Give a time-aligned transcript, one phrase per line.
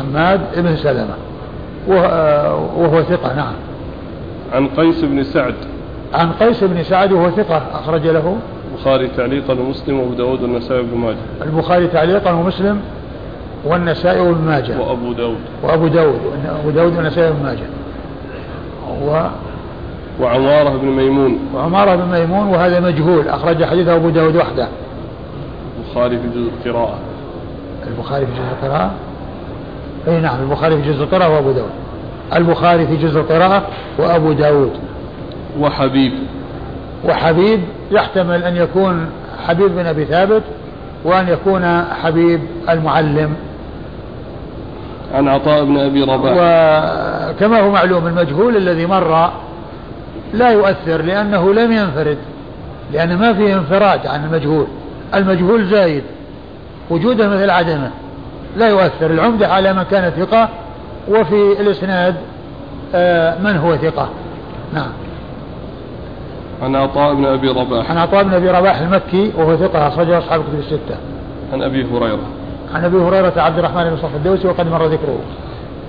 [0.00, 1.14] حماد بن سلمة.
[1.88, 3.52] وهو ثقة نعم.
[4.52, 5.54] عن قيس بن سعد.
[6.14, 8.36] عن قيس بن سعد وهو ثقة أخرج له.
[8.72, 11.16] البخاري تعليقا ومسلم وأبو داود والنسائي وابن ماجه.
[11.42, 12.80] البخاري تعليقا ومسلم
[13.64, 14.80] والنسائي وابن ماجه.
[14.80, 15.38] وأبو داود.
[15.62, 16.20] وأبو داود
[16.60, 17.66] أبو داود والنسائي وابن ماجه.
[19.02, 19.28] و
[20.20, 21.38] وعمارة بن ميمون.
[21.54, 24.68] وعمارة بن ميمون وهذا مجهول أخرج حديثه أبو داود وحده.
[25.78, 26.98] البخاري في جزء القراءة.
[27.86, 28.90] البخاري في جزء القراءة.
[30.08, 31.70] أي نعم البخاري في جزء القراءة وأبو داود.
[32.36, 33.62] البخاري في جزء القراءة
[33.98, 34.72] وأبو داود.
[35.60, 36.12] وحبيب.
[37.04, 39.10] وحبيب يحتمل أن يكون
[39.46, 40.42] حبيب بن أبي ثابت
[41.04, 43.34] وأن يكون حبيب المعلم.
[45.14, 46.32] عن عطاء بن أبي رباح.
[46.32, 49.30] وكما هو معلوم المجهول الذي مر
[50.34, 52.18] لا يؤثر لأنه لم ينفرد
[52.92, 54.66] لأن ما فيه انفراد عن المجهول.
[55.14, 56.02] المجهول زايد
[56.90, 57.90] وجوده مثل عدمه.
[58.56, 59.10] لا يؤثر.
[59.10, 60.48] العمدة على من كان ثقة
[61.08, 62.14] وفي الإسناد
[62.94, 64.08] آه، من هو ثقة.
[64.74, 64.90] نعم.
[66.62, 67.90] عن عطاء بن أبي رباح.
[67.90, 70.96] عن عطاء بن أبي رباح المكي وهو ثقة أخرجه أصحاب الكتب الستة.
[71.52, 72.26] عن أبي هريرة.
[72.74, 75.18] عن أبي هريرة عبد الرحمن بن صف الدوسي وقد مر ذكره.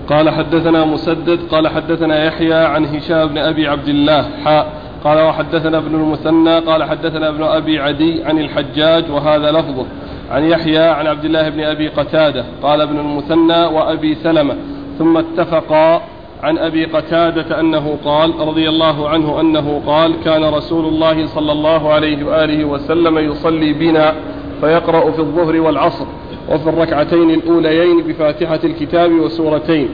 [0.10, 5.78] قال حدثنا مسدد قال حدثنا يحيى عن هشام بن أبي عبد الله حاء قال وحدثنا
[5.78, 9.86] ابن المثنى قال حدثنا ابن أبي عدي عن الحجاج وهذا لفظه.
[10.32, 14.56] عن يحيى عن عبد الله بن أبي قتادة قال ابن المثنى وأبي سلمة.
[15.00, 16.02] ثم اتفقا
[16.44, 21.94] عن أبي قتادة أنه قال رضي الله عنه أنه قال كان رسول الله صلى الله
[21.94, 24.14] عليه وآله وسلم يصلي بنا
[24.62, 26.06] فيقرأ في الظهر والعصر
[26.50, 29.90] وفي الركعتين الأوليين بفاتحة الكتاب وسورتين.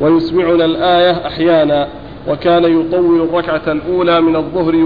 [0.00, 1.88] ويسمعنا الآية أحيانا.
[2.28, 4.76] وكان يطول الركعة الأولى من الظهر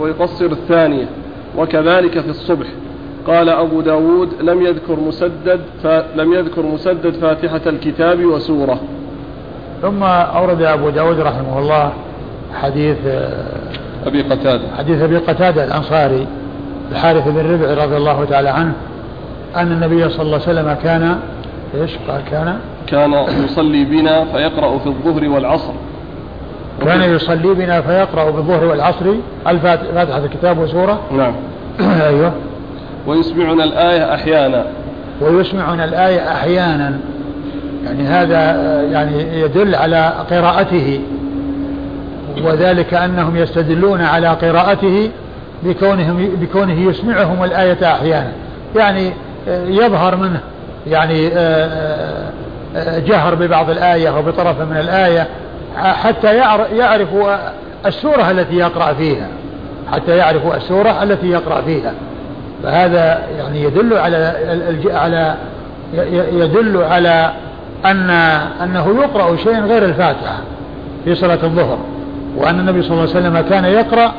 [0.00, 1.06] ويقصر الثانية
[1.58, 2.66] وكذلك في الصبح.
[3.26, 5.60] قال أبو داود لم يذكر مسدد
[6.16, 8.80] لم يذكر مسدد فاتحة الكتاب وسورة.
[9.82, 11.92] ثم أورد أبو داود رحمه الله
[12.54, 12.96] حديث
[14.06, 14.62] أبي قتادة.
[14.78, 16.26] حديث أبي قتادة الأنصاري
[16.92, 18.72] الحارث بن ربع رضي الله تعالى عنه
[19.56, 21.18] أن النبي صلى الله عليه وسلم كان
[21.74, 23.12] إيش قال؟ كان؟ كان
[23.44, 25.72] يصلي بنا فيقرأ في الظهر والعصر.
[26.84, 29.04] كان يصلي بنا فيقرأ في الظهر والعصر
[29.48, 31.00] الفاتحة الكتاب وسورة.
[31.12, 31.32] نعم.
[32.06, 32.32] أيوه.
[33.06, 34.64] ويسمعنا الآية أحيانا.
[35.20, 36.98] ويسمعنا الآية أحيانا.
[37.84, 41.00] يعني هذا يعني يدل على قراءته.
[42.44, 45.10] وذلك أنهم يستدلون على قراءته
[45.62, 48.32] بكونهم بكونه يسمعهم الآية أحيانا.
[48.76, 49.12] يعني
[49.48, 50.40] يظهر منه
[50.86, 51.28] يعني
[53.06, 55.26] جهر ببعض الآية أو بطرف من الآية.
[55.76, 56.36] حتى
[56.76, 57.08] يعرف
[57.86, 59.28] السورة التي يقرأ فيها.
[59.92, 61.92] حتى يعرف السورة التي يقرأ فيها.
[62.62, 64.32] فهذا يعني يدل على
[64.86, 65.34] على
[66.32, 67.32] يدل على
[67.84, 68.10] أن
[68.62, 70.38] أنه يقرأ شيء غير الفاتحة
[71.04, 71.78] في صلاة الظهر.
[72.36, 74.12] وأن النبي صلى الله عليه وسلم كان يقرأ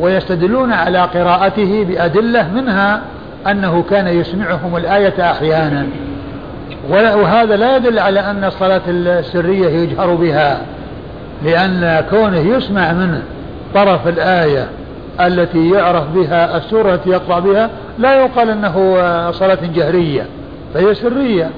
[0.00, 3.00] ويستدلون على قراءته بأدلة منها
[3.46, 5.86] أنه كان يسمعهم الآية أحيانا.
[6.90, 10.60] وهذا لا يدل على أن الصلاة السرية يجهر بها.
[11.42, 13.22] لأن كونه يسمع منه
[13.74, 14.68] طرف الآية
[15.20, 18.74] التي يعرف بها السورة التي يقرأ بها لا يقال أنه
[19.30, 20.26] صلاة جهرية
[20.74, 21.50] فهي سرية.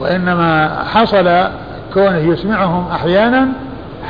[0.00, 1.48] وإنما حصل
[1.94, 3.48] كونه يسمعهم أحيانا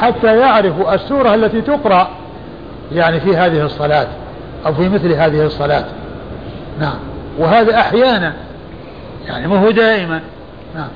[0.01, 2.09] حتى يعرفوا السورة التي تقرأ
[2.93, 4.07] يعني في هذه الصلاة
[4.67, 5.85] أو في مثل هذه الصلاة.
[6.81, 6.99] نعم.
[7.39, 8.33] وهذا أحيانا
[9.27, 10.21] يعني ما هو دائما.
[10.75, 10.89] نعم.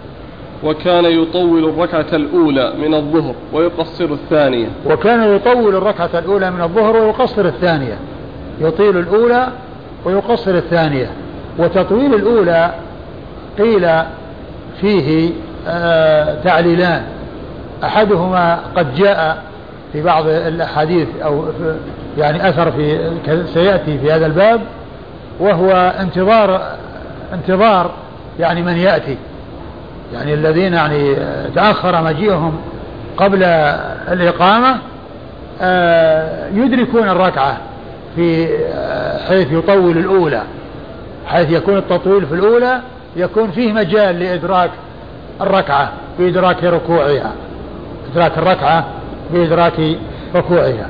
[0.64, 4.68] وكان يطول الركعة الأولى من الظهر ويقصر الثانية.
[4.86, 7.98] وكان يطول الركعة الأولى من الظهر ويقصر الثانية.
[8.60, 9.48] يطيل الأولى
[10.04, 11.10] ويقصر الثانية.
[11.58, 12.74] وتطويل الأولى
[13.58, 13.88] قيل
[14.80, 15.30] فيه
[15.68, 17.02] آه تعليلان.
[17.84, 19.42] أحدهما قد جاء
[19.92, 21.44] في بعض الأحاديث أو
[22.18, 23.10] يعني أثر في
[23.54, 24.60] سيأتي في هذا الباب
[25.40, 26.62] وهو انتظار
[27.34, 27.90] انتظار
[28.40, 29.16] يعني من يأتي.
[30.14, 31.16] يعني الذين يعني
[31.54, 32.60] تأخر مجيئهم
[33.16, 33.42] قبل
[34.12, 34.78] الإقامة
[35.62, 37.56] آه، يدركون الركعة
[38.16, 40.42] في آه، حيث يطول الأولى
[41.26, 42.80] حيث يكون التطويل في الأولى
[43.16, 44.70] يكون فيه مجال لإدراك
[45.40, 47.32] الركعة بإدراك ركوعها
[48.12, 48.84] إدراك الركعة
[49.32, 49.96] بإدراك
[50.34, 50.88] ركوعها.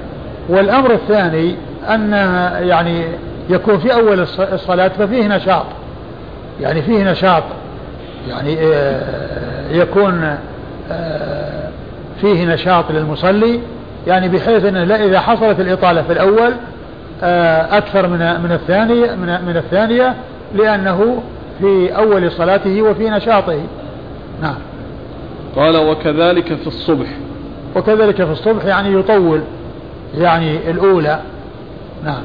[0.49, 1.57] والأمر الثاني
[1.89, 2.13] أن
[2.63, 3.05] يعني
[3.49, 5.67] يكون في أول الصلاة ففيه نشاط
[6.61, 7.43] يعني فيه نشاط
[8.29, 10.37] يعني آه، يكون
[10.91, 11.69] آه،
[12.21, 13.61] فيه نشاط للمصلي
[14.07, 16.53] يعني بحيث إنه لا إذا حصلت الإطالة في الأول
[17.23, 20.15] آه، أكثر من من الثانية من من الثانية
[20.55, 21.23] لأنه
[21.59, 23.61] في أول صلاته وفي نشاطه.
[24.43, 24.59] نعم.
[25.57, 27.07] قال وكذلك في الصبح.
[27.77, 29.41] وكذلك في الصبح يعني يطول
[30.15, 31.21] يعني الأولى.
[32.05, 32.23] نعم.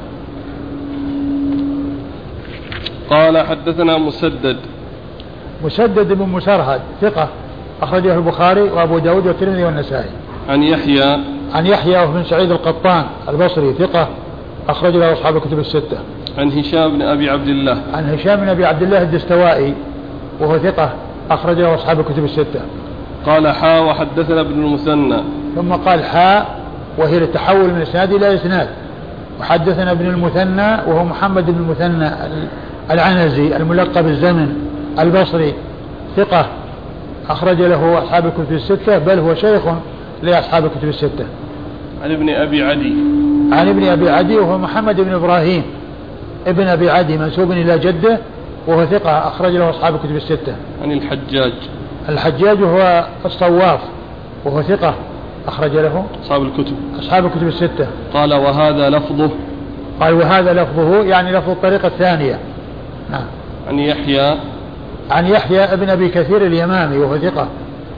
[3.10, 4.56] قال حدثنا مسدد.
[5.64, 7.28] مسدد بن مسرهد ثقة
[7.82, 10.10] أخرجه البخاري وأبو داود والترمذي والنسائي.
[10.48, 11.18] عن يحيى.
[11.54, 14.08] عن يحيى بن سعيد القطان البصري ثقة
[14.68, 15.98] أخرج له أصحاب الكتب الستة.
[16.38, 17.78] عن هشام بن أبي عبد الله.
[17.94, 19.74] عن هشام بن أبي عبد الله الدستوائي
[20.40, 20.92] وهو ثقة
[21.30, 22.60] أخرج له أصحاب الكتب الستة.
[23.26, 25.22] قال حا وحدثنا ابن المثنى.
[25.56, 26.58] ثم قال حاء
[26.98, 28.68] وهي للتحول من إسناد إلى إسناد.
[29.40, 32.10] وحدثنا ابن المثنى وهو محمد بن المثنى
[32.90, 34.67] العنزي الملقب الزمن.
[34.98, 35.54] البصري
[36.16, 36.46] ثقة
[37.30, 39.62] أخرج له أصحاب الكتب الستة بل هو شيخ
[40.22, 41.26] لأصحاب الكتب الستة.
[42.02, 42.94] عن ابن أبي عدي.
[43.52, 45.62] عن ابن أبي عدي وهو محمد بن إبراهيم.
[46.46, 48.18] ابن أبي عدي منسوب إلى جدة
[48.66, 50.54] وهو ثقة أخرج له أصحاب الكتب الستة.
[50.82, 51.52] عن الحجاج.
[52.08, 53.80] الحجاج هو الصواف
[54.44, 54.94] وهو ثقة
[55.48, 56.74] أخرج له أصحاب الكتب.
[56.98, 57.86] أصحاب الكتب الستة.
[58.14, 59.30] قال وهذا لفظه.
[60.00, 62.38] قال وهذا لفظه يعني لفظ الطريقة الثانية.
[63.10, 63.24] نعم.
[63.68, 64.36] عن يحيى
[65.10, 67.48] عن يحيى ابن أبي كثير اليمامي وهو ثقة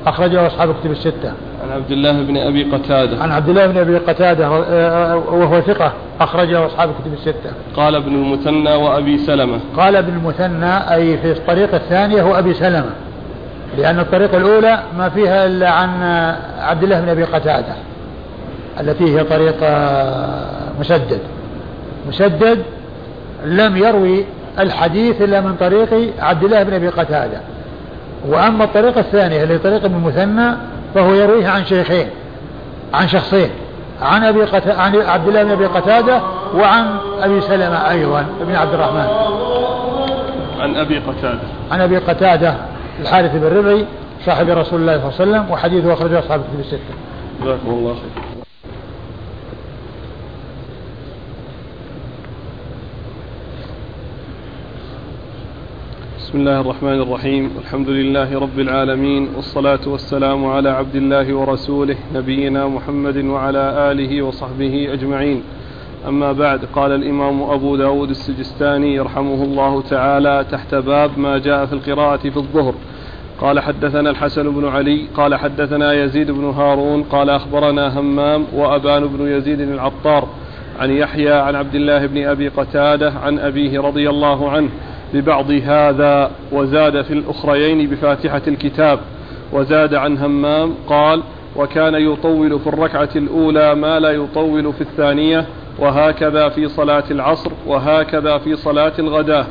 [0.07, 1.33] أخرج له أصحاب الكتب الستة.
[1.65, 3.23] عن عبد الله بن أبي قتادة.
[3.23, 7.51] عن عبد الله بن أبي قتادة آه، وهو ثقة أخرج له أصحاب الكتب الستة.
[7.77, 9.61] قال ابن المثنى وأبي سلمة.
[9.77, 12.91] قال ابن المثنى أي في الطريقة الثانية هو أبي سلمة
[13.79, 16.03] لأن الطريقة الأولى ما فيها إلا عن
[16.59, 17.75] عبد الله بن أبي قتادة
[18.81, 19.69] التي هي طريقة
[20.81, 21.21] مسدد.
[22.09, 22.63] مسدد
[23.45, 24.25] لم يروي
[24.59, 27.41] الحديث إلا من طريق عبد الله بن أبي قتادة
[28.29, 30.57] وأما الطريقة الثانية اللي طريق ابن المثنى
[30.95, 32.07] فهو يرويه عن شيخين
[32.95, 33.51] عن شخصين
[34.03, 34.69] عن أبي قت...
[34.69, 36.21] عن عبد الله بن أبي قتادة
[36.55, 39.07] وعن أبي سلمة أيضا بن عبد الرحمن
[40.61, 42.55] عن أبي قتادة عن أبي قتادة
[43.01, 43.85] الحارث بن ربعي
[44.27, 46.95] صاحب رسول الله صلى الله عليه وسلم وحديثه أخرجه أصحاب الكتب الستة.
[47.43, 48.30] جزاكم الله خير.
[56.31, 57.51] بسم الله الرحمن الرحيم.
[57.59, 64.93] الحمد لله رب العالمين والصلاة والسلام على عبد الله ورسوله نبينا محمد وعلى آله وصحبه
[64.93, 65.43] أجمعين.
[66.09, 71.73] أما بعد قال الإمام أبو داود السجستاني يرحمه الله تعالى تحت باب ما جاء في
[71.73, 72.75] القراءة في الظهر.
[73.41, 79.29] قال حدثنا الحسن بن علي قال حدثنا يزيد بن هارون قال أخبرنا همام وأبان بن
[79.29, 80.29] يزيد العطار
[80.81, 84.69] عن يحيى عن عبد الله بن أبي قتادة عن أبيه رضي الله عنه
[85.15, 88.99] ببعض هذا وزاد في الأخريين بفاتحة الكتاب
[89.53, 91.23] وزاد عن همام قال
[91.57, 95.47] وكان يطول في الركعة الأولى ما لا يطول في الثانية
[95.79, 99.47] وهكذا في صلاة العصر وهكذا في صلاة الغداة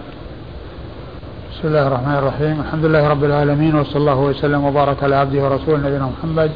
[1.52, 2.60] بسم الله الرحمن الرحيم.
[2.60, 6.52] الحمد لله رب العالمين وصلى الله وسلم وبارك على عبده ورسوله نبينا محمد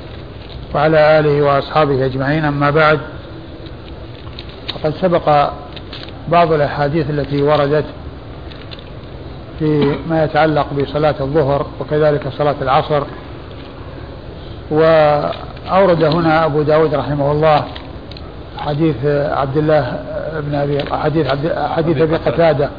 [0.76, 2.46] وعلى آله وأصحابه أجمعين.
[2.46, 3.00] أما بعد
[4.74, 5.50] فقد سبق
[6.30, 7.86] بعض الأحاديث التي وردت
[9.60, 13.04] في ما يتعلق بصلاة الظهر وكذلك صلاة العصر.
[14.72, 17.66] وأورد هنا أبو داود رحمه الله
[18.58, 20.00] حديث عبد الله
[20.40, 22.70] بن أبي حديث عبد حديث أبي قتادة.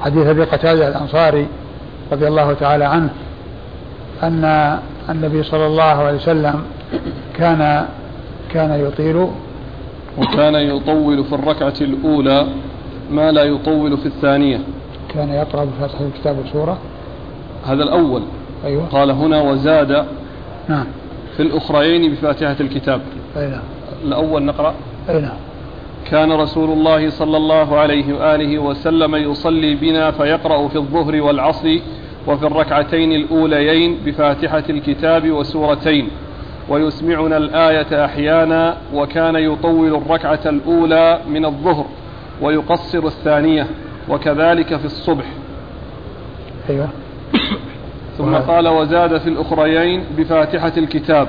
[0.00, 1.46] حديث أبي قتادة الأنصاري
[2.12, 3.10] رضي الله تعالى عنه
[4.22, 4.78] أن
[5.08, 6.62] النبي صلى الله عليه وسلم
[7.38, 7.86] كان
[8.52, 9.28] كان يطيل.
[10.18, 12.46] وكان يطول في الركعة الأولى
[13.10, 14.58] ما لا يطول في الثانية.
[15.14, 16.78] كان يقرأ بفتح الكتاب والسورة
[17.66, 18.22] هذا الأول.
[18.64, 18.86] أيوة.
[18.86, 20.06] قال هنا وزاد
[20.68, 20.86] نعم.
[21.36, 23.00] في الأخريين بفاتحة الكتاب.
[23.36, 23.62] أي نعم.
[24.04, 24.74] الأول نقرأ.
[25.08, 25.36] أي نعم.
[26.10, 31.78] كان رسول الله صلى الله عليه وآله وسلم يصلي بنا فيقرأ في الظهر والعصر
[32.26, 36.08] وفي الركعتين الأوليين بفاتحة الكتاب وسورتين.
[36.68, 41.86] ويسمعنا الآية أحيانا وكان يطول الركعة الأولى من الظهر
[42.42, 43.66] ويقصر الثانية.
[44.08, 45.24] وكذلك في الصبح.
[46.70, 46.88] أيوة.
[48.18, 51.28] ثم قال وزاد في الأخريين بفاتحة الكتاب.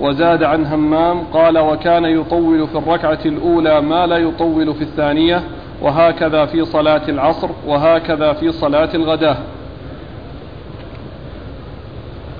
[0.00, 5.42] وزاد عن همام قال وكان يطول في الركعة الأولى ما لا يطول في الثانية
[5.82, 9.36] وهكذا في صلاة العصر وهكذا في صلاة الغداة.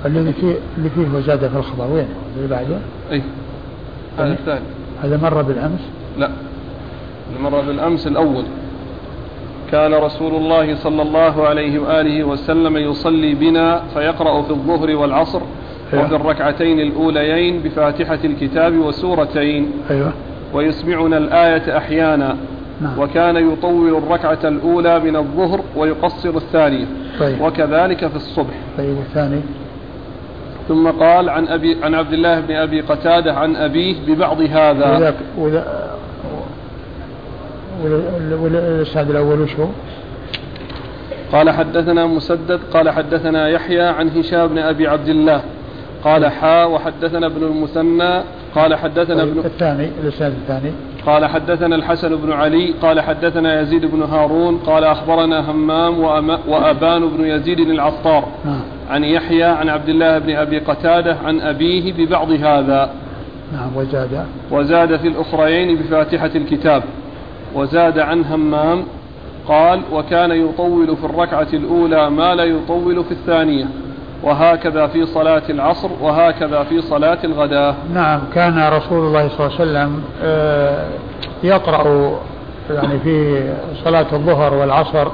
[0.05, 2.79] الذي فيه اللي فيه وزاد في الخبر وين؟ اللي بعده؟
[3.13, 3.23] أي.
[4.19, 4.65] هذا الثاني.
[5.03, 5.81] هذا مر بالأمس؟
[6.19, 6.31] لا.
[7.37, 8.45] المرة بالأمس الأول.
[9.73, 15.41] كان رسول الله صلى الله عليه وآله وسلم يصلي بنا فيقرأ في الظهر والعصر
[15.93, 16.05] أيوة.
[16.05, 19.71] وفي الركعتين الأوليين بفاتحة الكتاب وسورتين.
[19.91, 20.13] أيوة.
[20.55, 22.37] ويسمعنا الآية أحيانا.
[22.81, 22.99] نعم.
[22.99, 26.87] وكان يطول الركعة الأولى من الظهر ويقصر الثانية.
[27.21, 27.41] طيب.
[27.41, 28.55] وكذلك في الصبح.
[28.79, 29.41] طيب والثاني؟
[30.69, 35.15] ثم قال عن أبي عن عبد الله بن أبي قتادة عن أبيه ببعض هذا.
[38.43, 39.67] والإسناد الأول وش هو؟
[41.33, 45.43] قال حدثنا مسدد قال حدثنا يحيى عن هشام بن أبي عبد الله.
[46.05, 48.23] قال حا وحدثنا ابن المثنى.
[48.55, 50.73] قال حدثنا ابن الثاني الإسناد الثاني.
[51.07, 56.01] قال حدثنا الحسن بن علي قال حدثنا يزيد بن هارون قال أخبرنا همام
[56.49, 58.29] وأبان بن يزيد العطار.
[58.45, 58.61] نعم.
[58.91, 62.91] عن يحيى عن عبد الله بن أبي قتادة عن أبيه ببعض هذا.
[63.53, 64.25] نعم وزاد.
[64.51, 66.83] وزاد في الأخرين بفاتحة الكتاب.
[67.55, 68.85] وزاد عن همام
[69.49, 73.65] قال وكان يطول في الركعة الأولى ما لا يطول في الثانية
[74.23, 79.71] وهكذا في صلاة العصر وهكذا في صلاة الغداء نعم كان رسول الله صلى الله عليه
[79.71, 80.89] وسلم آه،
[81.43, 82.13] يقرأ
[82.71, 83.49] يعني في
[83.85, 85.09] صلاة الظهر والعصر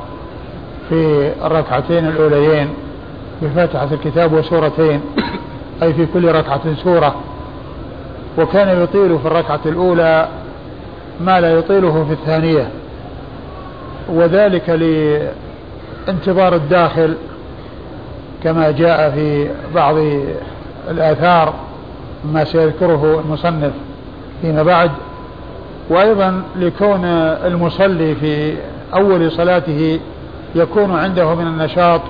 [0.89, 2.69] في الركعتين الأوليين
[3.43, 5.01] بفاتحة الكتاب وسورتين
[5.83, 7.15] أي في كل ركعة سورة.
[8.39, 10.29] وكان يطيل في الركعة الأولى
[11.21, 12.69] ما لا يطيله في الثانية.
[14.09, 14.69] وذلك
[16.07, 17.15] لانتظار الداخل
[18.45, 19.97] كما جاء في بعض
[20.91, 21.55] الآثار
[22.33, 23.73] ما سيذكره المصنف
[24.43, 24.91] فيما بعد
[25.89, 27.05] وأيضا لكون
[27.45, 28.55] المصلي في
[28.95, 30.01] أول صلاته
[30.55, 32.01] يكون عنده من النشاط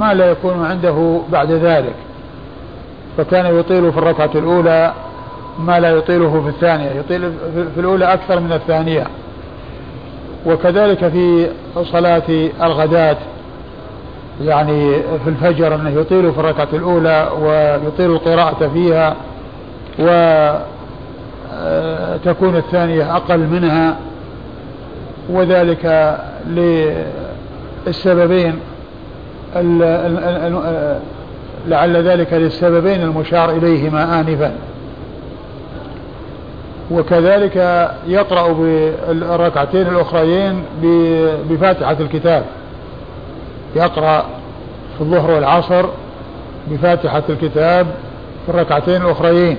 [0.00, 1.94] ما لا يكون عنده بعد ذلك.
[3.18, 4.92] فكان يطيل في الركعة الأولى
[5.66, 7.32] ما لا يطيله في الثانية يطيل
[7.74, 9.06] في الأولى أكثر من الثانية.
[10.46, 11.46] وكذلك في
[11.82, 12.22] صلاة
[12.62, 13.16] الغداة
[14.42, 14.92] يعني
[15.24, 19.16] في الفجر أنه يطيل في الركعة الأولى ويطيل القراءة فيها
[22.18, 23.96] وتكون الثانية أقل منها.
[25.30, 26.16] وذلك
[27.86, 28.58] للسببين
[31.68, 34.52] لعل ذلك للسببين المشار إليهما آنفا.
[36.90, 37.56] وكذلك
[38.06, 40.62] يقرأ بالركعتين الأخريين
[41.50, 42.44] بفاتحة الكتاب.
[43.76, 44.24] يقرأ
[44.96, 45.86] في الظهر والعصر
[46.70, 47.86] بفاتحة الكتاب
[48.46, 49.56] في الركعتين الأخريين.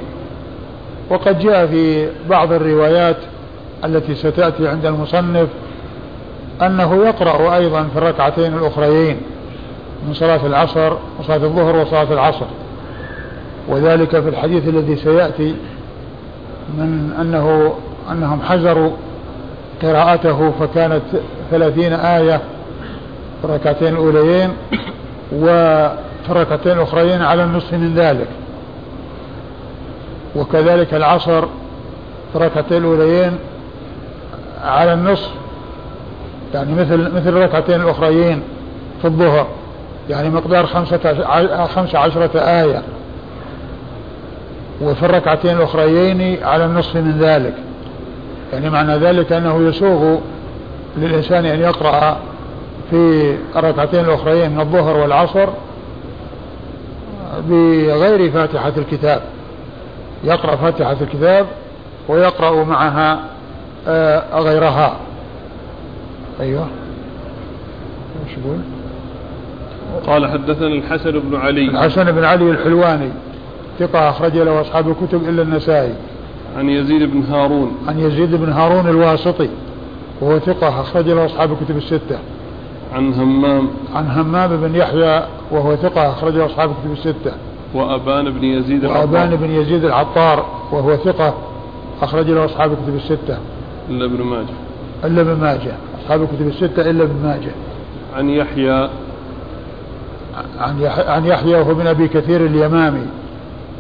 [1.10, 3.18] وقد جاء في بعض الروايات
[3.86, 5.48] التي ستأتي عند المصنف
[6.62, 9.22] أنه يقرأ أيضا في الركعتين الأخريين
[10.08, 12.46] من صلاة العصر وصلاة الظهر وصلاة العصر.
[13.68, 15.56] وذلك في الحديث الذي سيأتي
[16.78, 17.74] من أنه
[18.12, 18.92] أنهم حزروا
[19.82, 21.02] قراءته فكانت
[21.52, 22.38] ثلاثين آية
[23.42, 24.50] في الركعتين الأوليين
[25.36, 28.28] وفي الركعتين الأخرين على النصف من ذلك.
[30.36, 31.42] وكذلك العصر
[32.32, 33.38] في الركعتين الأوليين
[34.64, 35.30] على النصف
[36.54, 38.42] يعني مثل مثل الركعتين الأخريين
[39.02, 39.48] في الظهر
[40.10, 40.66] يعني مقدار
[41.68, 42.82] خمسة عشرة آية.
[44.82, 47.54] وفي الركعتين الأخريين على النصف من ذلك.
[48.54, 50.18] يعني معنى ذلك أنه يسوغ
[50.98, 52.18] للإنسان أن يقرأ
[52.90, 55.50] في الركعتين الأخريين من الظهر والعصر
[57.50, 59.22] بغير فاتحة الكتاب.
[60.24, 61.46] يقرأ فاتحة الكتاب
[62.08, 63.20] ويقرأ معها
[63.88, 64.96] آه، غيرها.
[66.42, 66.68] أيوه.
[68.28, 68.58] إيش يقول؟
[70.08, 71.66] قال حدثنا الحسن بن علي.
[71.66, 73.10] الحسن بن علي الحلواني.
[73.80, 75.94] ثقة أخرج له أصحاب الكتب إلا النسائي.
[76.58, 77.72] عن يزيد بن هارون.
[77.88, 79.50] عن يزيد بن هارون الواسطي
[80.22, 82.20] وهو ثقة أخرج له أصحاب الكتب الستة.
[82.94, 83.68] عن همام.
[83.96, 87.32] عن همام بن يحيى وهو ثقة أخرج له أصحاب الكتب الستة.
[87.74, 89.02] وأبان بن يزيد العطار.
[89.02, 91.34] وأبان بن يزيد العطار وهو ثقة
[92.02, 93.38] أخرج له أصحاب الكتب الستة.
[93.90, 94.54] إلا ابن ماجه.
[95.04, 95.74] إلا ابن ماجه.
[96.04, 97.52] أصحاب الكتب الستة إلا ابن ماجه.
[98.16, 98.90] عن يحيى.
[100.60, 103.06] عن عن يحيى وهو بن أبي كثير اليمامي.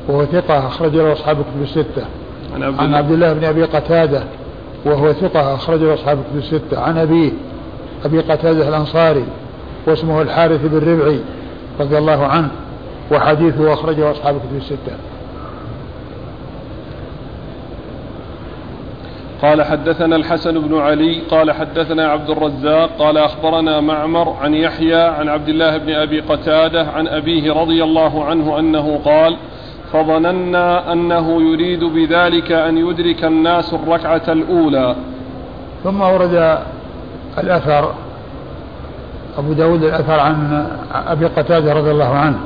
[0.08, 2.05] وهو ثقة أخرج له أصحاب الكتب الستة.
[2.55, 4.24] عن عبد, عن عبد الله بن أبي قتادة
[4.86, 6.79] وهو ثقة أخرج له أصحاب الكتب الستة.
[6.79, 7.31] عن أبيه
[8.05, 9.25] أبي قتادة الأنصاري
[9.88, 11.20] واسمه الحارث بن ربعي
[11.79, 12.50] رضي الله عنه
[13.12, 14.96] وحديثه أخرجه أصحاب الكتب الستة.
[19.41, 25.29] قال حدثنا الحسن بن علي قال حدثنا عبد الرزاق قال أخبرنا معمر عن يحيى عن
[25.29, 29.38] عبد الله بن أبي قتادة عن أبيه رضي الله عنه أنه قال
[29.94, 34.96] فظننا أنه يريد بذلك أن يدرك الناس الركعة الأولى.
[35.84, 36.58] ثم ورد
[37.38, 37.94] الأثر
[39.38, 42.40] أبو داود الأثر عن أبي قتادة رضي الله عنه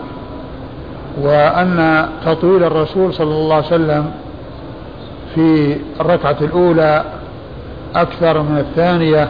[1.21, 4.11] وأن تطويل الرسول صلى الله عليه وسلم
[5.35, 7.03] في الركعة الأولى
[7.95, 9.29] أكثر من الثانية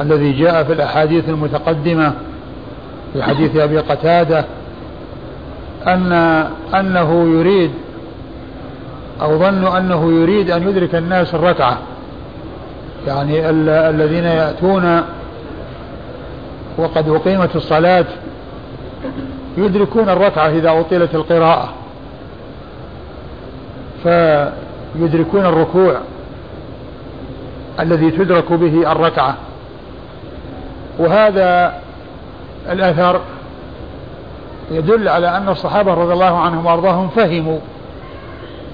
[0.00, 2.12] الذي جاء في الأحاديث المتقدمة
[3.12, 4.44] في حديث أبي قتادة
[5.86, 6.12] أن
[6.74, 7.70] أنه يريد
[9.22, 11.78] أو ظنوا أنه يريد أن يدرك الناس الركعة.
[13.06, 15.02] يعني ال الذين يأتون
[16.78, 18.04] وقد أقيمت الصلاة
[19.58, 21.72] يدركون الركعة إذا أطيلت القراءة.
[24.02, 25.96] فيدركون الركوع
[27.80, 29.36] الذي تدرك به الركعة.
[30.98, 31.74] وهذا
[32.70, 33.20] الأثر
[34.72, 37.58] يدل على أن الصحابة رضي الله عنهم وأرضاهم فهموا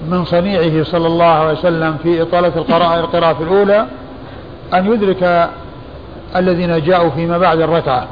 [0.09, 3.85] من صنيعه صلى الله عليه وسلم في إطالة القراءة القراءة الأولى
[4.73, 5.49] أن يدرك
[6.35, 8.07] الذين جاءوا فيما بعد الركعة.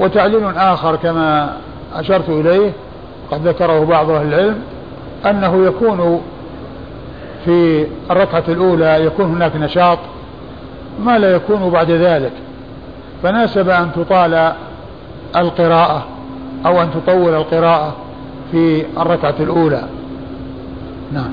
[0.00, 1.56] وتعليل آخر كما
[1.94, 2.72] أشرت إليه
[3.30, 4.58] قد ذكره بعض أهل العلم
[5.26, 6.22] أنه يكون
[7.44, 9.98] في الركعة الأولى يكون هناك نشاط
[11.00, 12.32] ما لا يكون بعد ذلك.
[13.22, 14.52] فناسب أن تطال
[15.36, 16.06] القراءة.
[16.66, 17.96] أو أن تطول القراءة
[18.52, 19.84] في الركعة الأولى.
[21.12, 21.30] نعم.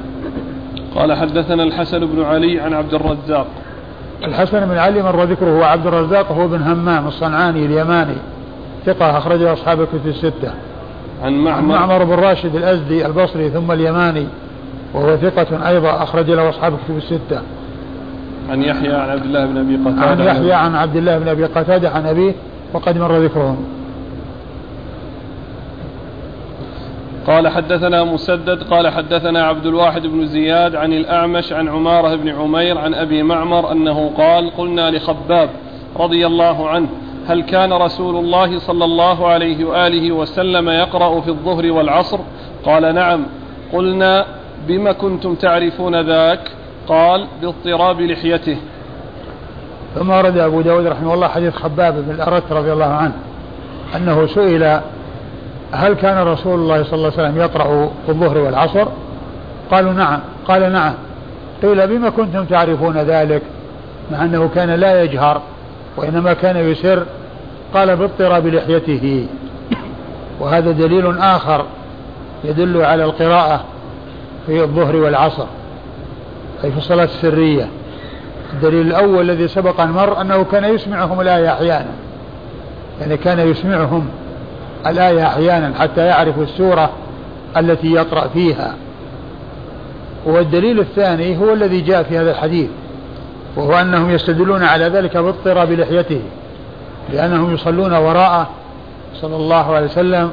[0.96, 3.48] قال حدثنا الحسن بن علي عن عبد الرزاق.
[4.24, 8.16] الحسن بن علي مر ذكره هو عبد الرزاق هو بن همام الصنعاني اليماني
[8.86, 10.52] ثقة أخرجه أصحاب الكتب الستة.
[11.24, 14.28] عن معمر, عن معمر بن راشد الأزدي البصري ثم اليماني
[14.94, 17.42] وهو ثقة أيضا أخرج له أصحاب الكتب الستة.
[18.50, 20.02] عن يحيى عن عبد الله بن أبي قتادة.
[20.06, 22.34] عن يحيى عن عبد الله بن أبي قتادة عن أبيه
[22.74, 23.58] وقد مر ذكرهم.
[27.28, 32.78] قال حدثنا مسدد قال حدثنا عبد الواحد بن زياد عن الأعمش عن عمارة بن عمير
[32.78, 35.50] عن أبي معمر أنه قال قلنا لخباب
[36.00, 36.90] رضي الله عنه
[37.28, 42.20] هل كان رسول الله صلى الله عليه وآله وسلم يقرأ في الظهر والعصر؟
[42.66, 43.26] قال نعم.
[43.74, 44.26] قلنا
[44.68, 46.52] بما كنتم تعرفون ذاك؟
[46.88, 48.58] قال باضطراب لحيته.
[49.96, 53.14] ثم ورد أبو داود رحمه الله حديث خباب بن الأرت رضي الله عنه
[53.96, 54.82] أنه سئل
[55.72, 58.88] هل كان رسول الله صلى الله عليه وسلم يقرأ في الظهر والعصر؟
[59.72, 60.20] قالوا نعم.
[60.48, 60.94] قال نعم.
[61.64, 63.42] قيل بما كنتم تعرفون ذلك؟
[64.12, 65.42] مع أنه كان لا يجهر
[65.98, 67.06] وإنما كان يسر.
[67.74, 69.28] قال باضطراب لحيته
[70.40, 71.66] وهذا دليل آخر
[72.44, 73.64] يدل على القراءة
[74.46, 75.46] في الظهر والعصر
[76.64, 77.68] أي في الصلاة السرية.
[78.54, 81.92] الدليل الأول الذي سبق أن مر أنه كان يسمعهم الآية أحيانا
[83.02, 84.10] يعني كان يسمعهم.
[84.88, 86.90] الآية أحيانا حتى يعرفوا السورة
[87.58, 88.76] التي يقرأ فيها.
[90.26, 92.70] والدليل الثاني هو الذي جاء في هذا الحديث
[93.56, 96.22] وهو أنهم يستدلون على ذلك باضطراب لحيته
[97.14, 98.50] لأنهم يصلون وراءه
[99.14, 100.32] صلى الله عليه وسلم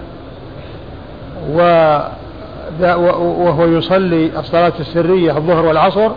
[2.81, 6.11] وهو يصلي الصلاة السرية الظهر والعصر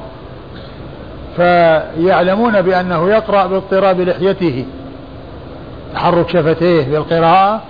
[1.35, 4.65] فيعلمون بأنه يقرأ باضطراب لحيته
[5.93, 7.61] تحرك شفتيه بالقراءة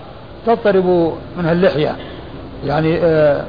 [0.46, 1.96] تضطرب منها اللحية.
[2.66, 3.44] يعني آه،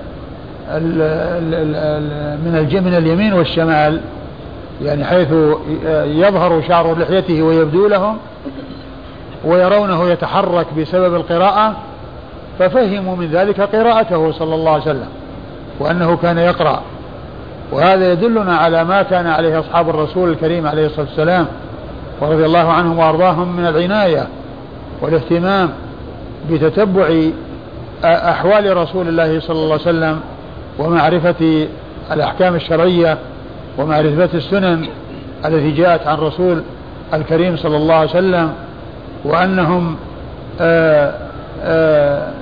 [2.44, 4.00] من من اليمين والشمال.
[4.82, 5.28] يعني حيث
[6.04, 8.18] يظهر شعر لحيته ويبدو لهم
[9.44, 11.76] ويرونه يتحرك بسبب القراءة
[12.58, 15.08] ففهموا من ذلك قراءته صلى الله عليه وسلم
[15.80, 16.82] وأنه كان يقرأ.
[17.72, 21.46] وهذا يدلنا على ما كان عليه أصحاب الرسول الكريم عليه الصلاة والسلام
[22.20, 24.26] ورضي الله عنهم وأرضاهم من العناية
[25.00, 25.70] والاهتمام
[26.50, 27.20] بتتبع
[28.04, 30.20] أحوال رسول الله صلى الله عليه وسلم
[30.78, 31.66] ومعرفة
[32.12, 33.18] الأحكام الشرعية
[33.78, 34.86] ومعرفة السنن
[35.44, 36.62] التي جاءت عن رسول
[37.14, 38.52] الكريم صلى الله عليه وسلم
[39.24, 39.96] وأنهم
[40.60, 41.14] آآ
[41.62, 42.32] آآ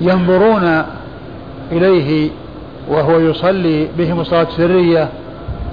[0.00, 0.82] ينظرون
[1.72, 2.30] إليه
[2.88, 5.08] وهو يصلي بهم صلاة سرية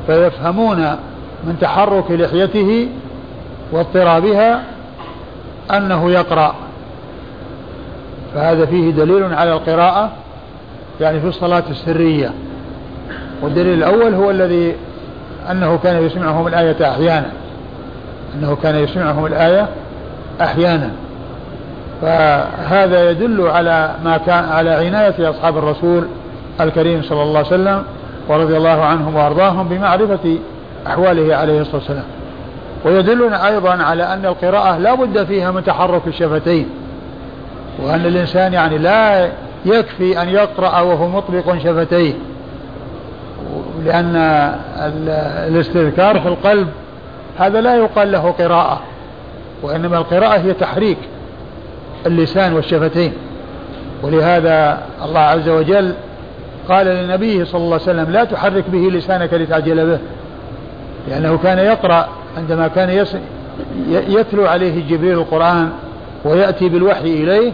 [0.07, 0.77] فيفهمون
[1.43, 2.87] من تحرك لحيته
[3.71, 4.63] واضطرابها
[5.71, 6.55] أنه يقرأ.
[8.35, 10.09] فهذا فيه دليل على القراءة
[11.01, 12.31] يعني في الصلاة السرية.
[13.41, 14.75] والدليل الأول هو الذي
[15.51, 17.29] أنه كان يسمعهم الآية أحيانا.
[18.35, 19.67] أنه كان يسمعهم الآية
[20.41, 20.89] أحيانا.
[22.01, 26.03] فهذا يدل على ما كان على عناية أصحاب الرسول
[26.61, 27.83] الكريم صلى الله عليه وسلم
[28.27, 30.37] ورضي الله عنهم وأرضاهم بمعرفة
[30.87, 32.03] أحواله عليه الصلاة والسلام.
[32.85, 36.69] ويدلنا أيضا على أن القراءة لا بد فيها من تحرك الشفتين.
[37.79, 39.29] وأن الإنسان يعني لا
[39.65, 42.13] يكفي أن يقرأ وهو مطبق شفتيه.
[43.85, 44.15] لأن
[45.47, 46.67] الاستذكار في القلب
[47.37, 48.81] هذا لا يقال له قراءة
[49.63, 50.97] وإنما القراءة هي تحريك
[52.05, 53.13] اللسان والشفتين.
[54.03, 55.93] ولهذا الله عز وجل
[56.69, 59.99] قال للنبي صلى الله عليه وسلم لا تحرك به لسانك لتعجل به.
[61.07, 62.07] لأنه كان يقرأ
[62.37, 63.05] عندما كان
[63.89, 65.69] يتلو عليه جبريل القرآن
[66.25, 67.51] ويأتي بالوحي إليه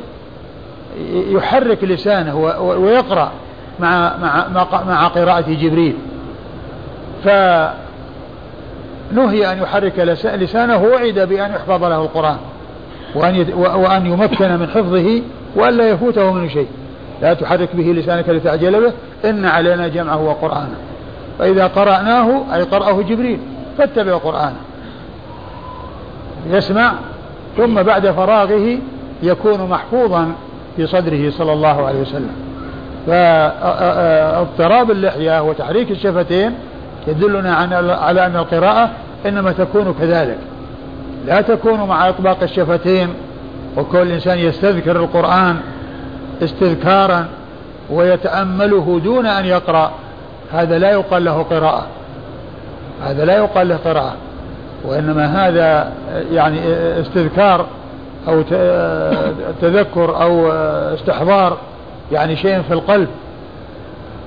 [1.10, 3.32] يحرك لسانه ويقرأ
[3.80, 5.96] مع مع مع قراءة جبريل.
[7.24, 7.74] فنهي
[9.52, 12.38] أن يحرك لسانه وعد بأن يحفظ له القرآن
[13.16, 15.22] وأن وأن يمكن من حفظه
[15.56, 16.68] وألا يفوته من شيء.
[17.22, 18.94] لا تحرك به لسانك لتعجل به
[19.30, 20.76] إن علينا جمعه وقرآنه.
[21.40, 23.40] فإذا قرأناه أي قرأه جبريل
[23.78, 24.60] فاتبع قرآنه.
[26.50, 26.94] يسمع
[27.58, 28.78] ثم بعد فراغه
[29.24, 30.32] يكون محفوظا
[30.76, 32.36] في صدره صلى الله عليه وسلم.
[33.08, 36.54] فاضطراب اللحية وتحريك الشفتين
[37.08, 37.56] يدلنا
[37.96, 38.90] على أن القراءة
[39.26, 40.38] إنما تكون كذلك.
[41.26, 43.14] لا تكون مع إطباق الشفتين
[43.78, 45.58] وكل إنسان يستذكر القرآن
[46.44, 47.26] استذكارا
[47.90, 49.92] ويتأمله دون أن يقرأ.
[50.54, 51.86] هذا لا يقال له قراءة.
[53.04, 54.16] هذا لا يقال له قراءة.
[54.84, 55.92] وإنما هذا
[56.32, 56.60] يعني
[57.02, 57.66] استذكار
[58.28, 58.42] أو
[59.62, 60.52] تذكر أو
[60.94, 61.58] استحضار
[62.12, 63.08] يعني شيء في القلب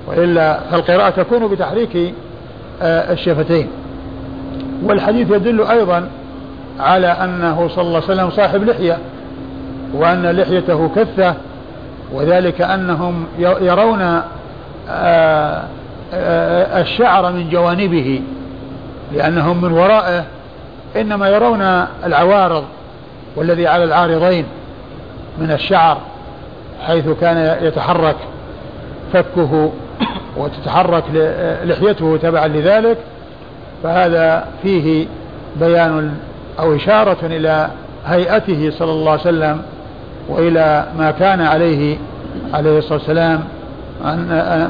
[0.06, 2.14] وإلا فالقراءة تكون بتحريك
[2.82, 3.68] آه، الشفتين.
[4.82, 6.08] والحديث يدل أيضا
[6.80, 8.98] على أنه صلى الله عليه وسلم صاحب لحية
[9.94, 11.34] وأن لحيته كثة
[12.12, 14.02] وذلك أنهم يرون
[14.90, 15.62] آه،
[16.14, 18.22] آه، الشعر من جوانبه
[19.12, 20.24] لأنهم من ورائه.
[20.96, 21.62] إنما يرون
[22.04, 22.64] العوارض
[23.36, 24.44] والذي على العارضين
[25.38, 25.98] من الشعر
[26.86, 28.16] حيث كان يتحرك
[29.12, 29.72] فكه
[30.36, 31.04] وتتحرك
[31.64, 32.98] لحيته تبعا لذلك
[33.82, 35.06] فهذا فيه
[35.60, 36.14] بيان
[36.58, 37.68] أو إشارة إلى
[38.06, 39.62] هيئته صلى الله عليه وسلم
[40.28, 41.96] وإلى ما كان عليه
[42.54, 43.40] عليه الصلاة والسلام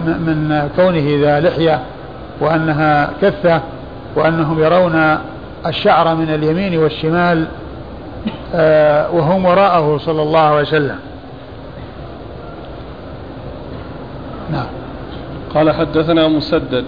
[0.05, 1.81] من كونه ذا لحية
[2.41, 3.61] وأنها كثة
[4.17, 5.19] وأنهم يرون
[5.67, 7.47] الشعر من اليمين والشمال
[8.55, 10.99] آه، وهم وراءه صلى الله عليه وسلم.
[14.53, 14.67] نعم.
[15.55, 16.85] قال حدثنا مسدد.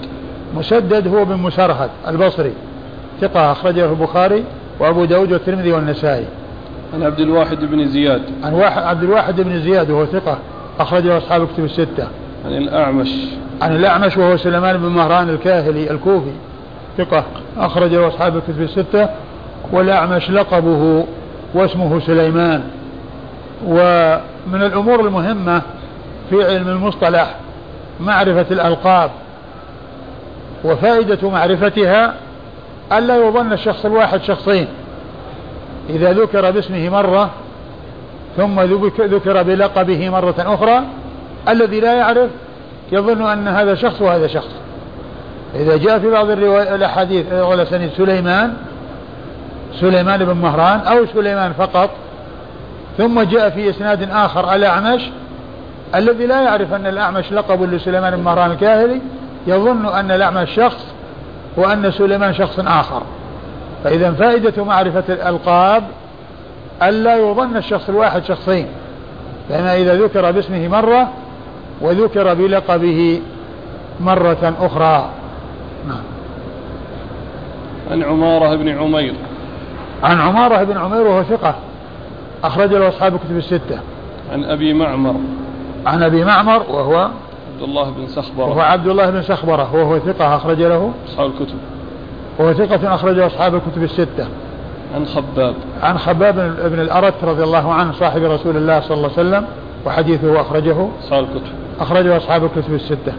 [0.57, 2.53] مسدد هو بن مسرهد البصري
[3.21, 4.45] ثقة أخرجه البخاري
[4.81, 6.27] وأبو داود والترمذي والنسائي.
[6.95, 8.23] عن عبد الواحد بن زياد.
[8.45, 10.39] عن واحد عبد الواحد بن زياد وهو ثقة
[10.81, 12.09] أخرجه أصحاب كتب الستة.
[12.45, 13.11] عن الأعمش.
[13.63, 16.33] عن الأعمش وهو سليمان بن مهران الكاهلي الكوفي.
[16.99, 17.25] ثقة
[17.59, 19.09] أخرجه أصحاب الكتب الستة
[19.73, 21.07] والأعمش لقبه
[21.55, 22.63] واسمه سليمان.
[23.67, 25.63] ومن الأمور المهمة
[26.31, 27.37] في علم المصطلح
[28.01, 29.11] معرفة الألقاب
[30.65, 32.15] وفائدة معرفتها
[32.93, 34.67] ألا يظن الشخص الواحد شخصين.
[35.91, 37.31] إذا ذكر باسمه مرة
[38.37, 40.83] ثم ذكر بلقبه مرة أخرى
[41.49, 42.31] الذي لا يعرف
[42.93, 44.51] يظن أن هذا شخص وهذا شخص.
[45.55, 48.55] إذا جاء في بعض الأحاديث على سنة سليمان
[49.81, 51.91] سليمان بن مهران أو سليمان فقط
[52.99, 55.03] ثم جاء في إسناد آخر الأعمش
[55.95, 59.01] الذي لا يعرف أن الأعمش لقب لسليمان بن مهران الكاهلي
[59.47, 60.87] يظن أن الأعمش شخص
[61.57, 63.03] وأن سليمان شخص آخر.
[63.85, 65.85] فإذا فائدة معرفة الألقاب
[66.83, 68.67] ألا يظن الشخص الواحد شخصين
[69.51, 71.09] لأن إذا ذكر باسمه مرة
[71.81, 73.21] وذكر بلقبه
[74.01, 75.11] مرة أخرى.
[77.91, 79.15] عن عمارة بن عمير.
[80.03, 81.55] عن عمارة بن عمير وهو ثقة.
[82.45, 83.79] أخرج له أصحاب الكتب الستة.
[84.33, 85.15] عن أبي معمر.
[85.87, 88.45] عن أبي معمر وهو عبد الله بن سخبرة.
[88.45, 89.75] وهو عبد الله بن سخبرة.
[89.75, 91.59] وهو ثقة أخرج له أصحاب الكتب.
[92.39, 94.27] وهو ثقة أخرجه أصحاب الكتب الستة.
[94.95, 95.55] عن خباب.
[95.83, 96.35] عن خباب
[96.73, 99.47] بن الأرت رضي الله عنه صاحب رسول الله صلى الله عليه وسلم
[99.87, 101.53] وحديثه أخرجه أصحاب الكتب.
[101.81, 103.13] أخرجه أصحاب الكتب الستة.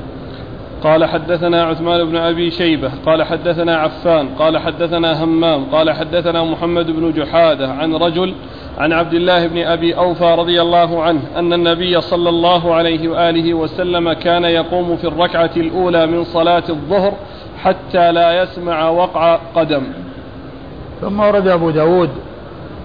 [0.83, 6.91] قال حدثنا عثمان بن أبي شيبة قال حدثنا عفان قال حدثنا همام قال حدثنا محمد
[6.91, 8.33] بن جحادة عن رجل
[8.77, 13.53] عن عبد الله بن أبي أوفى رضي الله عنه أن النبي صلى الله عليه وآله
[13.53, 17.13] وسلم كان يقوم في الركعة الأولى من صلاة الظهر
[17.63, 19.83] حتى لا يسمع وقع قدم.
[21.01, 22.09] ثم ورد أبو داود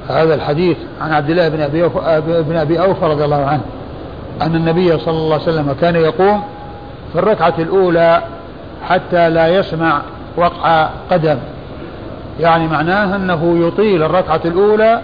[0.08, 3.62] هذا الحديث عن عبد الله بن أبي أوفى, بن أبي أوفى رضي الله عنه
[4.42, 6.42] أن النبي صلى الله عليه وسلم كان يقوم
[7.12, 8.22] في الركعة الأولى
[8.88, 10.02] حتى لا يسمع
[10.36, 11.38] وقع قدم.
[12.40, 15.00] يعني معناه أنه يطيل الركعة الأولى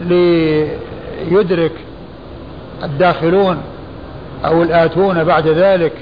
[0.00, 1.72] ليدرك
[2.84, 3.58] الداخلون
[4.44, 5.92] أو الآتون بعد ذلك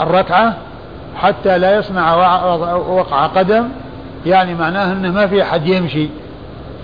[0.00, 0.56] الركعة
[1.16, 2.14] حتى لا يسمع
[2.76, 3.68] وقع قدم.
[4.26, 6.08] يعني معناه أنه ما في أحد يمشي.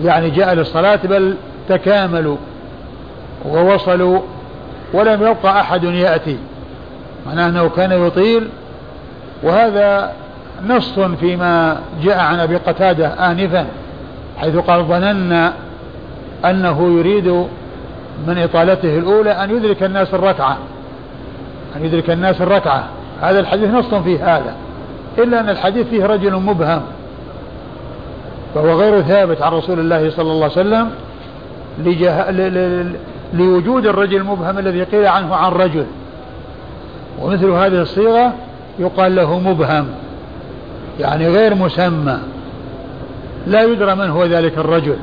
[0.05, 1.35] يعني جاء للصلاة بل
[1.69, 2.37] تكاملوا
[3.45, 4.21] ووصلوا
[4.93, 6.39] ولم يبقى أحد يأتي.
[7.27, 8.49] معناه أنه كان يطيل
[9.43, 10.13] وهذا
[10.67, 13.67] نص فيما جاء عن أبي قتادة آنفا
[14.39, 15.53] حيث قال ظننا
[16.45, 17.27] أنه يريد
[18.27, 20.59] من إطالته الأولى أن يدرك الناس الركعة
[21.77, 22.85] أن يدرك الناس الركعة
[23.21, 24.55] هذا الحديث نص في هذا
[25.19, 26.83] إلا أن الحديث فيه رجل مبهم
[28.55, 30.91] فهو غير ثابت عن رسول الله صلى الله عليه وسلم.
[33.33, 35.87] لوجود الرجل المبهم الذي قيل عنه عن رجل
[37.21, 38.33] ومثل هذه الصيغة
[38.79, 39.87] يقال له مبهم
[41.01, 42.19] يعني غير مسمى
[43.47, 44.97] لا يدرى من هو ذلك الرجل.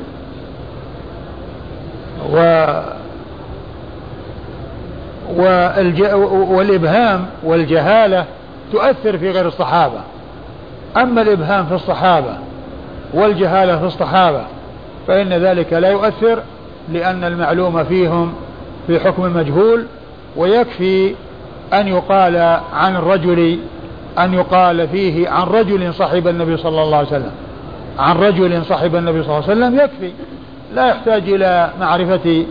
[2.32, 2.66] و
[5.36, 6.02] والج...
[6.50, 8.24] والإبهام والجهالة
[8.72, 10.00] تؤثر في غير الصحابة.
[10.96, 12.36] أما الإبهام في الصحابة
[13.14, 14.42] والجهالة في الصحابة
[15.06, 16.42] فإن ذلك لا يؤثر
[16.92, 18.34] لأن المعلوم فيهم
[18.86, 19.86] في حكم المجهول
[20.36, 21.14] ويكفي
[21.72, 22.36] أن يقال
[22.72, 23.58] عن الرجل
[24.18, 27.32] أن يقال فيه عن رجل صحب النبي صلى الله عليه وسلم.
[27.98, 30.12] عن رجل صحب النبي صلى الله عليه وسلم يكفي.
[30.74, 32.44] لا يحتاج إلى معرفة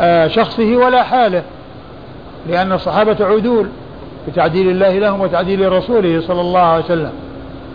[0.00, 1.42] آه، شخصه ولا حاله.
[2.48, 3.68] لأن الصحابة عدول
[4.28, 7.12] بتعديل الله لهم وتعديل رسوله صلى الله عليه وسلم.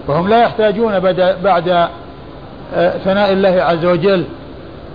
[0.07, 0.99] فهم لا يحتاجون
[1.43, 1.87] بعد
[2.75, 4.23] آه، ثناء الله عز وجل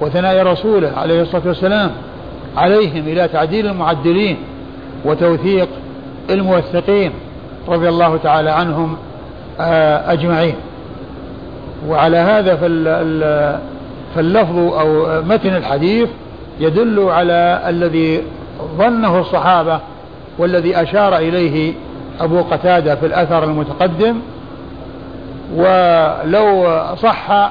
[0.01, 1.91] وثناء رسوله عليه الصلاة والسلام
[2.57, 4.37] عليهم إلى تعديل المعدلين.
[5.05, 5.69] وتوثيق
[6.31, 7.13] الموثقين
[7.69, 8.97] رضي الله تعالى عنهم
[9.61, 10.55] آه، أجمعين.
[11.89, 12.57] وعلى هذا
[14.15, 16.09] فاللفظ أو متن الحديث
[16.61, 18.23] يدل على الذي
[18.79, 19.81] ظنه الصحابة
[20.39, 21.73] والذي أشار إليه
[22.21, 24.17] أبو قتادة في الأثر المتقدم.
[25.57, 27.51] ولو صح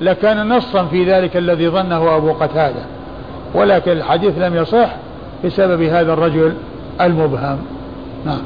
[0.00, 2.82] لكان نصا في ذلك الذي ظنه أبو قتادة
[3.54, 4.88] ولكن الحديث لم يصح
[5.44, 6.54] بسبب هذا الرجل
[7.00, 7.58] المبهم.
[8.26, 8.42] نعم.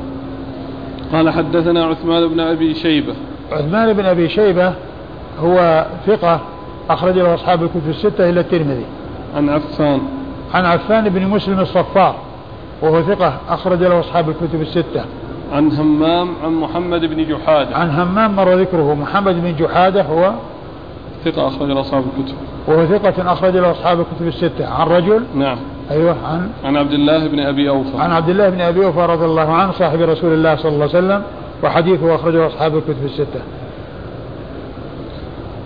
[1.13, 3.15] قال حدثنا عثمان بن أبي شيبة.
[3.53, 4.73] عثمان بن أبي شيبة
[5.41, 6.41] هو ثقة
[6.91, 8.85] أخرج له أصحاب الكتب الستة إلى الترمذي.
[9.37, 10.01] عن عفان.
[10.55, 12.15] عن عفان بن مسلم الصفار
[12.83, 15.05] وهو ثقة أخرج له أصحاب الكتب الستة.
[15.53, 17.77] عن همام عن محمد بن جحادة.
[17.77, 20.33] عن همام مر ذكره محمد بن جحادة هو
[21.25, 22.37] ثقة أخرج له أصحاب الكتب.
[22.67, 24.69] وهو ثقة أخرج له أصحاب الكتب الستة.
[24.69, 25.57] عن رجل نعم.
[25.91, 27.99] أيوه عن عن عبد الله بن أبي أوفى.
[27.99, 30.99] عن عبد الله بن أبي أوفى رضي الله عنه صاحب رسول الله صلى الله عليه
[30.99, 31.23] وسلم
[31.63, 33.41] وحديثه أخرجه أصحاب الكتب الستة.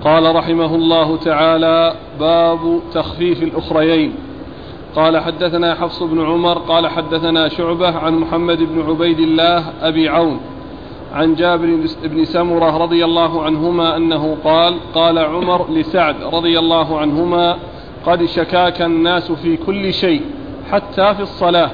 [0.05, 4.13] قال رحمه الله تعالى باب تخفيف الأخريين.
[4.97, 10.41] قال حدثنا حفص بن عمر قال حدثنا شعبة عن محمد بن عبيد الله أبي عون
[11.15, 17.57] عن جابر بن سمرة رضي الله عنهما أنه قال قال عمر لسعد رضي الله عنهما
[18.09, 20.23] قد شكاك الناس في كل شيء
[20.73, 21.71] حتى في الصلاة.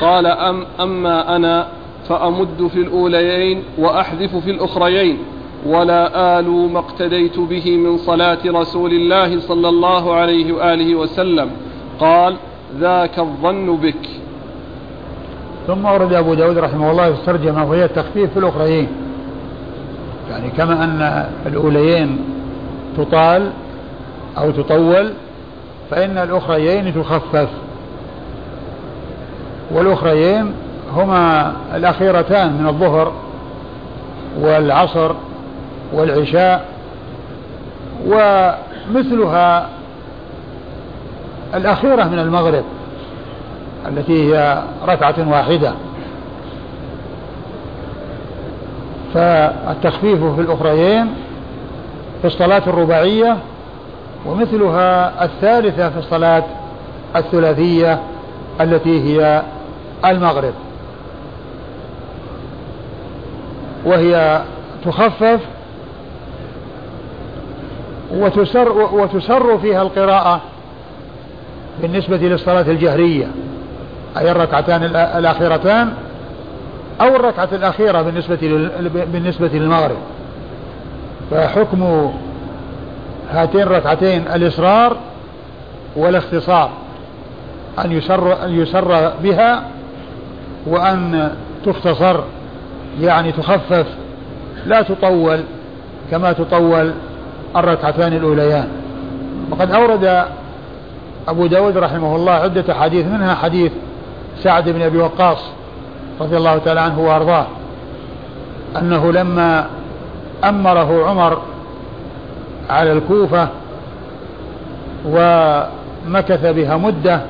[0.00, 1.66] قال أم أما أنا
[2.08, 5.18] فأمد في الأوليين وأحذف في الأخريين.
[5.66, 11.50] ولا آل ما اقتديت به من صلاة رسول الله صلى الله عليه وآله وسلم.
[12.00, 12.36] قال
[12.80, 14.08] ذاك الظن بك.
[15.66, 18.88] ثم ورد أبو داود رحمه الله في الترجمة وهي التخفيف في الأخريين.
[20.30, 22.18] يعني كما أن الأوليين
[22.96, 23.50] تطال
[24.38, 25.12] أو تطول
[25.90, 27.48] فإن الأخريين تخفف
[29.70, 30.52] والأخريين
[30.92, 33.12] هما الأخيرتان من الظهر
[34.40, 35.14] والعصر
[35.92, 36.64] والعشاء
[38.06, 39.68] ومثلها
[41.54, 42.64] الأخيرة من المغرب
[43.88, 45.72] التي هي ركعة واحدة.
[49.14, 51.06] فالتخفيف في الأخريين
[52.20, 53.36] في الصلاة الرباعية
[54.26, 56.42] ومثلها الثالثة في الصلاة
[57.16, 58.00] الثلاثية
[58.60, 59.42] التي هي
[60.04, 60.54] المغرب.
[63.84, 64.42] وهي
[64.84, 65.40] تخفف
[68.14, 70.40] وتسر وتسر فيها القراءة
[71.82, 73.26] بالنسبة للصلاة الجهرية
[74.18, 75.92] أي الركعتان الأخيرتان
[77.00, 78.38] أو الركعة الأخيرة بالنسبة
[79.12, 79.96] بالنسبة للمغرب.
[81.30, 82.12] فحكم
[83.34, 84.96] هاتين الركعتين الإصرار
[85.96, 86.70] والاختصار
[87.84, 89.62] أن يسر أن يسر بها
[90.66, 91.30] وأن
[91.66, 92.20] تختصر
[93.00, 93.86] يعني تخفف
[94.66, 95.40] لا تطول
[96.10, 96.92] كما تطول
[97.56, 98.68] الركعتان الأوليان.
[99.50, 100.24] وقد أورد
[101.28, 103.72] أبو داود رحمه الله عدة حديث منها حديث
[104.42, 105.38] سعد بن أبي وقاص
[106.20, 107.46] رضي الله تعالى عنه وأرضاه
[108.76, 109.66] أنه لما
[110.44, 111.42] أمره عمر
[112.70, 113.48] على الكوفة
[115.06, 117.20] ومكث بها مدة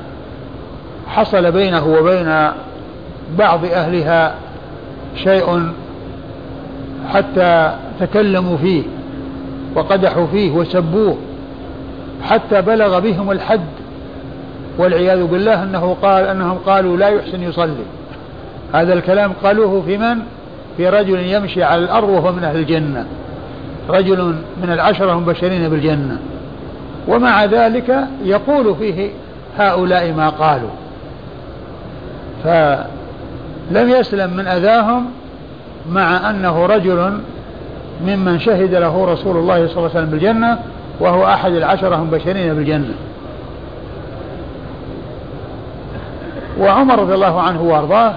[1.07, 2.51] حصل بينه وبين
[3.37, 4.35] بعض أهلها
[5.15, 5.71] شيء
[7.13, 8.83] حتى تكلموا فيه
[9.75, 11.17] وقدحوا فيه وسبوه
[12.23, 13.65] حتى بلغ بهم الحد
[14.77, 17.85] والعياذ بالله أنه قال أنهم قالوا لا يحسن يصلي.
[18.73, 20.17] هذا الكلام قالوه في من؟
[20.77, 23.05] في رجل يمشي على الأرض وهو من أهل الجنة.
[23.89, 26.17] رجل من العشرة المبشرين بالجنة.
[27.07, 29.09] ومع ذلك يقول فيه
[29.57, 30.69] هؤلاء ما قالوا.
[32.43, 35.05] فلم يسلم من أذاهم
[35.91, 37.19] مع أنه رجل
[38.05, 40.59] ممن شهد له رسول الله صلى الله عليه وسلم بالجنة
[40.99, 42.93] وهو أحد العشرة المبشرين بالجنة.
[46.59, 48.13] وعمر رضي الله عنه وأرضاه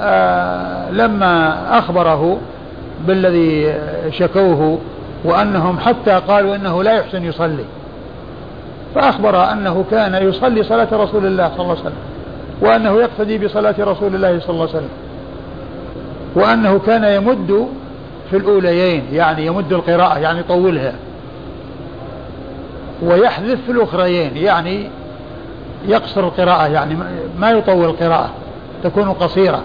[0.00, 2.38] آه لما أخبره
[3.06, 3.74] بالذي
[4.10, 4.78] شكوه
[5.24, 7.64] وأنهم حتى قالوا إنه لا يحسن يصلي.
[8.94, 12.08] فأخبر أنه كان يصلي صلاة رسول الله صلى الله عليه وسلم
[12.60, 14.88] وأنه يقتدي بصلاة رسول الله صلى الله عليه وسلم
[16.34, 17.68] وأنه كان يمد
[18.30, 20.92] في الأوليين يعني يمد القراءة يعني يطولها
[23.02, 24.90] ويحذف في الأخريين يعني
[25.86, 26.96] يقصر القراءة يعني
[27.38, 28.30] ما يطول القراءة
[28.84, 29.62] تكون قصيرة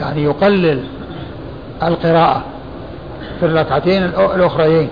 [0.00, 0.84] يعني يقلل
[1.88, 2.42] القراءة
[3.40, 4.88] في الركعتين الأخريين.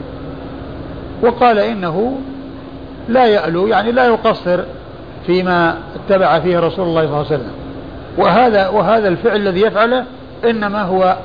[1.23, 2.19] وقال إنه
[3.09, 4.61] لا يألو يعني لا يقصر
[5.27, 7.53] فيما اتبع فيه رسول الله صلى الله عليه وسلم.
[8.19, 10.05] وهذا وهذا الفعل الذي يفعله
[10.45, 11.17] إنما هو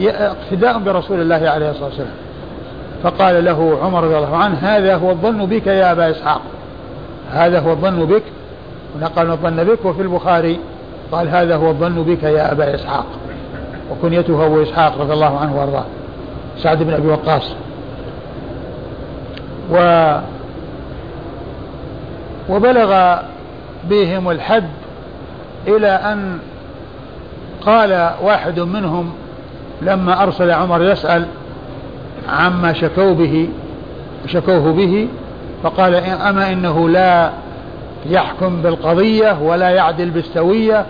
[0.00, 2.14] اقتداء برسول الله عليه الصلاة والسلام.
[3.02, 6.40] فقال له عمر رضي الله عنه هذا هو الظن بك يا أبا إسحاق.
[7.32, 8.22] هذا هو الظن بك؟
[8.96, 9.84] ونقل الظن بك.
[9.84, 10.60] وفي البخاري
[11.12, 13.06] قال هذا هو الظن بك يا أبا إسحاق.
[13.90, 15.84] وكنيته أبو إسحاق رضي الله عنه وأرضاه
[16.58, 17.54] سعد بن أبي وقاص.
[19.70, 20.16] و
[22.48, 23.18] وبلغ
[23.90, 24.68] بهم الحد
[25.68, 26.38] إلى أن
[27.66, 29.12] قال واحد منهم
[29.82, 31.26] لما أرسل عمر يسأل
[32.28, 33.48] عما شكوا به
[34.26, 35.08] شكوه به
[35.62, 37.30] فقال أما إنه لا
[38.06, 40.86] يحكم بالقضية ولا يعدل بالسوية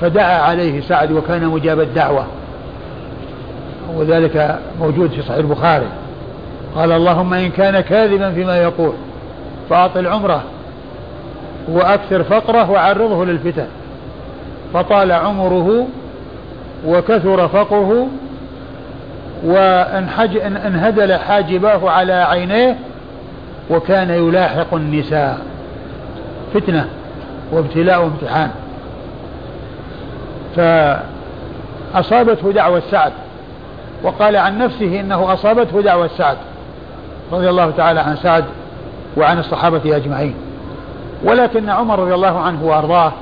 [0.00, 2.26] فدعا عليه سعد وكان مجاب الدعوة.
[3.94, 5.86] وذلك موجود في صحيح البخاري.
[6.76, 8.92] قال اللهم إن كان كاذبا فيما يقول
[9.70, 10.42] فأطل عمره
[11.68, 13.66] وأكثر فقره وعرضه للفتن.
[14.74, 15.86] فطال عمره
[16.86, 18.06] وكثر فقره
[19.44, 22.76] وانهدل حاجباه على عينيه
[23.70, 25.38] وكان يلاحق النساء.
[26.54, 26.88] فتنة
[27.52, 28.50] وابتلاء وامتحان.
[30.56, 33.12] فأصابته دعوة سعد
[34.02, 36.36] وقال عن نفسه إنه أصابته دعوة سعد
[37.32, 38.44] رضي الله تعالى عن سعد
[39.16, 40.34] وعن الصحابة أجمعين.
[41.24, 43.12] ولكن عمر رضي الله عنه وأرضاه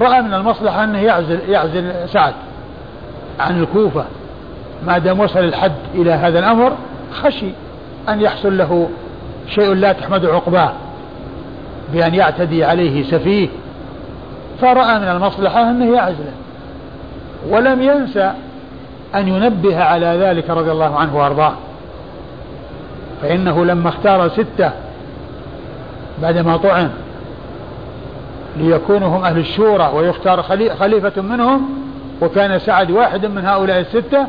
[0.00, 2.34] رأى من المصلحة أنه يعزل يعزل سعد
[3.40, 4.04] عن الكوفة
[4.86, 6.72] ما دام وصل الحد إلى هذا الأمر
[7.12, 7.50] خشي
[8.08, 8.88] أن يحصل له
[9.48, 10.72] شيء لا تحمد عقباه
[11.92, 13.48] بأن يعتدي عليه سفيه
[14.60, 16.32] فرأى من المصلحة أنه يعزله
[17.48, 18.32] ولم ينسى
[19.14, 21.52] أن ينبه على ذلك رضي الله عنه وأرضاه.
[23.22, 24.70] فإنه لما اختار ستة
[26.22, 26.90] بعدما طعن
[28.56, 30.42] ليكونوا هم أهل الشورى ويختار
[30.78, 31.68] خليفة منهم
[32.20, 34.26] وكان سعد واحد من هؤلاء الستة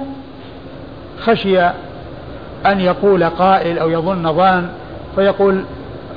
[1.20, 1.62] خشي
[2.66, 4.70] أن يقول قائل أو يظن ظان
[5.16, 5.64] فيقول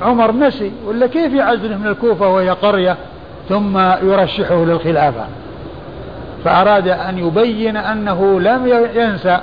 [0.01, 2.97] عمر نسي ولا كيف يعزله من الكوفة وهي قرية؟
[3.49, 5.25] ثم يرشحه للخلافة.
[6.45, 9.39] فأراد أن يبين أنه لم ينسى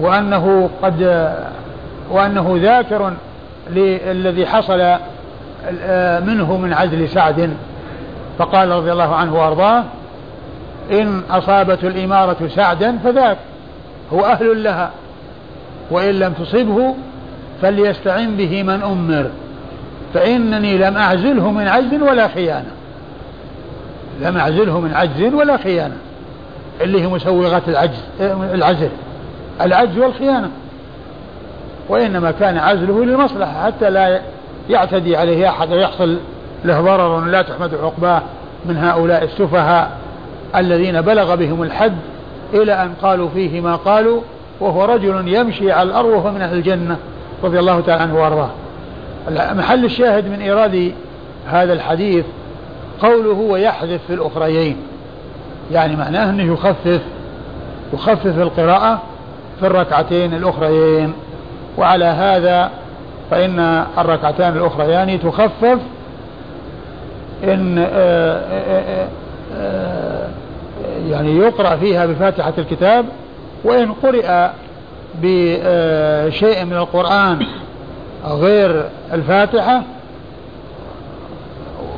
[0.00, 1.32] وأنه قد
[2.10, 3.12] وأنه ذاكر
[3.70, 4.78] للذي حصل
[6.26, 7.50] منه من عزل سعد.
[8.38, 9.84] فقال رضي الله عنه وأرضاه
[10.90, 13.36] إن أصابت الإمارة سعدا فذاك
[14.12, 14.90] هو أهل لها
[15.90, 16.94] وإن لم تصبه
[17.62, 19.30] فليستعن به من أمر
[20.14, 22.70] فإنني لم أعزله من عجز ولا خيانة.
[24.20, 25.96] لم أعزله من عجز ولا خيانة.
[26.80, 28.00] اللي هي مسوغات العجز
[28.54, 28.90] العزل.
[29.60, 30.50] العجز والخيانة.
[31.88, 34.20] وإنما كان عزله للمصلحة حتى لا
[34.70, 36.18] يعتدي عليه أحد ويحصل
[36.64, 38.22] له ضرر لا تحمد عقباه
[38.66, 39.90] من هؤلاء السفهاء
[40.56, 41.96] الذين بلغ بهم الحد
[42.54, 44.20] إلى أن قالوا فيه ما قالوا
[44.60, 46.96] وهو رجل يمشي على الأرض وهو من أهل الجنة
[47.44, 48.50] رضي الله تعالى عنه وأرضاه.
[49.30, 50.92] محل الشاهد من إيراد
[51.50, 52.24] هذا الحديث
[53.02, 54.76] قوله ويحذف في الأخريين.
[55.72, 57.00] يعني معناه أنه يخفف
[57.92, 59.02] يخفف القراءة
[59.60, 61.12] في الركعتين الأخريين.
[61.78, 62.70] وعلى هذا
[63.30, 65.78] فإن الركعتان الأخريان تخفف
[67.44, 69.08] إن آه، آه،
[69.56, 70.28] آه،
[71.08, 73.04] يعني يقرأ فيها بفاتحة الكتاب.
[73.64, 74.48] وإن قرئ
[75.22, 77.46] بشيء من القرآن
[78.26, 79.82] غير الفاتحة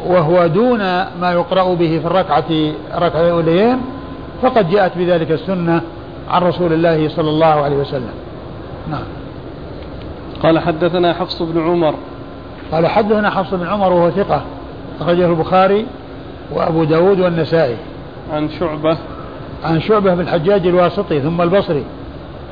[0.06, 0.78] وهو دون
[1.20, 2.44] ما يقرأ به في الركعة
[2.94, 3.78] الركعة الأوليين
[4.42, 5.80] فقد جاءت بذلك السنة
[6.30, 8.14] عن رسول الله صلى الله عليه وسلم.
[8.90, 9.04] نعم.
[10.42, 11.94] قال حدثنا حفص بن عمر.
[12.72, 14.42] قال حدثنا حفص بن عمر وهو ثقة
[15.00, 15.86] أخرجه البخاري
[16.52, 17.76] وأبو داود والنسائي.
[18.32, 18.96] عن شعبة.
[19.64, 21.84] عن شعبة بن الحجاج الواسطي ثم البصري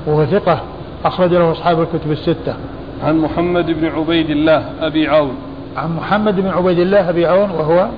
[0.07, 0.61] وهو ثقة
[1.05, 2.55] أخرج له أصحاب الكتب الستة.
[3.05, 5.37] عن محمد بن عبيد الله أبي عون.
[5.77, 7.89] عن محمد بن عبيد الله أبي عون وهو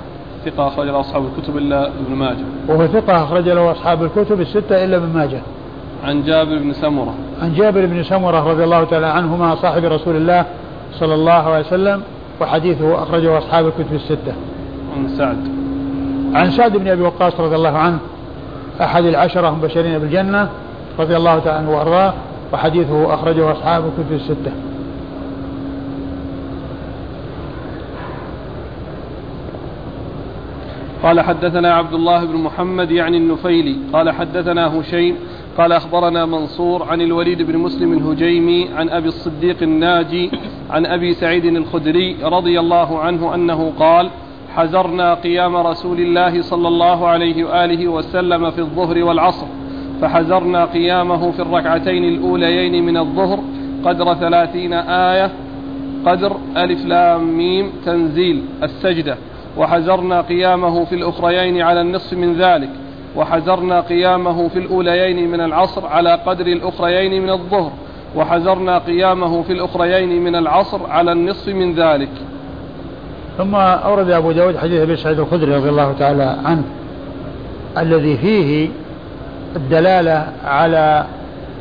[0.44, 2.44] ثقة أخرج له أصحاب الكتب إلا ابن ماجه.
[2.68, 5.40] وهو ثقة أخرج له أصحاب الكتب الستة إلا ابن ماجه.
[6.04, 7.14] عن جابر بن سمرة.
[7.42, 10.44] عن جابر بن سمرة رضي الله تعالى عنهما صاحب رسول الله
[10.92, 12.02] صلى الله عليه وسلم
[12.40, 14.32] وحديثه أخرجه أصحاب الكتب الستة.
[14.96, 15.38] عن سعد.
[16.34, 17.98] عن سعد بن أبي وقاص رضي الله عنه
[18.80, 20.48] أحد العشرة المبشرين بالجنة
[20.98, 22.12] رضي الله تعالى عنه وأرضاه
[22.52, 24.52] وحديثه أخرجه أصحاب الكتب الستة.
[31.04, 35.16] قال حدثنا عبد الله بن محمد يعني النفيلي قال حدثنا هشيم
[35.58, 40.30] قال أخبرنا منصور عن الوليد بن مسلم الهجيمي عن أبي الصديق الناجي
[40.70, 44.10] عن أبي سعيد الخدري رضي الله عنه أنه قال
[44.54, 49.46] حزرنا قيام رسول الله صلى الله عليه وآله وسلم في الظهر والعصر
[50.00, 53.40] فحزرنا قيامه في الركعتين الأوليين من الظهر
[53.84, 55.30] قدر ثلاثين آية
[56.06, 59.16] قدر ألف لام ميم تنزيل السجدة.
[59.56, 62.70] وحزرنا قيامه في الأخريين على النصف من ذلك
[63.16, 67.72] وحزرنا قيامه في الأوليين من العصر على قدر الأخريين من الظهر
[68.16, 72.08] وحزرنا قيامه في الأخريين من العصر على النصف من ذلك.
[73.38, 76.62] ثم أورد أبو داود حديث أبي سعيد الخدري رضي الله تعالى عنه
[77.78, 78.68] الذي فيه
[79.56, 81.04] الدلالة على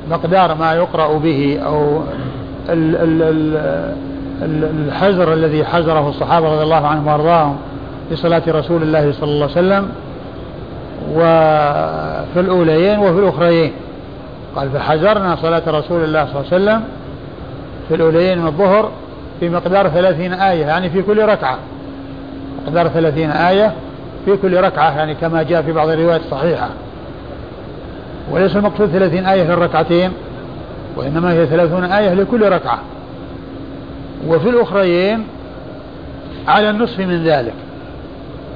[0.09, 2.01] مقدار ما يقرأ به أو
[4.41, 7.57] الحزر الذي حزره الصحابة رضي الله عنهم وأرضاهم.
[8.09, 9.89] في صلاة رسول الله صلى الله عليه وسلم
[11.11, 13.73] وفي الأوليين وفي الأخريين.
[14.55, 16.83] قال فحزرنا صلاة رسول الله صلى الله عليه وسلم
[17.87, 18.91] في الأوليين من الظهر
[19.39, 21.57] في مقدار ثلاثين آية يعني في كل ركعة.
[22.67, 23.73] مقدار ثلاثين آية
[24.25, 26.69] في كل ركعة يعني كما جاء في بعض الروايات الصحيحة
[28.31, 30.11] وليس المقصود ثلاثين آية في الركعتين
[30.95, 32.79] وإنما هي ثلاثون آية لكل ركعة.
[34.27, 35.23] وفي الأخريين
[36.47, 37.53] على النصف من ذلك.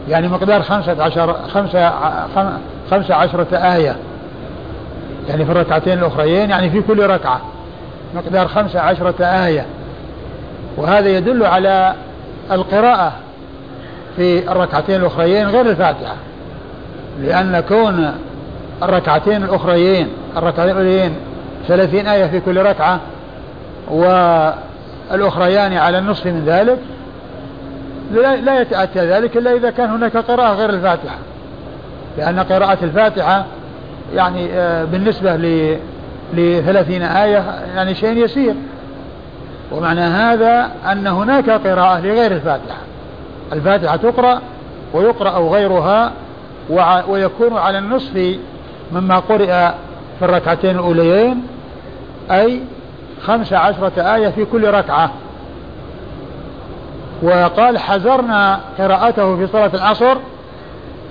[0.09, 1.93] يعني مقدار خمسة عشر خمسة,
[2.91, 3.95] خمسة عشرة آية.
[5.29, 7.41] يعني في الركعتين الأخريين يعني في كل ركعة.
[8.15, 9.65] مقدار خمسة عشرة آية.
[10.77, 11.93] وهذا يدل على
[12.51, 13.11] القراءة
[14.15, 16.15] في الركعتين الأخريين غير الفاتحة.
[17.21, 18.11] لأن كون
[18.83, 21.15] الركعتين الأخريين الركعتين الأخريين
[21.67, 22.99] ثلاثين آية في كل ركعة
[25.11, 26.77] والأخريان على النصف من ذلك
[28.11, 31.17] لا يتأتى ذلك إلا إذا كان هناك قراءة غير الفاتحة.
[32.17, 33.45] لأن قراءة الفاتحة
[34.15, 35.35] يعني آه، بالنسبة
[36.33, 37.43] لثلاثين آية
[37.75, 38.55] يعني شيء يسير.
[39.71, 42.77] ومعنى هذا أن هناك قراءة لغير الفاتحة.
[43.53, 44.41] الفاتحة تقرأ
[44.93, 46.11] ويقرأ غيرها
[47.07, 48.37] ويكون على النصف
[48.91, 49.69] مما قرئ
[50.19, 51.47] في الركعتين الأوليين
[52.31, 52.61] أي
[53.21, 55.11] خمس عشرة آية في كل ركعة.
[57.21, 60.17] وقال حذرنا قراءته في صلاة العصر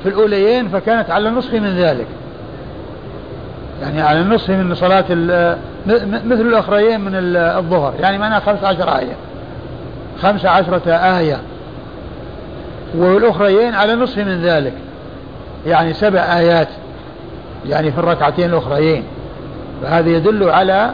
[0.03, 2.07] في الأوليين فكانت على النصف من ذلك.
[3.83, 5.05] يعني على النصف من صلاة
[6.25, 7.95] مثل الأخريين من الظهر.
[8.01, 9.17] يعني معناها خمس عشر آية.
[10.23, 11.41] خمس عشرة آية.
[12.95, 14.73] والأخريين على نصف من ذلك.
[15.67, 16.69] يعني سبع آيات.
[17.69, 19.05] يعني في الركعتين الأخريين.
[19.83, 20.91] فهذا يدل على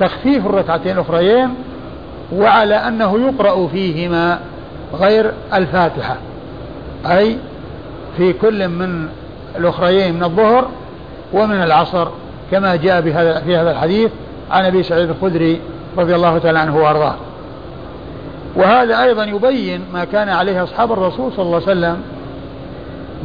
[0.00, 1.54] تخفيف الركعتين الأخريين
[2.32, 4.38] وعلى أنه يقرأ فيهما.
[5.00, 6.16] غير الفاتحة.
[7.06, 7.38] أي
[8.16, 9.08] في كل من
[9.58, 10.68] الأخريين من الظهر
[11.32, 12.08] ومن العصر
[12.50, 14.10] كما جاء في هذا الحديث
[14.50, 15.60] عن أبي سعيد الخدري
[15.98, 17.14] رضي الله تعالى عنه وأرضاه.
[18.56, 22.02] وهذا أيضا يبين ما كان عليه أصحاب الرسول صلى الله عليه وسلم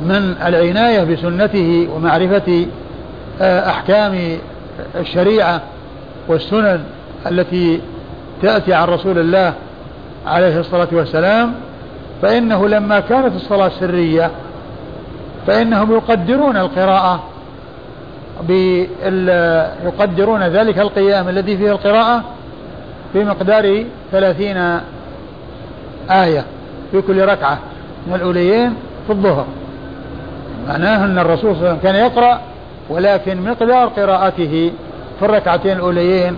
[0.05, 2.65] من العناية بسنته ومعرفة
[3.41, 4.37] آه، أحكام
[4.95, 5.61] الشريعة
[6.27, 6.83] والسنن
[7.31, 7.81] التي
[8.41, 9.53] تأتي عن رسول الله
[10.27, 11.53] عليه الصلاة والسلام
[12.21, 14.31] فإنه لما كانت الصلاة سرية
[15.47, 17.23] فإنهم يقدرون القراءة
[19.85, 22.23] يقدرون ذلك القيام الذي فيه القراءة
[23.15, 24.79] بمقدار ثلاثين
[26.09, 26.45] آية
[26.91, 27.57] في كل ركعة
[28.07, 28.73] من الأوليين
[29.07, 29.45] في الظهر.
[30.67, 32.39] معناه أن الرسول صلى الله عليه وسلم كان يقرأ
[32.89, 34.71] ولكن مقدار قراءته
[35.19, 36.35] في الركعتين الأوليين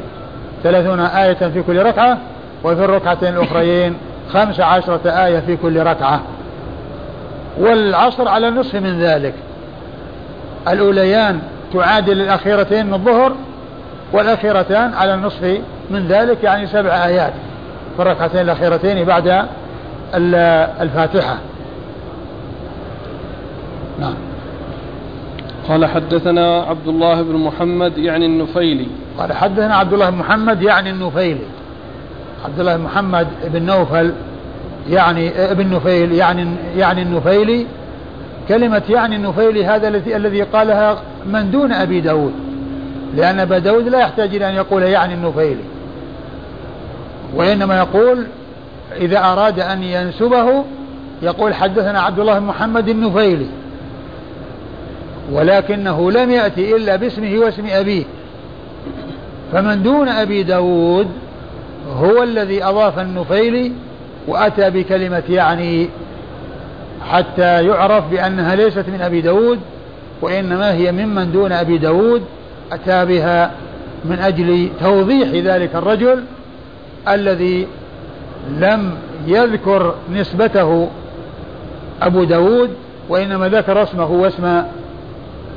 [0.63, 2.17] ثلاثون آية في كل ركعة
[2.63, 3.95] وفي الركعتين الأخريين
[4.33, 6.21] خمس عشرة آية في كل ركعة.
[7.59, 9.33] والعصر على النصف من ذلك.
[10.67, 11.39] الأوليان
[11.73, 13.33] تعادل الأخيرتين من الظهر
[14.13, 17.33] والأخيرتان على النصف من ذلك يعني سبع آيات.
[17.95, 19.45] في الركعتين الأخيرتين بعد
[20.81, 21.37] الفاتحة.
[23.99, 24.13] نعم.
[25.69, 28.87] قال حدثنا عبد الله بن محمد يعني النفيلي.
[29.19, 31.45] قال حدثنا عبد الله بن محمد يعني النفيلي.
[32.45, 34.13] عبد الله بن محمد بن نوفل
[34.89, 37.65] يعني ابن نفيل يعني يعني النفيلي.
[38.49, 42.33] كلمة يعني النفيلي هذا الذي الذي قالها من دون أبي داود.
[43.15, 45.63] لأن أبا داود لا يحتاج إلى أن يقول يعني النفيلي.
[47.35, 48.25] وإنما يقول
[48.97, 50.63] إذا أراد أن ينسبه
[51.21, 53.47] يقول حدثنا عبد الله بن محمد النفيلي.
[55.31, 58.03] ولكنه لم يأتي إلا باسمه واسم أبيه.
[59.53, 61.07] فمن دون أبي داود
[61.91, 63.71] هو الذي أضاف النفيلي
[64.27, 65.89] وأتى بكلمة يعني
[67.11, 69.59] حتى يعرف بأنها ليست من أبي داود
[70.21, 72.21] وإنما هي ممن دون أبي داود
[72.71, 73.51] أتى بها
[74.05, 76.23] من أجل توضيح ذلك الرجل
[77.07, 77.67] الذي
[78.49, 78.91] لم
[79.27, 80.87] يذكر نسبته
[82.01, 82.69] أبو داود
[83.09, 84.63] وإنما ذكر اسمه واسم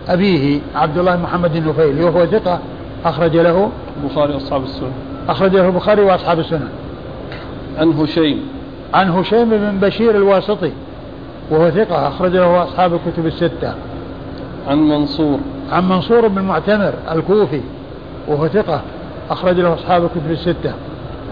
[0.08, 2.58] أبيه عبد الله محمد النفيلي وهو ثقة
[3.04, 3.70] أخرج له
[4.02, 6.68] البخاري وأصحاب السنن أخرج له البخاري وأصحاب السنن
[7.78, 8.40] عن هشيم.
[8.94, 10.72] عن هشيم بن بشير الواسطي
[11.50, 13.74] وهو ثقة أخرج له أصحاب الكتب الستة.
[14.68, 15.38] عن منصور.
[15.72, 17.60] عن منصور بن معتمر الكوفي
[18.28, 18.82] وهو ثقة
[19.30, 20.72] أخرج له أصحاب الكتب الستة.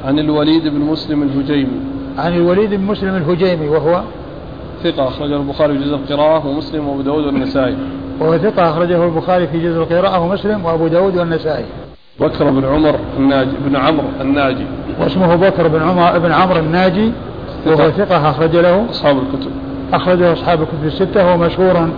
[0.04, 1.80] عن الوليد بن مسلم الهجيمي.
[2.18, 4.02] عن الوليد بن مسلم الهجيمي وهو
[4.84, 7.76] ثقة أخرجه البخاري في جزء القراءة ومسلم وأبو داود والنسائي.
[8.20, 11.64] وهو ثقة أخرجه البخاري في جزء القراءة ومسلم وأبو داود والنسائي.
[12.22, 14.64] بكر بن عمر الناجي بن عمرو الناجي.
[15.00, 17.12] واسمه بكر بن عمر بن عمرو الناجي
[17.66, 18.30] وهو ثقة.
[18.30, 18.86] أخرج له.
[18.90, 19.50] أصحاب الكتب.
[19.92, 21.88] أخرجه أصحاب الكتب الستة وهو مشهور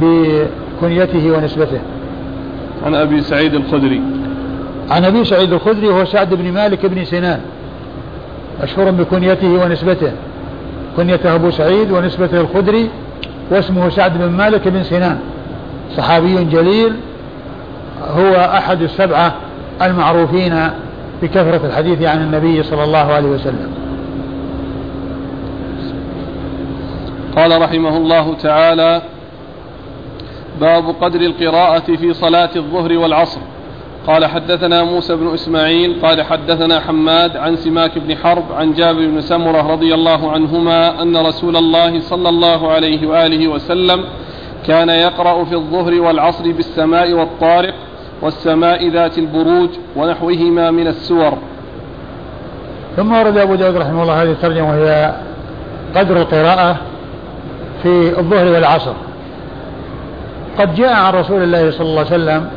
[0.00, 1.80] بكنيته ونسبته.
[2.86, 4.00] عن أبي سعيد الخدري.
[4.90, 7.40] عن أبي سعيد الخدري وهو سعد بن مالك بن سنان.
[8.62, 10.12] مشهور بكنيته ونسبته.
[10.96, 12.90] كنيته أبو سعيد ونسبته الخدري
[13.50, 15.18] واسمه سعد بن مالك بن سنان.
[15.96, 16.92] صحابي جليل.
[18.16, 19.34] هو أحد السبعة
[19.82, 20.70] المعروفين
[21.22, 23.70] بكثرة الحديث عن النبي صلى الله عليه وسلم.
[27.36, 29.02] قال رحمه الله تعالى
[30.60, 33.40] باب قدر القراءة في صلاة الظهر والعصر.
[34.06, 39.20] قال حدثنا موسى بن إسماعيل قال حدثنا حماد عن سماك بن حرب عن جابر بن
[39.20, 44.04] سمرة رضي الله عنهما أن رسول الله صلى الله عليه وآله وسلم
[44.66, 47.74] كان يقرأ في الظهر والعصر بالسماء والطارق
[48.22, 51.38] والسماء ذات البروج ونحوهما من السور.
[52.96, 55.14] ثم ورد أبو داود رحمه الله هذه الترجمة وهي
[55.96, 56.76] قدر القراءة
[57.82, 58.92] في الظهر والعصر.
[60.58, 62.48] قد جاء عن رسول الله صلى الله عليه وسلم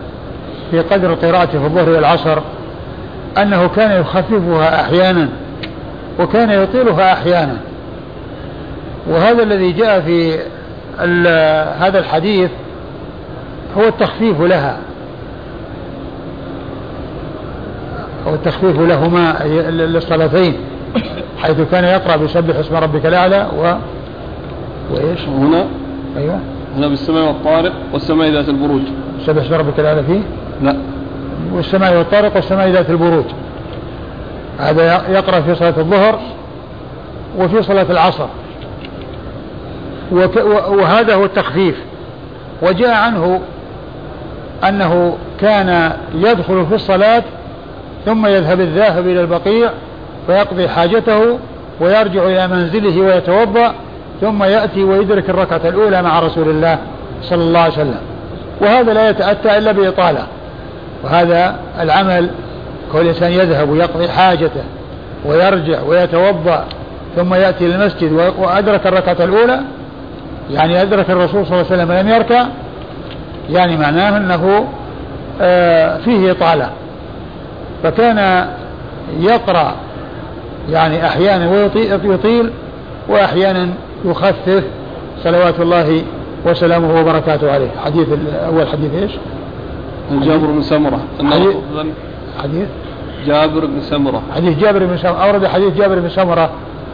[0.72, 2.40] في قدر قراءته في الظهر والعصر
[3.38, 5.30] أنه كان يخففها أحيانا
[6.20, 7.58] وكان يطيلها أحيانا.
[9.10, 10.40] وهذا الذي جاء في
[11.80, 12.50] هذا الحديث
[13.78, 14.78] هو التخفيف لها.
[18.28, 20.56] أو التخفيف لهما للصلاتين
[21.38, 23.74] حيث كان يقرأ بسبح اسم ربك الأعلى و
[24.92, 25.66] وإيش؟ هنا؟
[26.18, 26.40] أيوه.
[26.78, 28.82] هنا بالسماء والطارق والسماء ذات البروج.
[29.26, 30.20] سبح اسم ربك الأعلى فيه؟
[30.62, 30.78] لا.
[31.54, 33.26] والسماء والطارق والسماء ذات البروج.
[34.60, 36.20] هذا يقرأ في صلاة الظهر
[37.38, 38.28] وفي صلاة العصر.
[40.70, 41.76] وهذا هو التخفيف.
[42.62, 43.42] وجاء عنه
[44.68, 47.24] أنه كان يدخل في الصلاة
[48.06, 49.70] ثم يذهب الذاهب إلى البقيع
[50.28, 51.40] فيقضي حاجته
[51.82, 53.74] ويرجع إلى منزله ويتوضأ
[54.22, 56.78] ثم يأتي ويدرك الركعة الأولى مع رسول الله
[57.24, 58.00] صلى الله عليه وسلم.
[58.62, 60.24] وهذا لا يتأتى إلا بإطالة.
[61.04, 62.30] وهذا العمل
[62.94, 64.64] كل إنسان يذهب ويقضي حاجته
[65.26, 66.66] ويرجع ويتوضأ
[67.16, 69.60] ثم يأتي للمسجد وأدرك الركعة الأولى.
[70.52, 72.46] يعني أدرك الرسول صلى الله عليه وسلم لم يركع
[73.50, 74.68] يعني معناه أنه
[75.42, 76.70] آه، فيه إطالة.
[77.84, 78.48] فكان
[79.20, 79.76] يقرأ
[80.70, 81.70] يعني أحيانا
[82.06, 82.50] ويطيل
[83.10, 83.70] وأحيانا
[84.06, 84.64] يخفف
[85.24, 86.02] صلوات الله
[86.46, 87.70] وسلامه وبركاته عليه.
[87.86, 88.08] حديث
[88.48, 89.12] أول حديث إيش؟
[90.12, 91.00] جابر بن سمرة.
[91.32, 91.56] حديث,
[92.44, 92.68] حديث؟
[93.28, 94.22] جابر بن سمرة.
[94.36, 96.50] حديث جابر بن سمرة أورد حديث جابر بن سمرة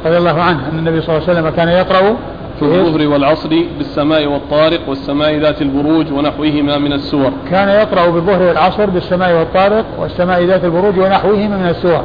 [0.05, 2.15] رضي الله عنه أن النبي صلى الله عليه وسلم كان يقرأ
[2.59, 7.31] في الظهر والعصر بالسماء والطارق والسماء ذات البروج ونحوهما من السور.
[7.51, 12.03] كان يقرأ بالظهر والعصر بالسماء والطارق والسماء ذات البروج ونحوهما من السور.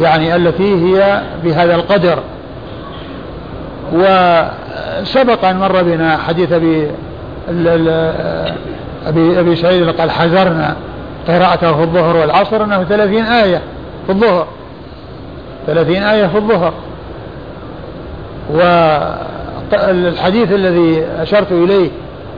[0.00, 2.18] يعني التي هي بهذا القدر.
[3.92, 6.90] وسبق أن مر بنا حديث أبي
[9.06, 10.76] أبي أبي سعيد قال حذرنا
[11.28, 13.60] قراءته في الظهر والعصر أنه ثلاثين آية
[14.06, 14.46] في الظهر.
[15.66, 16.72] ثلاثين آية في الظهر.
[19.72, 21.90] والحديث الذي أشرت إليه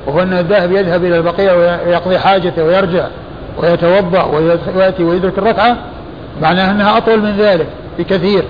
[0.07, 1.55] وهو أن الذاهب يذهب إلى البقيع
[1.87, 3.07] ويقضي حاجته ويرجع
[3.59, 4.25] ويتوضأ
[4.77, 5.77] ويأتي ويدرك الركعة
[6.43, 7.67] معناه أنها أطول من ذلك
[7.99, 8.45] بكثير.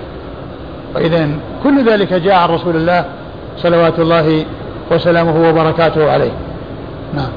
[0.93, 1.29] فإذا
[1.63, 3.05] كل ذلك جاء عن رسول الله
[3.57, 4.45] صلوات الله
[4.91, 6.31] وسلامه وبركاته عليه.
[7.13, 7.29] نعم.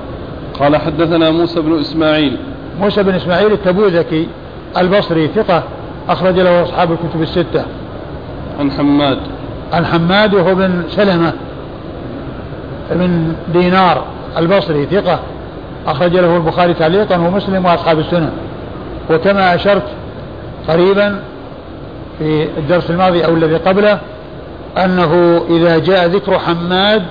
[0.60, 2.36] قال حدثنا موسى بن إسماعيل.
[2.80, 4.28] موسى بن إسماعيل التبوذكي
[4.78, 5.62] البصري ثقة
[6.08, 7.64] أخرج له أصحاب الكتب الستة.
[8.60, 9.18] عن حماد.
[9.72, 11.32] عن حماد وهو بن سلمة
[12.90, 14.04] بن دينار
[14.36, 15.20] البصري ثقة
[15.86, 18.30] أخرج له البخاري تعليقا ومسلم وأصحاب السنن
[19.10, 19.82] وكما أشرت
[20.68, 21.20] قريبا
[22.18, 23.98] في الدرس الماضي أو الذي قبله
[24.84, 27.02] أنه إذا جاء ذكر حماد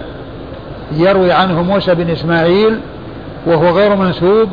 [0.91, 2.79] يروي عنه موسى بن إسماعيل
[3.45, 4.49] وهو غير منسوب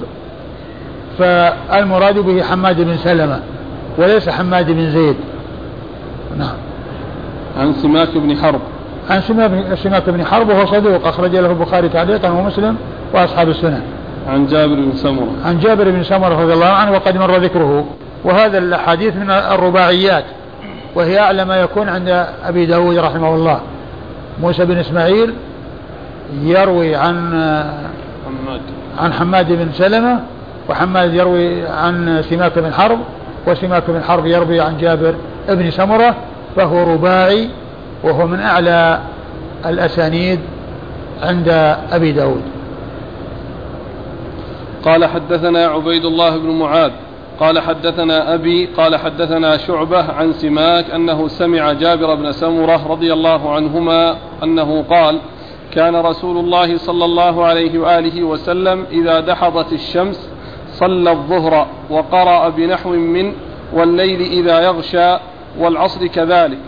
[1.19, 3.41] فالمراد به حماد بن سلمة
[3.99, 5.17] وليس حماد بن زيد.
[6.39, 6.57] نعم.
[7.59, 8.61] عن سماك بن حرب.
[9.11, 9.21] عن
[9.77, 12.77] سماك بن حرب وهو صدوق أخرج له البخاري تعليقا ومسلم
[13.15, 13.83] وأصحاب السنن
[14.29, 15.29] عن جابر بن سمرة.
[15.45, 17.87] عن جابر بن سمرة رضي الله عنه وقد مر ذكره.
[18.25, 20.25] وهذا الحديث من الرباعيات
[20.95, 23.61] وهي أعلى ما يكون عند أبي داود رحمه الله.
[24.43, 25.35] موسى بن إسماعيل
[26.43, 27.31] يروي عن
[28.27, 28.61] حماد.
[28.99, 30.21] عن حماد بن سلمة
[30.69, 32.99] وحماد يروي عن سماك بن حرب
[33.47, 35.15] وسماك بن حرب يروي عن جابر
[35.49, 36.15] بن سمرة.
[36.57, 37.49] فهو رباعي
[38.05, 39.01] وهو من أعلى
[39.67, 40.41] الأسانيد
[41.23, 41.49] عند
[41.93, 42.43] أبي داود.
[44.85, 46.91] قال حدثنا عبيد الله بن معاذ
[47.41, 53.55] قال حدثنا أبي قال حدثنا شعبة عن سماك أنه سمع جابر بن سمرة رضي الله
[53.55, 55.19] عنهما أنه قال
[55.73, 60.29] كان رسول الله صلى الله عليه وآله وسلم إذا دحضت الشمس
[60.73, 63.33] صلى الظهر وقرأ بنحو من
[63.73, 65.17] والليل إذا يغشى
[65.59, 66.59] والعصر كذلك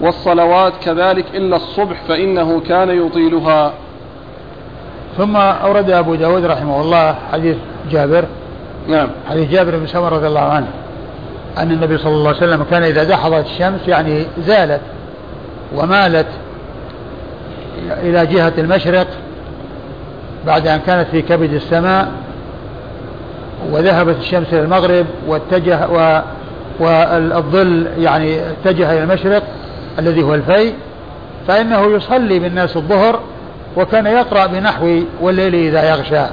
[0.00, 3.72] والصلوات كذلك إلا الصبح فإنه كان يطيلها.
[5.16, 7.56] ثم أورد أبو داود رحمه الله حديث
[7.90, 8.24] جابر
[8.88, 9.08] نعم.
[9.30, 10.66] حديث جابر بن سمر رضي الله عنه
[11.58, 14.80] أن النبي صلى الله عليه وسلم كان إذا دحضت الشمس يعني زالت
[15.74, 16.26] ومالت
[18.02, 19.06] إلى جهة المشرق
[20.46, 22.08] بعد أن كانت في كبد السماء
[23.70, 26.20] وذهبت الشمس إلى المغرب واتجه و
[26.80, 29.42] والظل يعني اتجه إلى المشرق
[29.98, 30.72] الذي هو الفي
[31.48, 33.20] فإنه يصلي بالناس الظهر
[33.76, 36.26] وكان يقرأ بنحو والليل إذا يغشى.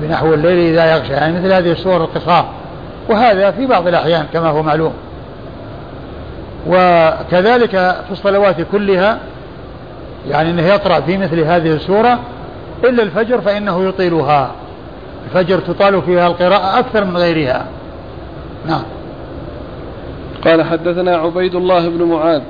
[0.00, 2.48] بنحو الليل إذا يغشى يعني مثل هذه الصور القصار.
[3.08, 4.92] وهذا في بعض الأحيان كما هو معلوم.
[6.68, 9.18] وكذلك في الصلوات كلها
[10.28, 12.18] يعني أنه يقرأ في مثل هذه السورة
[12.84, 14.50] إلا الفجر فإنه يطيلها.
[15.26, 17.66] الفجر تطال فيها القراءة أكثر من غيرها.
[18.66, 18.82] نعم.
[20.46, 22.42] قال حدثنا عبيد الله بن معاذ.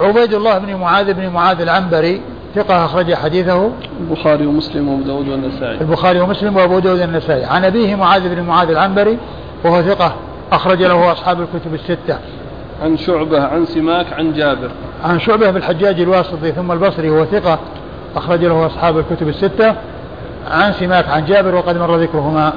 [0.00, 2.20] عبيد الله بن معاذ بن معاذ العنبري
[2.54, 3.70] ثقة أخرج حديثه
[4.00, 5.80] البخاري ومسلم وأبو داود والنسائي.
[5.80, 7.44] البخاري ومسلم وأبو داود والنسائي.
[7.44, 9.18] عن أبيه معاذ بن معاذ العنبري
[9.64, 10.14] وهو ثقة
[10.52, 12.18] أخرج له أصحاب الكتب الستة.
[12.82, 14.70] عن شعبة عن سماك عن جابر.
[15.04, 17.58] عن شعبة بالحجاج الواسطي ثم البصري وهو ثقة
[18.16, 19.74] أخرج له أصحاب الكتب الستة.
[20.50, 22.52] عن سماك عن جابر وقد مر ذكرهما.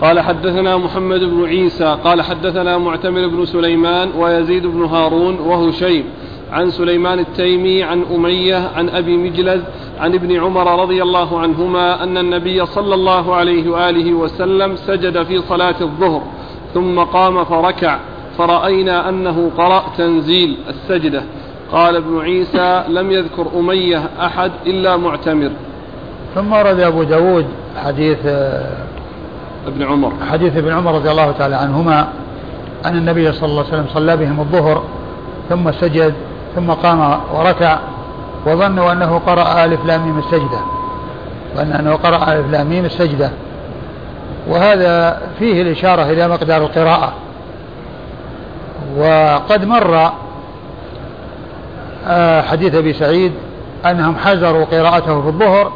[0.00, 6.04] قال حدثنا محمد بن عيسى قال حدثنا معتمر بن سليمان ويزيد بن هارون وهشيم
[6.52, 9.62] عن سليمان التيمي عن أمية عن أبي مجلز
[10.00, 15.38] عن ابن عمر رضي الله عنهما أن النبي صلى الله عليه وآله وسلم سجد في
[15.38, 16.22] صلاة الظهر
[16.74, 17.98] ثم قام فركع
[18.38, 21.22] فرأينا أنه قرأ تنزيل السجدة.
[21.72, 25.50] قال ابن عيسى لم يذكر أمية أحد إلا معتمر.
[26.34, 27.46] ثم ورد أبو داود
[27.76, 28.18] حديث
[29.68, 30.12] ابن عمر.
[30.30, 32.08] حديث ابن عمر رضي الله تعالى عنهما
[32.86, 34.82] أن النبي صلى الله عليه وسلم صلى بهم الظهر
[35.48, 36.14] ثم سجد
[36.56, 37.78] ثم قام وركع
[38.46, 40.60] وظنوا أنه قرأ ألف لام ميم السجدة
[41.56, 43.30] وأن أنه قرأ ألف لام ميم السجدة.
[44.48, 47.12] وهذا فيه الإشارة إلى مقدار القراءة.
[48.96, 50.12] وقد مر
[52.06, 53.32] آه، حديث أبي سعيد
[53.86, 55.72] أنهم حذروا قراءته في الظهر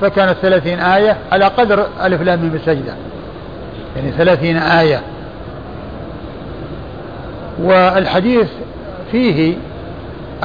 [0.00, 2.94] فكانت ثلاثين آية على قدر ألف لام السجدة.
[3.96, 5.02] يعني ثلاثين آية.
[7.62, 8.48] والحديث
[9.12, 9.54] فيه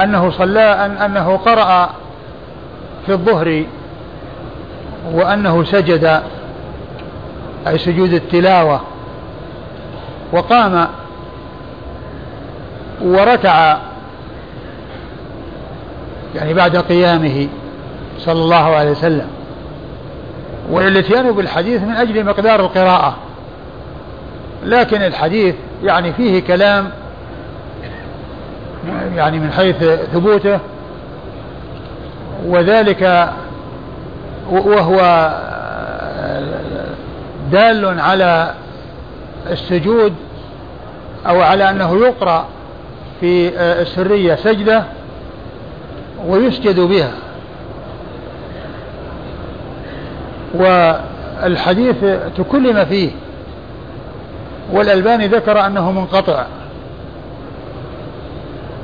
[0.00, 1.90] أنه صلى أن أنه قرأ
[3.06, 3.64] في الظهر
[5.12, 6.22] وأنه سجد
[7.66, 8.80] أي سجود التلاوة
[10.32, 10.88] وقام
[13.02, 13.76] وركع
[16.34, 17.48] يعني بعد قيامه
[18.18, 19.28] صلى الله عليه وسلم.
[20.70, 23.16] والاتيان بالحديث من أجل مقدار القراءة.
[24.64, 25.54] لكن الحديث
[25.84, 26.90] يعني فيه كلام
[29.16, 29.76] يعني من حيث
[30.12, 30.58] ثبوته
[32.46, 33.30] وذلك
[34.50, 35.30] وهو
[37.52, 38.54] دال على
[39.50, 40.14] السجود
[41.26, 42.46] أو على أنه يقرأ
[43.20, 44.84] في السرية سجدة
[46.26, 47.10] ويسجد بها.
[50.54, 51.96] والحديث
[52.36, 53.10] تكلم فيه
[54.72, 56.46] والألباني ذكر أنه منقطع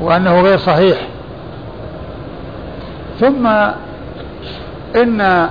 [0.00, 0.98] وأنه غير صحيح.
[3.20, 3.46] ثم
[4.96, 5.48] إن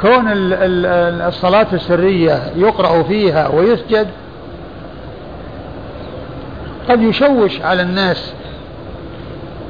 [0.00, 0.24] كون
[1.28, 4.08] الصلاة السرية يقرأ فيها ويسجد
[6.88, 8.32] قد يشوش على الناس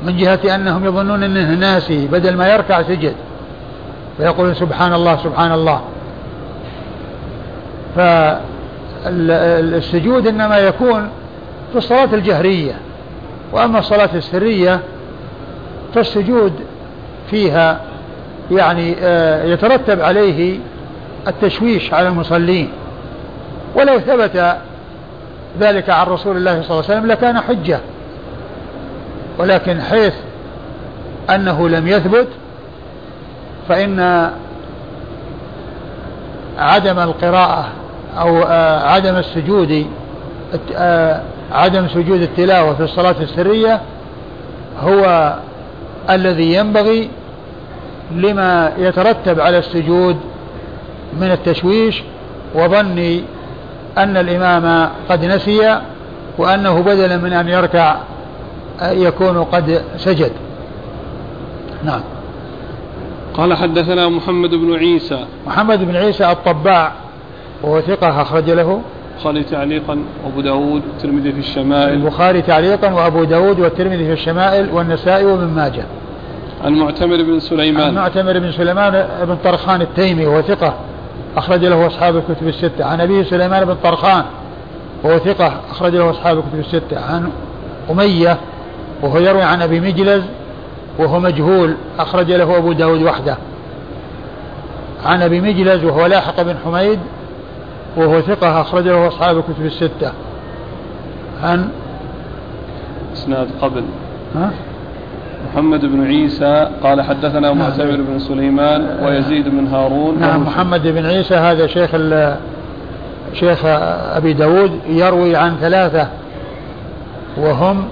[0.03, 3.15] من جهة أنهم يظنون أنه ناسي بدل ما يركع سجد
[4.17, 5.81] فيقول سبحان الله سبحان الله.
[9.05, 11.09] فالسجود إنما يكون
[11.72, 12.74] في الصلاة الجهرية.
[13.52, 14.80] وأما الصلاة السرية
[15.94, 16.52] فالسجود
[17.30, 17.80] فيها
[18.50, 20.59] يعني آه، يترتب عليه
[21.28, 22.68] التشويش على المصلين.
[23.74, 24.57] ولو ثبت
[25.61, 27.80] ذلك عن رسول الله صلى الله عليه وسلم لكان حجة.
[29.38, 30.14] ولكن حيث
[31.30, 32.28] أنه لم يثبت
[33.68, 34.30] فإن
[36.59, 37.68] عدم القراءة
[38.19, 39.87] أو آه، عدم السجود
[40.75, 43.81] آه، عدم سجود التلاوة في الصلاة السرية
[44.81, 45.35] هو
[46.11, 47.11] الذي ينبغي
[48.15, 50.17] لما يترتب على السجود
[51.21, 52.03] من التشويش
[52.55, 53.23] وظن
[53.99, 55.81] أن الإمام قد نسي
[56.39, 57.97] وأنه بدلا من أن يركع
[58.83, 60.33] يكون قد سجد.
[61.85, 62.01] نعم.
[63.35, 65.25] قال حدثنا محمد بن عيسى.
[65.47, 66.93] محمد بن عيسى الطباع.
[67.65, 68.81] وهو ثقة أخرج له
[69.17, 71.93] البخاري تعليقا وأبو داود والترمذي في الشمائل.
[71.93, 75.85] البخاري تعليقا وأبو داود والترمذي في الشمائل والنسائي وابن ماجه.
[76.65, 77.89] المعتمر بن سليمان.
[77.89, 80.75] المعتمر بن سليمان بن طرخان التيمي وهو ثقة
[81.37, 82.85] أخرج له أصحاب الكتب الستة.
[82.85, 84.25] عن أبيه سليمان بن طرخان
[85.05, 87.01] وهو ثقة أخرج له أصحاب الكتب الستة.
[87.01, 87.31] عن
[87.91, 88.39] أمية
[89.03, 90.23] وهو يروي عن أبي مجلز
[90.99, 93.37] وهو مجهول أخرج له أبو داود وحده.
[95.05, 96.99] عن أبي مجلز وهو لاحق بن حميد
[97.97, 100.12] وهو ثقة أخرج له أصحاب الكتب الستة.
[101.42, 101.68] عن
[103.12, 103.82] إسناد قبل.
[104.34, 104.51] ها؟
[105.53, 107.59] محمد بن عيسى قال حدثنا نعم.
[107.59, 111.90] معتمر بن سليمان ويزيد بن هارون نعم محمد بن عيسى هذا شيخ
[113.32, 113.59] شيخ
[114.16, 116.09] أبي داود يروي عن ثلاثة.
[117.36, 117.84] وهم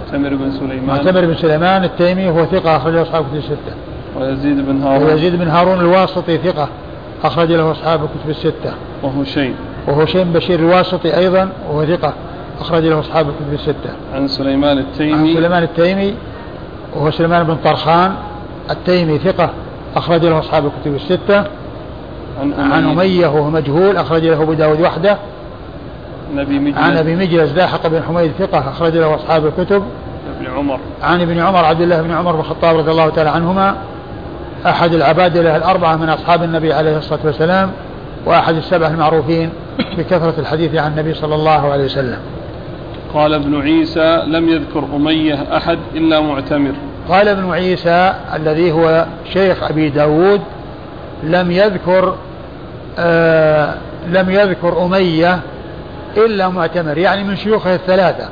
[0.00, 0.86] معتمر بن سليمان.
[0.86, 3.74] معتمر بن سليمان التيمي هو ثقة أخرج أصحاب الكتب الستة.
[4.20, 5.08] ويزيد بن هارون.
[5.08, 6.68] ويزيد بن هارون الواسطي ثقة.
[7.24, 8.74] أخرج له أصحاب الكتب الستة.
[9.02, 9.54] وهشيم
[9.88, 12.12] وهشيم بشير الواسطي أيضا وهو ثقة.
[12.60, 13.94] أخرج له أصحاب الكتب الستة.
[14.14, 15.12] عن سليمان التيمي.
[15.12, 16.14] عن سليمان التيمي
[16.94, 18.14] وهو سليمان بن طرخان
[18.70, 19.50] التيمي ثقة.
[19.96, 21.38] أخرج له أصحاب الكتب الستة.
[22.40, 23.26] عن أمية, عن أمية.
[23.26, 23.96] وهو مجهول.
[23.96, 25.18] أخرج له أبو داود وحده.
[26.32, 28.58] عن أبي مجلس عن أبي مجلس لاحق بن حميد ثقة.
[28.58, 29.84] أخرج له أصحاب الكتب.
[30.40, 30.78] ابن عمر.
[31.02, 33.76] عن ابن عمر عبد الله بن عمر بن الخطاب رضي الله تعالى عنهما.
[34.66, 37.70] أحد العبادلة الأربعة من أصحاب النبي عليه الصلاة والسلام
[38.26, 39.50] وأحد السبع المعروفين
[39.98, 42.18] بكثرة الحديث عن النبي صلى الله عليه وسلم.
[43.14, 46.72] قال ابن عيسى لم يذكر أمية أحد إلا معتمر.
[47.08, 50.40] قال ابن عيسى الذي هو شيخ أبي داود
[51.22, 52.16] لم يذكر
[52.98, 53.74] آه
[54.08, 55.40] لم يذكر أمية
[56.16, 58.28] إلا معتمر يعني من شيوخه الثلاثة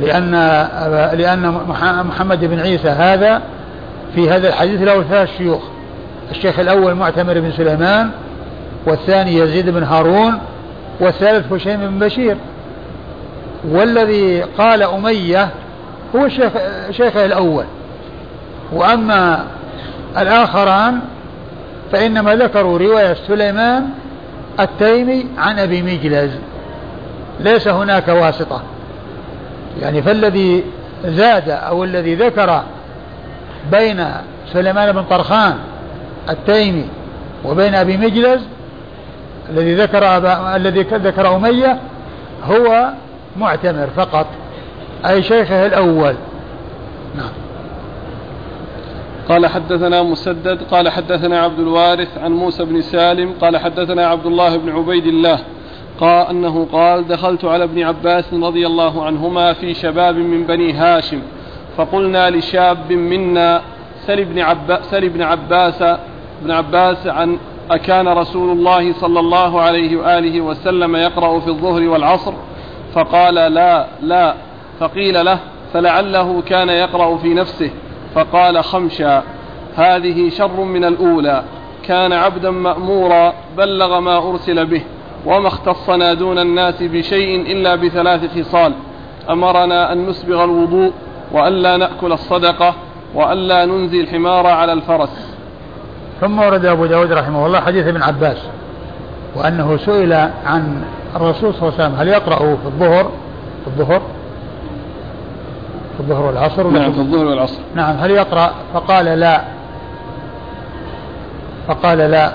[0.00, 0.30] لأن
[1.18, 1.60] لأن
[2.08, 3.42] محمد بن عيسى هذا
[4.14, 5.62] في هذا الحديث له ثلاث شيوخ.
[6.30, 8.10] الشيخ الأول معتمر بن سليمان
[8.86, 10.38] والثاني يزيد بن هارون
[11.00, 12.36] والثالث هشيم بن بشير.
[13.68, 15.48] والذي قال أمية
[16.16, 16.52] هو الشيخ
[16.90, 17.64] شيخه الأول.
[18.72, 19.44] وأما
[20.18, 21.00] الآخران
[21.92, 23.88] فإنما ذكروا رواية سليمان
[24.60, 26.30] التيمي عن أبي مجلز.
[27.40, 28.62] ليس هناك واسطة.
[29.80, 30.64] يعني فالذي
[31.04, 32.62] زاد أو الذي ذكر
[33.70, 34.04] بين
[34.52, 35.54] سليمان بن طرخان
[36.30, 36.88] التيمي
[37.44, 38.40] وبين أبي مجلز
[39.50, 41.78] الذي ذكر أبا الذي ذكر أمية
[42.44, 42.92] هو
[43.36, 44.26] معتمر فقط
[45.06, 46.14] أي شيخه الأول.
[47.16, 47.32] نعم.
[49.28, 54.56] قال حدثنا مسدد قال حدثنا عبد الوارث عن موسى بن سالم قال حدثنا عبد الله
[54.56, 55.38] بن عبيد الله
[56.00, 61.22] قال أنه قال دخلت على ابن عباس رضي الله عنهما في شباب من بني هاشم
[61.76, 63.62] فقلنا لشاب منا
[64.06, 65.82] سل ابن, عباس, سل ابن عباس
[66.42, 67.38] ابن عباس عن
[67.70, 72.32] أكان رسول الله صلى الله عليه وآله وسلم يقرأ في الظهر والعصر
[72.94, 74.34] فقال لا لا
[74.80, 75.38] فقيل له
[75.72, 77.70] فلعله كان يقرأ في نفسه
[78.14, 79.22] فقال خمشا
[79.76, 81.42] هذه شر من الأولى
[81.82, 84.82] كان عبدا مأمورا بلغ ما أرسل به
[85.26, 88.72] وما اختصنا دون الناس بشيء إلا بثلاث خصال
[89.30, 90.92] أمرنا أن نسبغ الوضوء
[91.32, 92.74] وألا نأكل الصدقة
[93.14, 95.32] وألا ننزي الحمار على الفرس.
[96.20, 98.38] ثم ورد أبو داود رحمه الله حديث ابن عباس
[99.36, 100.12] وأنه سئل
[100.46, 100.82] عن
[101.16, 103.10] الرسول صلى الله عليه وسلم هل يقرأ في الظهر؟
[103.64, 104.02] في الظهر؟
[105.96, 107.58] في الظهر والعصر؟ نعم في الظهر والعصر.
[107.74, 109.42] نعم هل يقرأ؟ فقال لا.
[111.68, 112.32] فقال لا.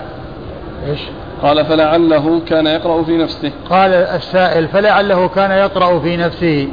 [0.88, 1.00] إيش؟
[1.44, 3.52] قال فلعله كان يقرأ في نفسه.
[3.70, 6.68] قال السائل فلعله كان يقرأ في نفسه.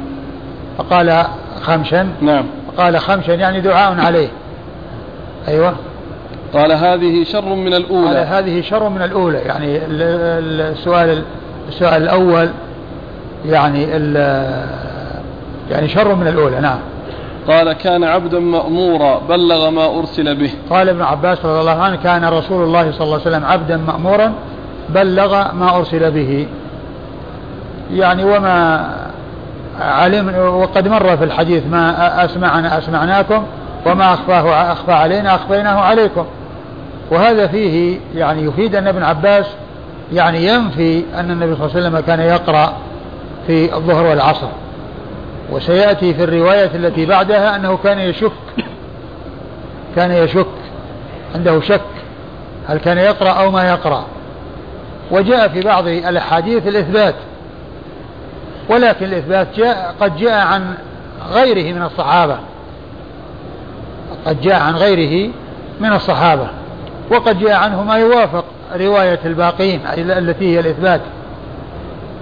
[0.77, 1.25] فقال
[1.65, 2.45] خمشا نعم.
[2.77, 4.27] قال خمشا يعني دعاء عليه.
[5.47, 5.75] أيوة.
[6.53, 8.07] قال هذه شر من الأولى.
[8.07, 9.37] قال هذه شر من الأولى.
[9.37, 11.23] يعني السؤال
[11.67, 12.49] السؤال الأول
[13.45, 13.83] يعني
[15.71, 16.59] يعني شر من الأولى.
[16.59, 16.79] نعم.
[17.47, 20.51] قال كان عبدا مأمورا بلغ ما أرسل به.
[20.69, 24.33] قال ابن عباس رضي الله عنه كان رسول الله صلى الله عليه وسلم عبدا مأمورا
[24.89, 26.47] بلغ ما أرسل به.
[27.93, 28.87] يعني وما
[29.79, 33.43] علم وقد مر في الحديث ما أسمعنا أسمعناكم
[33.85, 36.25] وما أخفاه أخفى علينا أخفيناه عليكم.
[37.11, 39.45] وهذا فيه يعني يفيد أن ابن عباس
[40.13, 42.73] يعني ينفي أن النبي صلى الله عليه وسلم كان يقرأ
[43.47, 44.47] في الظهر والعصر.
[45.51, 48.31] وسيأتي في الرواية التي بعدها أنه كان يشك
[49.95, 50.47] كان يشك
[51.35, 51.81] عنده شك
[52.67, 54.05] هل كان يقرأ أو ما يقرأ.
[55.11, 57.15] وجاء في بعض الأحاديث الإثبات
[58.69, 60.75] ولكن الإثبات جاء قد جاء عن
[61.33, 62.37] غيره من الصحابة.
[64.25, 65.31] قد جاء عن غيره
[65.79, 66.47] من الصحابة.
[67.11, 68.45] وقد جاء عنه ما يوافق
[68.75, 71.01] رواية الباقين التي هي الإثبات.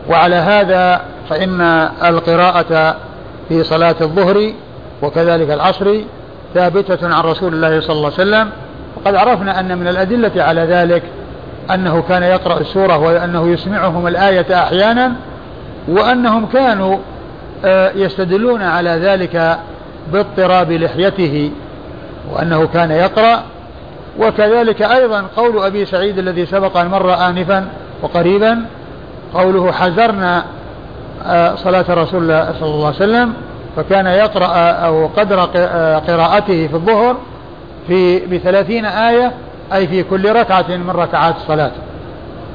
[0.10, 1.62] وعلى هذا فإن
[2.04, 2.96] القراءة
[3.50, 4.54] في صلاة الظهر
[5.02, 5.96] وكذلك العصر
[6.54, 8.50] ثابتة عن رسول الله صلى الله عليه وسلم.
[8.96, 11.04] وقد عرفنا أن من الأدلة على ذلك
[11.72, 15.16] أنه كان يقرأ السورة وأنه يسمعهم الآية أحيانا
[15.88, 16.98] وأنهم كانوا
[17.66, 19.60] آه، يستدلون على ذلك
[20.14, 21.52] باضطراب لحيته
[22.32, 23.44] وأنه كان يقرأ.
[24.20, 27.68] وكذلك أيضا قول أبي سعيد الذي سبق أن مر آنفا
[28.02, 28.66] وقريبا
[29.34, 30.46] قوله حذرنا
[31.26, 33.34] آه، صلاة رسول الله صلى الله عليه وسلم
[33.76, 37.18] فكان يقرأ أو قدر آه، قراءته في الظهر
[37.88, 39.32] في بثلاثين آية
[39.74, 41.72] أي في كل ركعة من ركعات الصلاة.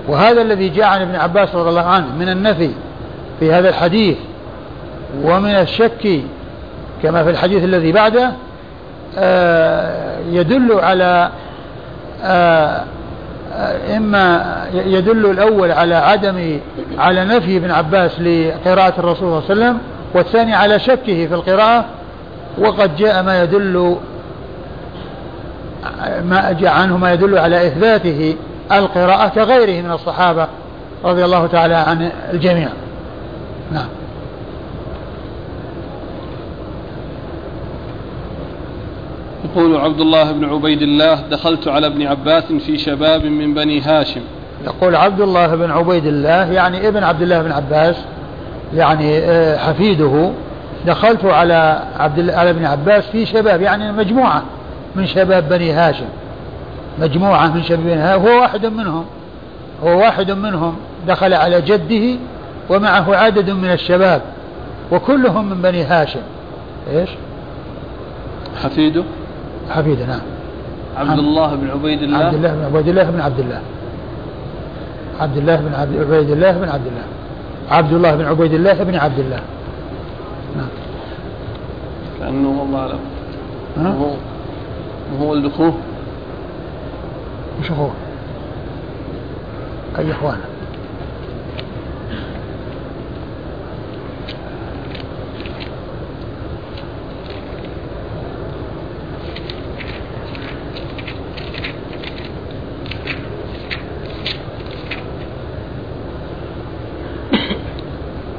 [0.09, 2.71] وهذا الذي جاء عن ابن عباس رضي الله عنه من النفي
[3.41, 4.17] في هذا الحديث
[5.23, 6.21] ومن الشك
[7.03, 8.33] كما في الحديث الذي بعده
[9.19, 11.31] آه، يدل على
[13.97, 16.61] إما يدل الأول على عدم
[16.99, 19.79] على نفي ابن عباس لقراءة الرسول صلى الله عليه وسلم
[20.15, 21.85] والثاني على شكه في القراءة
[22.59, 23.97] وقد جاء ما يدل
[26.25, 28.37] ما جاء عنه ما يدل على إثباته
[28.73, 30.47] القراءة كغيره من الصحابة
[31.05, 32.69] رضي الله تعالى عن الجميع.
[33.73, 33.89] نعم.
[39.45, 44.21] يقول عبد الله بن عبيد الله دخلت على ابن عباس في شباب من بني هاشم.
[44.65, 47.97] يقول عبد الله بن عبيد الله يعني ابن عبد الله بن عباس
[48.75, 50.31] يعني آه، حفيده
[50.87, 54.43] دخلت على عبد الله على ابن عباس في شباب يعني مجموعة
[54.97, 56.09] من شباب بني هاشم.
[56.99, 59.05] مجموعة من شباب بني هاشم هو واحد منهم
[59.85, 60.77] هو واحد منهم
[61.09, 62.19] دخل على جده
[62.71, 64.23] ومعه عدد من الشباب
[64.93, 66.21] وكلهم من بني هاشم.
[66.91, 67.11] إيش؟
[68.63, 69.05] حفيده؟
[69.71, 70.21] حفيده نعم.
[70.97, 73.61] عبد الله بن عبيد الله؟ عبد الله بن عبيد الله بن عبد الله.
[75.21, 77.05] عبد الله بن عبيد الله بن عبد الله.
[77.71, 79.41] عبد الله بن عبيد الله بن عبد الله.
[80.57, 80.69] نعم.
[82.21, 82.99] كأنه والله أعلم.
[83.87, 84.11] هو
[85.21, 85.73] هو ولد أخوه.
[87.61, 87.91] وش أخوه؟
[89.99, 90.45] أي إخوانه؟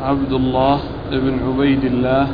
[0.09, 0.79] عبد الله
[1.11, 2.27] ابن عبيد الله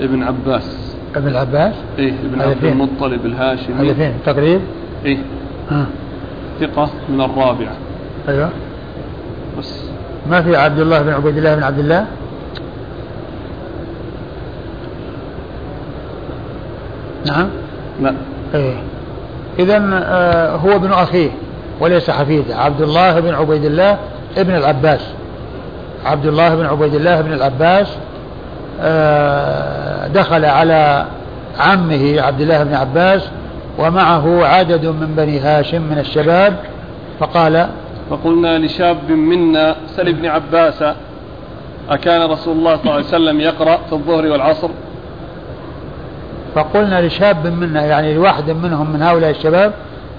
[0.00, 0.96] ابن عباس.
[1.16, 3.74] ابن العباس؟ إيه ابن عبد المطلب الهاشمي.
[3.74, 4.60] هذا فين؟ تقريب؟
[5.04, 5.18] إيه.
[5.70, 5.86] ها.
[6.60, 7.76] ثقة من الرابعة.
[8.28, 8.50] أيوه.
[9.58, 9.84] بس.
[10.30, 12.06] ما في عبد الله بن عبيد الله بن عبد الله؟
[17.26, 17.48] نعم.
[18.02, 18.14] لا.
[18.54, 18.76] إيه.
[19.58, 21.30] اذا آه هو ابن أخيه
[21.80, 23.98] وليس حفيده عبد الله بن عبيد الله
[24.36, 25.14] ابن العباس.
[26.04, 27.96] عبد الله بن عبيد الله بن العباس
[28.80, 31.06] آه دخل على
[31.58, 33.28] عمه عبد الله بن عباس
[33.78, 36.56] ومعه عدد من بني هاشم من الشباب
[37.20, 37.68] فقال
[38.10, 40.84] فقلنا لشاب منا سل ابن عباس
[41.90, 44.68] أكان رسول الله صلى الله عليه وسلم يقرأ في الظهر والعصر؟
[46.54, 49.72] فقلنا لشاب منا يعني لواحد منهم من هؤلاء الشباب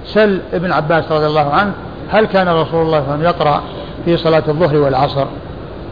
[0.06, 1.72] سل ابن عباس رضي الله عنه
[2.10, 3.62] هل كان رسول الله صلى الله عليه وسلم يقرأ
[4.06, 5.26] في صلاة الظهر والعصر؟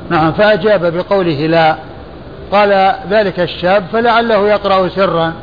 [0.09, 1.75] نعم فأجاب بقوله لا.
[2.51, 5.33] قال ذلك الشاب فلعله يقرأ سرا.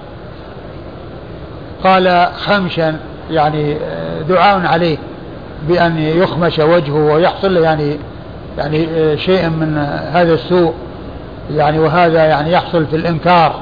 [1.84, 2.96] قال خمشا
[3.30, 3.76] يعني
[4.28, 4.98] دعاء عليه
[5.68, 7.98] بأن يخمش وجهه ويحصل له يعني
[8.58, 8.88] يعني
[9.18, 9.78] شيء من
[10.12, 10.74] هذا السوء
[11.50, 13.54] يعني وهذا يعني يحصل في الإنكار.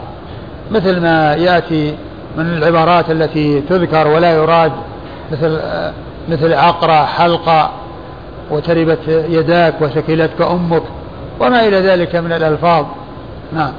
[0.70, 1.94] مثل ما يأتي
[2.36, 4.72] من العبارات التي تذكر ولا يراد
[5.32, 5.60] مثل
[6.28, 7.70] مثل عقرة حلقة
[8.50, 10.82] وتربت يداك وثكلتك أمك
[11.40, 12.86] وما إلى ذلك من الألفاظ.
[13.52, 13.72] نعم.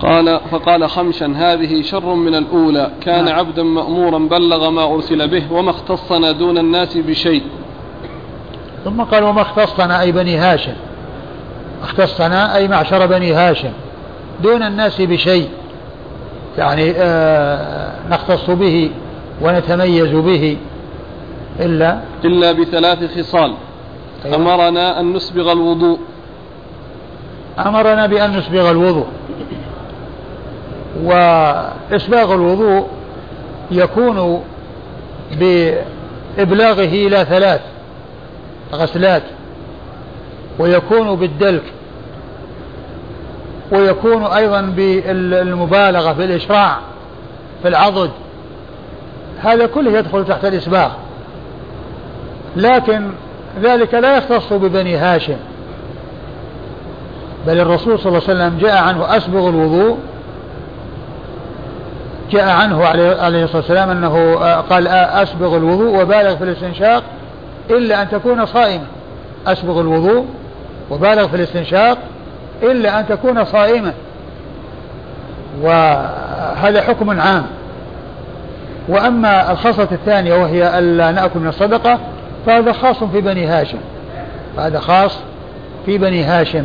[0.00, 2.90] قال فقال خمشا هذه شر من الأولى.
[3.00, 3.38] كان نعم.
[3.38, 7.42] عبدا مأمورا بلغ ما أرسل به وما اختصنا دون الناس بشيء.
[8.84, 10.74] ثم قال وما اختصنا أي بني هاشم.
[11.82, 13.72] اختصنا أي معشر بني هاشم.
[14.42, 15.48] دون الناس بشيء.
[16.58, 18.90] يعني آه نختص به
[19.42, 20.56] ونتميز به.
[21.60, 23.54] إلا إلا بثلاث خصال.
[24.24, 24.36] أيوة.
[24.36, 25.98] أمرنا أن نسبغ الوضوء.
[27.58, 29.06] أمرنا بأن نسبغ الوضوء.
[31.02, 32.88] وإسباغ الوضوء
[33.70, 34.44] يكون
[35.32, 37.60] بإبلاغه إلى ثلاث
[38.72, 39.22] غسلات.
[40.58, 41.72] ويكون بالدلك.
[43.72, 46.78] ويكون أيضا بالمبالغة في الإشراع
[47.62, 48.10] في العضد.
[49.40, 50.90] هذا كله يدخل تحت الإسباغ.
[52.56, 53.10] لكن
[53.62, 55.36] ذلك لا يختص ببني هاشم.
[57.46, 59.98] بل الرسول صلى الله عليه وسلم جاء عنه أسبغ الوضوء.
[62.30, 67.02] جاء عنه عليه الصلاة والسلام أنه آه، قال آه، أسبغ الوضوء وبالغ في الاستنشاق
[67.70, 68.84] إلا أن تكون صائما.
[69.46, 70.24] أسبغ الوضوء
[70.90, 71.98] وبالغ في الاستنشاق
[72.62, 73.92] إلا أن تكون صائما.
[75.62, 77.46] وهذا حكم عام.
[78.88, 81.98] وأما الخصلة الثانية وهي ألا نأكل من الصدقة
[82.48, 83.78] فهذا خاص في بني هاشم.
[84.58, 85.18] هذا خاص
[85.86, 86.64] في بني هاشم.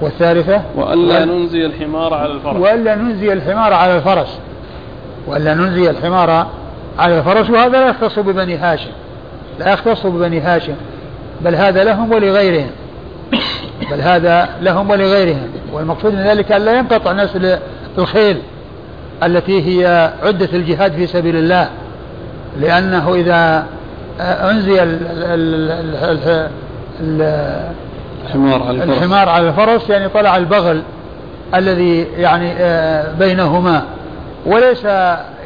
[0.00, 2.56] والثالثة؟ وألا ننزي الحمار على الفرس.
[2.56, 4.38] وألا ننزي الحمار على الفرس.
[5.26, 6.46] وألا ننزي الحمار
[6.98, 8.90] على الفرس وهذا لا يختص ببني هاشم.
[9.58, 10.74] لا يختص ببني هاشم.
[11.40, 12.70] بل هذا لهم ولغيرهم.
[13.90, 15.48] بل هذا لهم ولغيرهم.
[15.72, 17.58] والمقصود من ذلك أن لا ينقطع نسل
[17.98, 18.38] الخيل
[19.22, 21.68] التي هي عدة الجهاد في سبيل الله.
[22.60, 23.66] لأنه إذا
[24.20, 24.82] أنزي
[28.26, 28.96] الحمار على الفرس.
[28.96, 30.82] الحمار على الفرس يعني طلع البغل
[31.54, 33.82] الذي يعني آه، بينهما.
[34.46, 34.84] وليس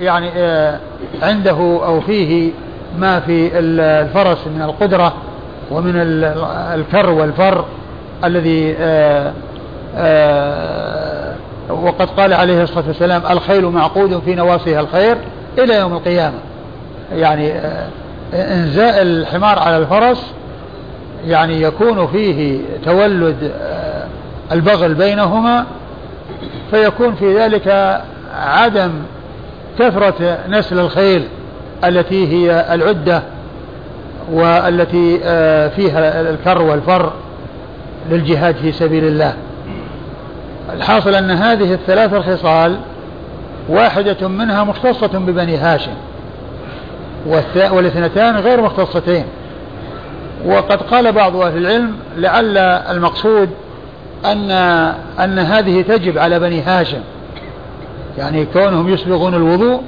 [0.00, 0.78] يعني آه،
[1.22, 2.50] عنده أو فيه
[2.98, 5.14] ما في الفرس من القدرة
[5.70, 5.92] ومن
[6.74, 7.64] الكر والفر
[8.24, 9.32] الذي آه،
[11.70, 15.16] وقد قال عليه الصلاة والسلام الخيل معقود في نواصيها الخير
[15.58, 16.38] إلى يوم القيامة.
[17.12, 17.52] يعني
[18.34, 20.32] إنزاء الحمار على الفرس
[21.26, 24.06] يعني يكون فيه تولد آه،
[24.52, 25.66] البغل بينهما
[26.70, 28.00] فيكون في ذلك
[28.34, 28.90] عدم
[29.78, 31.28] كثرة نسل الخيل
[31.84, 33.22] التي هي العدة
[34.32, 37.12] والتي آه، فيها الكر والفر
[38.10, 39.34] للجهاد في سبيل الله.
[40.72, 42.76] الحاصل أن هذه الثلاث الخصال
[43.68, 45.92] واحدة منها مختصة ببني هاشم.
[47.56, 49.24] والإثنتان غير مختصتين.
[50.44, 53.50] وقد قال بعض أهل العلم لعل المقصود
[54.24, 54.50] أن
[55.20, 57.00] أن هذه تجب على بني هاشم.
[58.18, 59.82] يعني كونهم يسبغون الوضوء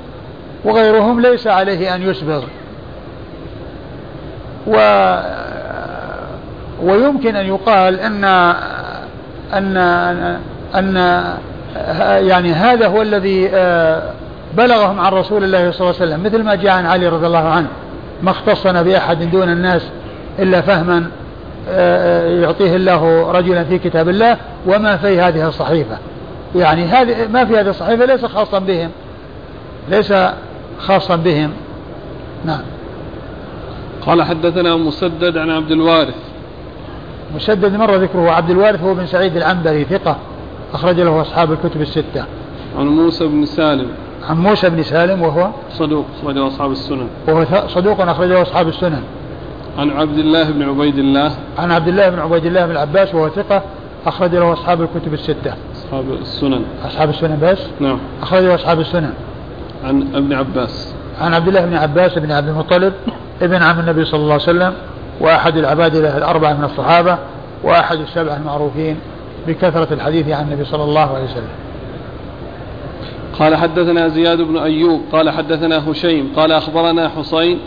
[0.64, 2.45] وغيرهم ليس عليه أن يسبغ.
[4.66, 4.76] و
[6.82, 8.24] ويمكن أن يقال أن
[9.55, 9.76] أن
[10.74, 10.97] أن
[12.26, 14.03] يعني هذا هو الذي آه،
[14.57, 17.48] بلغهم عن رسول الله صلى الله عليه وسلم مثل ما جاء عن علي رضي الله
[17.48, 17.68] عنه.
[18.22, 19.82] ما اختصنا بأحد دون الناس
[20.38, 21.07] إلا فهما
[21.68, 24.36] آه، آه، يعطيه الله رجلا في كتاب الله
[24.66, 25.98] وما في هذه الصحيفة.
[26.57, 28.90] يعني هذه ما في هذه الصحيفة ليس خاصا بهم.
[29.88, 30.14] ليس
[30.78, 31.50] خاصا بهم.
[32.44, 32.62] نعم.
[34.07, 36.14] قال حدثنا مسدد عن عبد الوارث.
[37.36, 40.16] مسدد مر ذكره عبد الوارث هو بن سعيد العنبري ثقة
[40.74, 42.24] أخرج له أصحاب الكتب الستة.
[42.78, 43.88] عن موسى بن سالم.
[44.28, 47.08] عن موسى بن سالم وهو صدوق أخرجه أصحاب السنن.
[47.28, 49.02] وهو صدوق أخرجه أصحاب السنن.
[49.78, 51.32] عن عبد الله بن عبيد الله.
[51.58, 53.62] عن عبد الله بن عبيد الله بن العباس وهو ثقة
[54.06, 55.54] أخرج له أصحاب الكتب الستة.
[55.76, 56.64] أصحاب السنن.
[56.86, 57.98] أصحاب السنن بس؟ نعم.
[58.22, 59.12] أخرج له أصحاب السنن.
[59.84, 60.94] عن ابن عباس.
[61.20, 62.92] عن عبد الله بن عباس بن عبد المطلب
[63.42, 64.72] ابن عم النبي صلى الله عليه وسلم
[65.20, 67.18] وأحد العباد له الأربعة من الصحابة
[67.62, 68.96] وأحد السبعة المعروفين
[69.48, 71.48] بكثرة الحديث عن النبي صلى الله عليه وسلم.
[73.39, 77.61] قال حدثنا زياد بن أيوب قال حدثنا هشيم قال أخبرنا حسين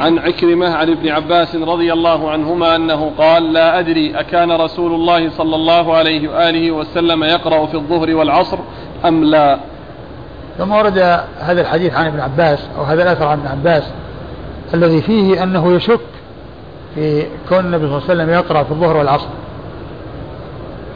[0.00, 5.30] عن عكرمة عن ابن عباس رضي الله عنهما أنه قال لا أدري أكان رسول الله
[5.30, 8.58] صلى الله عليه وآله وسلم يقرأ في الظهر والعصر
[9.04, 9.58] أم لا؟
[10.58, 10.98] ثم ورد
[11.38, 13.84] هذا الحديث عن ابن عباس أو هذا الأثر عن ابن عباس
[14.74, 16.00] الذي فيه أنه يشك
[16.94, 19.28] في كون النبي صلى الله عليه وسلم يقرأ في الظهر والعصر.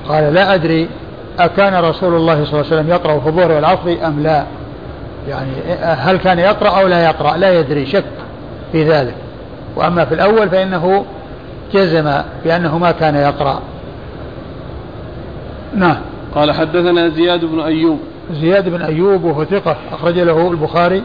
[0.08, 0.88] قال لا أدري
[1.38, 4.44] أكان رسول الله صلى الله عليه وسلم يقرأ في الظهر والعصر أم لا؟
[5.28, 8.04] يعني هل كان يقرأ أو لا يقرأ؟ لا يدري شك
[8.72, 9.14] في ذلك.
[9.76, 11.04] وأما في الأول فإنه
[11.74, 12.12] جزم
[12.44, 13.60] بأنه ما كان يقرأ.
[15.74, 15.96] نعم.
[16.34, 17.98] قال حدثنا زياد بن أيوب.
[18.32, 21.02] زياد بن أيوب وهو ثقة أخرج له البخاري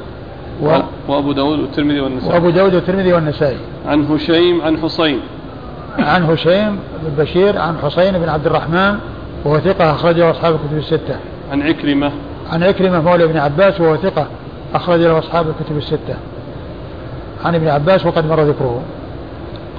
[0.61, 0.77] و...
[1.07, 2.33] وأبو داود والترمذي والنسائي.
[2.33, 3.57] وأبو داود والترمذي والنسائي.
[3.87, 5.19] عن هشيم عن حسين
[5.99, 8.97] عن هشيم بن بشير عن حسين بن عبد الرحمن
[9.47, 11.15] وهو ثقة أخرجه أصحاب الكتب الستة.
[11.51, 12.11] عن عكرمة.
[12.51, 14.27] عن عكرمة مولى ابن عباس وهو ثقة
[14.73, 16.15] أخرج له أصحاب الكتب الستة.
[17.45, 18.81] عن ابن عباس وقد مر ذكره.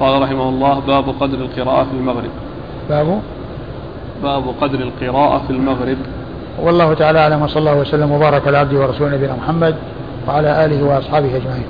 [0.01, 2.31] قال رحمه الله باب قدر القراءة في المغرب.
[2.91, 3.21] باب؟
[4.23, 5.97] باب قدر القراءة في المغرب.
[6.63, 9.77] والله تعالى أعلم وصلى الله وسلم وبارك على عبده ورسوله نبينا محمد
[10.29, 11.67] وعلى آله وأصحابه أجمعين.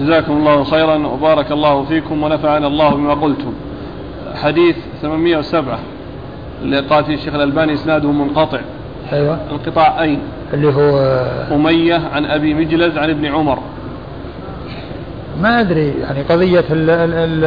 [0.00, 3.52] جزاكم الله خيرا وبارك الله فيكم ونفعنا الله بما قلتم.
[4.34, 5.78] حديث 807
[6.62, 8.58] اللي قال فيه الشيخ الألباني إسناده منقطع.
[9.12, 9.38] أيوة.
[9.52, 10.18] انقطاع أين؟
[10.54, 10.98] اللي هو
[11.54, 13.58] أمية عن أبي مجلز عن ابن عمر.
[15.42, 17.44] ما أدري يعني قضية ال ال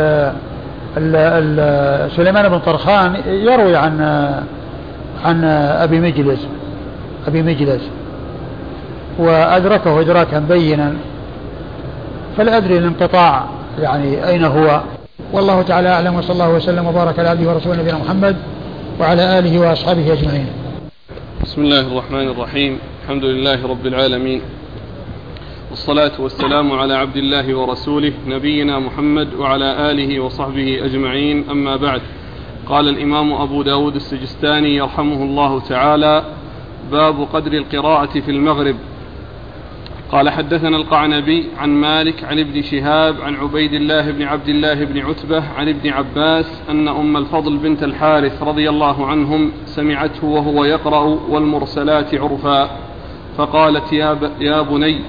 [0.97, 4.01] ال ال سليمان بن طرخان يروي عن
[5.25, 5.43] عن
[5.83, 6.47] أبي مجلس
[7.27, 7.81] أبي مجلس
[9.19, 10.93] وأدركه إدراكا بينا.
[12.37, 13.45] فلا أدري الانقطاع
[13.79, 14.81] يعني أين هو.
[15.33, 18.35] والله تعالى أعلم وصلى الله وسلم وبارك على عبده ورسوله نبينا محمد.
[18.99, 20.47] وعلى آله وأصحابه أجمعين.
[21.43, 22.79] بسم الله الرحمن الرحيم.
[23.03, 24.41] الحمد لله رب العالمين.
[25.69, 31.49] والصلاة والسلام على عبد الله ورسوله نبينا محمد وعلى آله وصحبه أجمعين.
[31.49, 32.01] أما بعد
[32.69, 36.23] قال الإمام أبو داود السجستاني يرحمه الله تعالى
[36.91, 38.75] باب قدر القراءة في المغرب.
[40.11, 44.99] قال حدثنا القعنبي عن مالك عن ابن شهاب عن عبيد الله بن عبد الله بن
[44.99, 51.19] عتبة عن ابن عباس أن أم الفضل بنت الحارث رضي الله عنهم سمعته وهو يقرأ
[51.29, 52.69] والمرسلات عرفا
[53.37, 54.99] فقالت يا, ب يا بني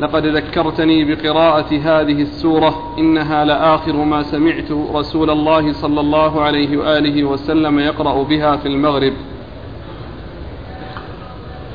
[0.00, 7.24] لقد ذكرتني بقراءة هذه السورة إنها لآخر ما سمعت رسول الله صلى الله عليه وآله
[7.24, 9.12] وسلم يقرأ بها في المغرب.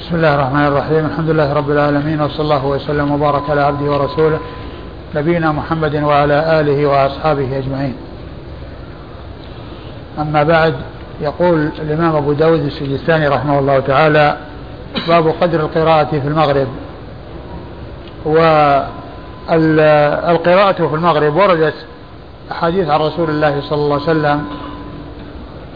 [0.01, 1.05] بسم الله الرحمن الرحيم.
[1.05, 4.39] الحمد لله رب العالمين وصلى الله وسلم وبارك على عبده ورسوله
[5.15, 7.95] نبينا محمد وعلى آله وأصحابه أجمعين.
[10.19, 10.75] أما بعد
[11.21, 14.37] يقول الإمام أبو داود السجستاني رحمه الله تعالى
[15.07, 16.67] باب قدر القراءة في المغرب.
[19.49, 21.75] والقراءة في المغرب وردت
[22.51, 24.45] أحاديث عن رسول الله صلى الله عليه وسلم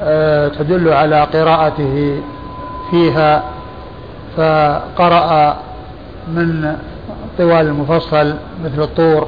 [0.02, 2.22] آه، تدل على قراءته
[2.92, 3.44] فيها
[4.38, 5.58] فقرأ
[6.28, 6.78] من
[7.38, 8.36] طوال المفصل
[8.66, 9.28] مثل الطور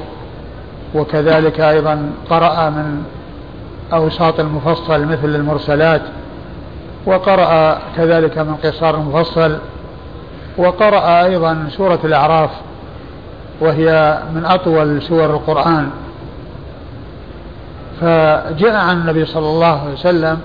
[0.94, 3.02] وكذلك أيضا قرأ من
[3.92, 6.02] أوساط المفصل مثل المرسلات
[7.06, 9.58] وقرأ كذلك من قصار المفصل
[10.56, 12.50] وقرأ أيضا سورة الأعراف
[13.60, 15.90] وهي من أطول سور القرآن.
[18.00, 20.40] فجاء عن النبي صلى الله عليه وسلم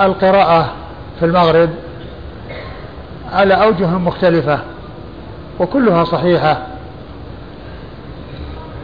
[0.00, 0.72] القراءة
[1.20, 1.70] في المغرب
[3.32, 4.58] على أوجه مختلفة
[5.60, 6.62] وكلها صحيحة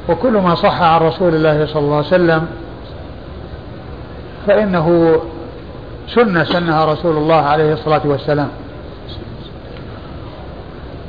[0.09, 2.47] وكل ما صح عن رسول الله صلى الله عليه وسلم
[4.47, 5.17] فإنه
[6.09, 8.49] سنة سنها رسول الله عليه الصلاة والسلام.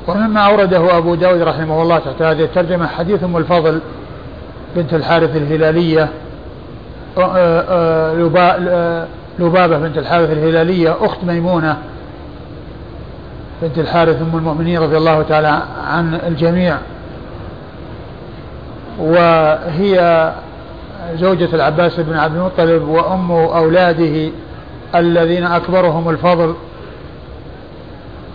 [0.08, 3.80] ومما أورده أبو داود رحمه الله تحت هذه الترجمة حديث أم الفضل
[4.76, 6.10] بنت الحارث الهلالية
[9.40, 11.78] لبابة بنت الحارث الهلالية أخت ميمونة
[13.62, 16.78] بنت الحارث أم المؤمنين رضي الله تعالى عن الجميع.
[19.00, 20.34] وهي
[21.16, 24.32] زوجة العباس بن عبد المطلب وأم أولاده
[24.96, 26.56] الذين أكبرهم الفضل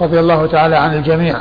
[0.01, 1.37] رضي الله تعالى عن الجميع.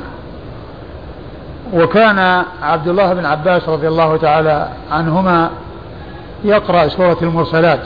[1.74, 5.50] وكان عبد الله بن عباس رضي الله تعالى عنهما
[6.44, 7.80] يقرأ سورة المرسلات.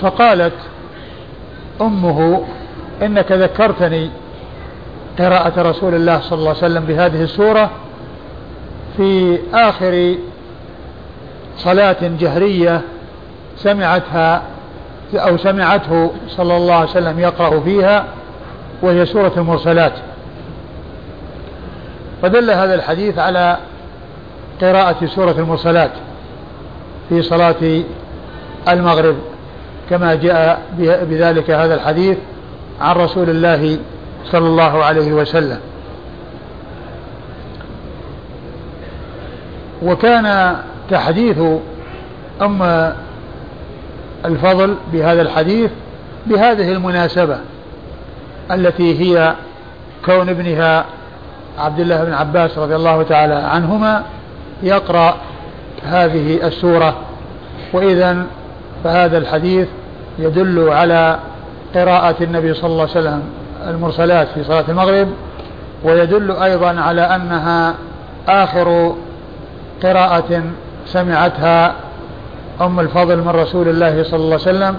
[0.00, 0.54] فقالت
[1.80, 2.42] أمه
[3.02, 4.10] إنك ذكرتني
[5.18, 7.70] قراءة رسول الله صلى الله عليه وسلم بهذه السورة
[8.96, 10.14] في آخر
[11.58, 12.80] صلاة جهرية
[13.56, 14.42] سمعتها
[15.14, 18.04] أو سمعته صلى الله عليه وسلم يقرأ فيها
[18.82, 19.92] وهي سورة المرسلات.
[22.22, 23.56] فدل هذا الحديث على
[24.60, 25.90] قراءة سورة المرسلات
[27.08, 27.82] في صلاة
[28.68, 29.16] المغرب.
[29.90, 32.18] كما جاء بذلك هذا الحديث
[32.80, 33.78] عن رسول الله
[34.32, 35.58] صلى الله عليه وسلم.
[39.82, 40.56] وكان
[40.90, 41.38] تحديث
[42.42, 42.92] أم
[44.24, 45.70] الفضل بهذا الحديث
[46.26, 47.38] بهذه المناسبة
[48.50, 49.34] التي هي
[50.04, 50.84] كون ابنها
[51.58, 54.02] عبد الله بن عباس رضي الله تعالى عنهما
[54.62, 55.16] يقرأ
[55.84, 56.96] هذه السورة.
[57.72, 58.26] وإذا
[58.86, 59.68] فهذا الحديث
[60.18, 61.18] يدل على
[61.74, 63.22] قراءة النبي صلى الله عليه وسلم
[63.68, 65.08] المرسلات في صلاة المغرب
[65.84, 67.74] ويدل أيضا على أنها
[68.28, 68.94] آخر
[69.82, 70.42] قراءة
[70.86, 71.74] سمعتها
[72.60, 74.76] أم الفضل من رسول الله صلى الله عليه وسلم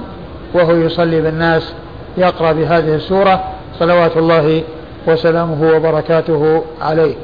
[0.54, 1.74] وهو يصلي بالناس
[2.18, 3.44] يقرأ بهذه السورة
[3.80, 4.64] صلوات الله
[5.08, 7.16] وسلامه وبركاته عليه.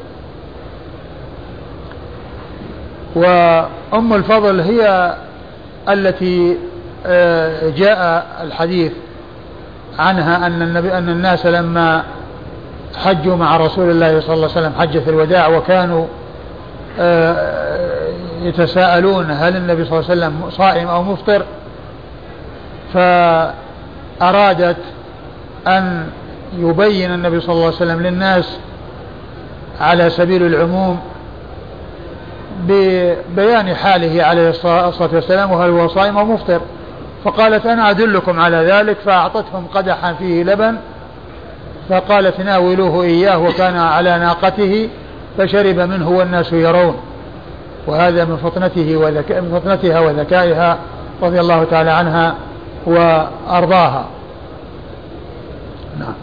[3.15, 5.13] وأم الفضل هي
[5.89, 6.57] التي
[7.75, 8.91] جاء الحديث
[9.99, 12.03] عنها أن النبي أن الناس لما
[12.95, 16.05] حجوا مع رسول الله صلى الله عليه وسلم حجة الوداع وكانوا
[16.99, 18.09] آه،
[18.41, 21.43] يتساءلون هل النبي صلى الله عليه وسلم صائم أو مفطر
[22.93, 24.77] فأرادت
[25.67, 26.07] أن
[26.57, 28.57] يبين النبي صلى الله عليه وسلم للناس
[29.81, 30.99] على سبيل العموم
[32.67, 36.61] ببيان حاله عليه الصلاة والسلام وهل هو صائم أو مفطر.
[37.23, 40.77] فقالت أنا أدلكم على ذلك فأعطتهم قدحا فيه لبن
[41.89, 44.89] فقالت ناولوه إياه وكان على ناقته
[45.37, 46.95] فشرب منه والناس يرون
[47.87, 50.77] وهذا من فطنته وذكاء من فطنتها وذكائها
[51.21, 52.35] رضي الله تعالى عنها
[52.85, 54.05] وأرضاها.
[55.99, 56.13] نعم.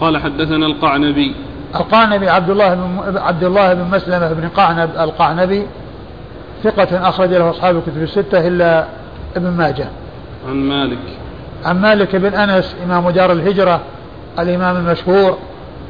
[0.00, 1.34] قال حدثنا القعنبي.
[1.74, 5.66] القعنبي عبد الله بن عبد الله بن مسلمة بن قعنب القعنبي
[6.64, 8.84] ثقة أخرج له أصحاب الكتب الستة إلا
[9.36, 9.88] ابن ماجه.
[10.48, 10.98] عن مالك.
[11.64, 13.80] عن مالك بن أنس إمام دار الهجرة
[14.38, 15.38] الإمام المشهور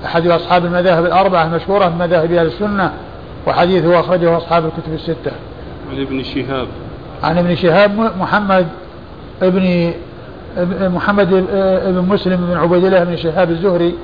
[0.04, 2.92] أحد أصحاب المذاهب الأربعة المشهورة من مذاهب أهل السنة
[3.46, 5.32] وحديثه أخرجه أصحاب الكتب الستة.
[5.90, 6.66] عن ابن شهاب.
[7.22, 8.66] عن ابن شهاب محمد
[9.42, 9.92] ابن
[10.80, 11.30] محمد
[11.86, 13.94] بن مسلم بن عبيد الله بن شهاب الزهري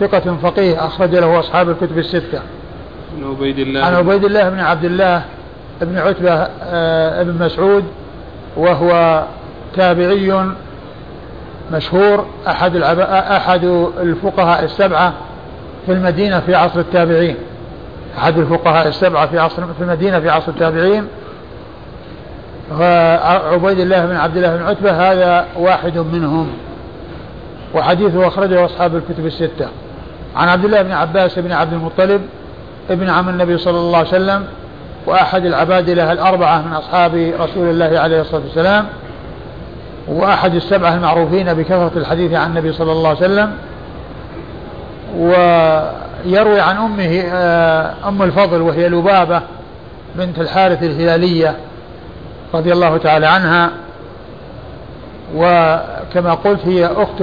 [0.00, 2.40] ثقة فقيه أخرج له أصحاب الكتب الستة.
[3.18, 5.22] عن عبيد الله عن عبيد الله بن عبد الله
[5.80, 7.84] بن عتبة آه، بن مسعود
[8.56, 9.22] وهو
[9.76, 10.46] تابعي
[11.72, 13.64] مشهور أحد أحد
[14.00, 15.12] الفقهاء السبعة
[15.86, 17.36] في المدينة في عصر التابعين.
[18.18, 21.06] أحد الفقهاء السبعة في عصر في المدينة في عصر التابعين.
[22.72, 26.52] وعبيد الله بن عبد الله بن عتبة هذا واحد منهم.
[27.74, 29.68] وحديثه أخرجه أصحاب الكتب الستة.
[30.36, 32.22] عن عبد الله بن عباس بن عبد المطلب
[32.90, 34.44] ابن عم النبي صلى الله عليه وسلم
[35.06, 38.86] وأحد العبادلة الأربعة من أصحاب رسول الله عليه الصلاة والسلام
[40.08, 43.52] وأحد السبعة المعروفين بكثرة الحديث عن النبي صلى الله عليه وسلم.
[45.16, 49.42] ويروي عن أمه آه، أم الفضل وهي لبابة
[50.14, 51.56] بنت الحارث الهلالية
[52.54, 53.70] رضي الله تعالى عنها.
[55.34, 57.20] وكما قلت هي أخت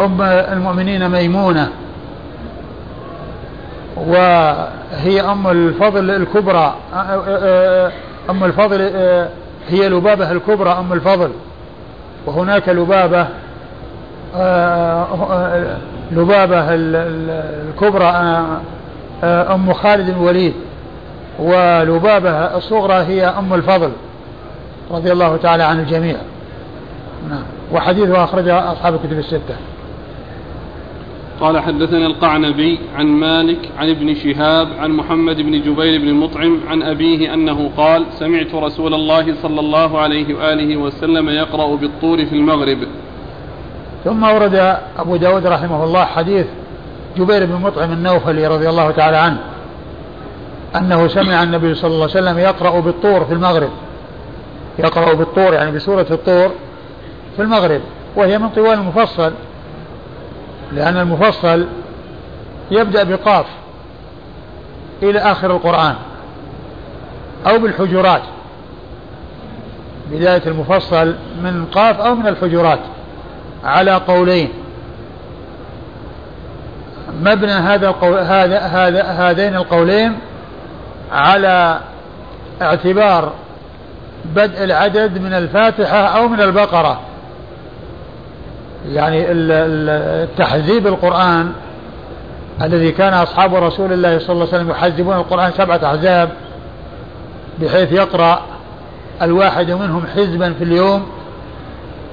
[0.00, 1.70] أم المؤمنين ميمونة.
[4.06, 6.74] وهي أم الفضل الكبرى
[8.30, 8.80] أم الفضل
[9.68, 11.30] هي لبابة الكبرى أم الفضل.
[12.26, 13.26] وهناك لبابة
[16.12, 18.44] لبابة الكبرى
[19.24, 20.54] أم خالد الوليد.
[21.38, 23.90] ولبابة الصغرى هي أم الفضل
[24.90, 26.16] رضي الله تعالى عن الجميع.
[27.30, 27.42] نعم.
[27.72, 29.56] وحديثها أخرجها أصحاب الكتب الستة.
[31.40, 36.82] قال حدثنا القعنبي عن مالك عن ابن شهاب عن محمد بن جبير بن مطعم عن
[36.82, 42.78] أبيه أنه قال سمعت رسول الله صلى الله عليه وآله وسلم يقرأ بالطور في المغرب.
[44.04, 46.46] ثم ورد أبو داود رحمه الله حديث
[47.16, 49.40] جبير بن مطعم النوفلي رضي الله تعالى عنه
[50.76, 53.70] أنه سمع النبي صلى الله عليه وسلم يقرأ بالطور في المغرب.
[54.78, 56.50] يقرأ بالطور يعني بسورة الطور
[57.36, 57.80] في المغرب
[58.16, 59.32] وهي من طوال المفصل.
[60.72, 61.66] لأن المفصل
[62.70, 63.46] يبدأ بقاف
[65.02, 65.94] إلى آخر القرآن
[67.46, 68.22] أو بالحجرات.
[70.10, 72.80] بداية المفصل من قاف أو من الحجرات
[73.64, 74.48] على قولين.
[77.20, 80.18] مبنى هذا القول هذا هذا هذين القولين
[81.12, 81.80] على
[82.62, 83.32] اعتبار
[84.24, 87.00] بدء العدد من الفاتحة أو من البقرة.
[88.92, 89.26] يعني
[90.38, 91.52] تحزيب القرآن
[92.62, 96.30] الذي كان أصحاب رسول الله صلى الله عليه وسلم يحزبون القرآن سبعة أحزاب
[97.60, 98.42] بحيث يقرأ
[99.22, 101.06] الواحد منهم حزبا في اليوم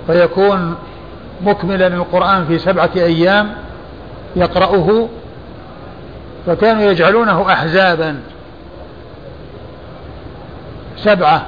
[0.07, 0.75] فيكون
[1.41, 3.49] مكملا القرآن في سبعة أيام
[4.35, 5.09] يقرأه
[6.45, 8.19] فكانوا يجعلونه أحزابا.
[10.97, 11.45] سبعة.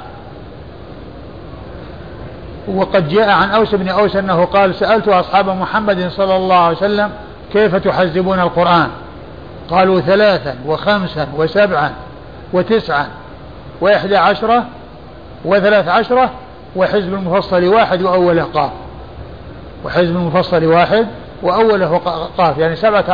[2.75, 7.11] وقد جاء عن أوس بن أوس أنه قال سألت أصحاب محمد صلى الله عليه وسلم
[7.53, 8.87] كيف تحزبون القرآن؟
[9.69, 11.91] قالوا ثلاثا وخمسا وسبعا
[12.53, 13.07] وتسعا
[13.81, 14.65] وإحدى عشرة
[15.45, 16.31] وثلاث عشرة
[16.75, 18.71] وحزب المفصل واحد وأوله قاف.
[19.85, 21.07] وحزب المفصل واحد
[21.41, 21.97] وأوله
[22.37, 23.05] قاف يعني سبعة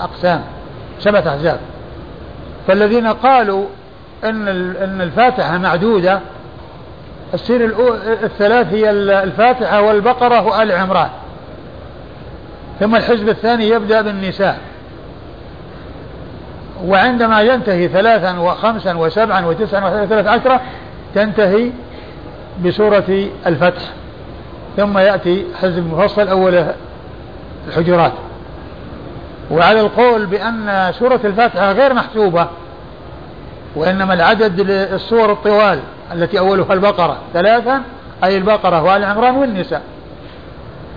[0.00, 0.40] أقسام
[0.98, 1.58] سبعة أحزاب.
[2.66, 3.66] فالذين قالوا
[4.24, 6.20] أن أن الفاتحة معدودة
[7.34, 7.74] السير
[8.24, 11.08] الثلاث هي الفاتحة والبقرة وآل عمران.
[12.80, 14.58] ثم الحزب الثاني يبدأ بالنساء.
[16.84, 20.60] وعندما ينتهي ثلاثا وخمسا وسبعا وتسعا وثلاث عشرة
[21.14, 21.70] تنتهي
[22.64, 23.82] بسورة الفتح.
[24.76, 26.64] ثم يأتي حزب مفصل أول
[27.68, 28.12] الحجرات.
[29.50, 32.48] وعلى القول بأن سورة الفاتحة غير محسوبة
[33.76, 35.78] وإنما العدد للسور الطوال.
[36.14, 37.82] التي أولها البقرة ثلاثا
[38.24, 39.82] أي البقرة وآل عمران والنساء.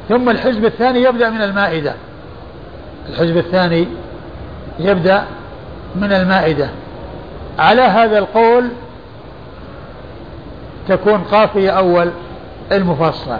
[0.09, 1.93] ثم الحزب الثاني يبدأ من المائدة.
[3.09, 3.87] الحزب الثاني
[4.79, 5.23] يبدأ
[5.95, 6.69] من المائدة.
[7.59, 8.69] على هذا القول
[10.87, 12.09] تكون قافية أول
[12.71, 13.37] المفصل.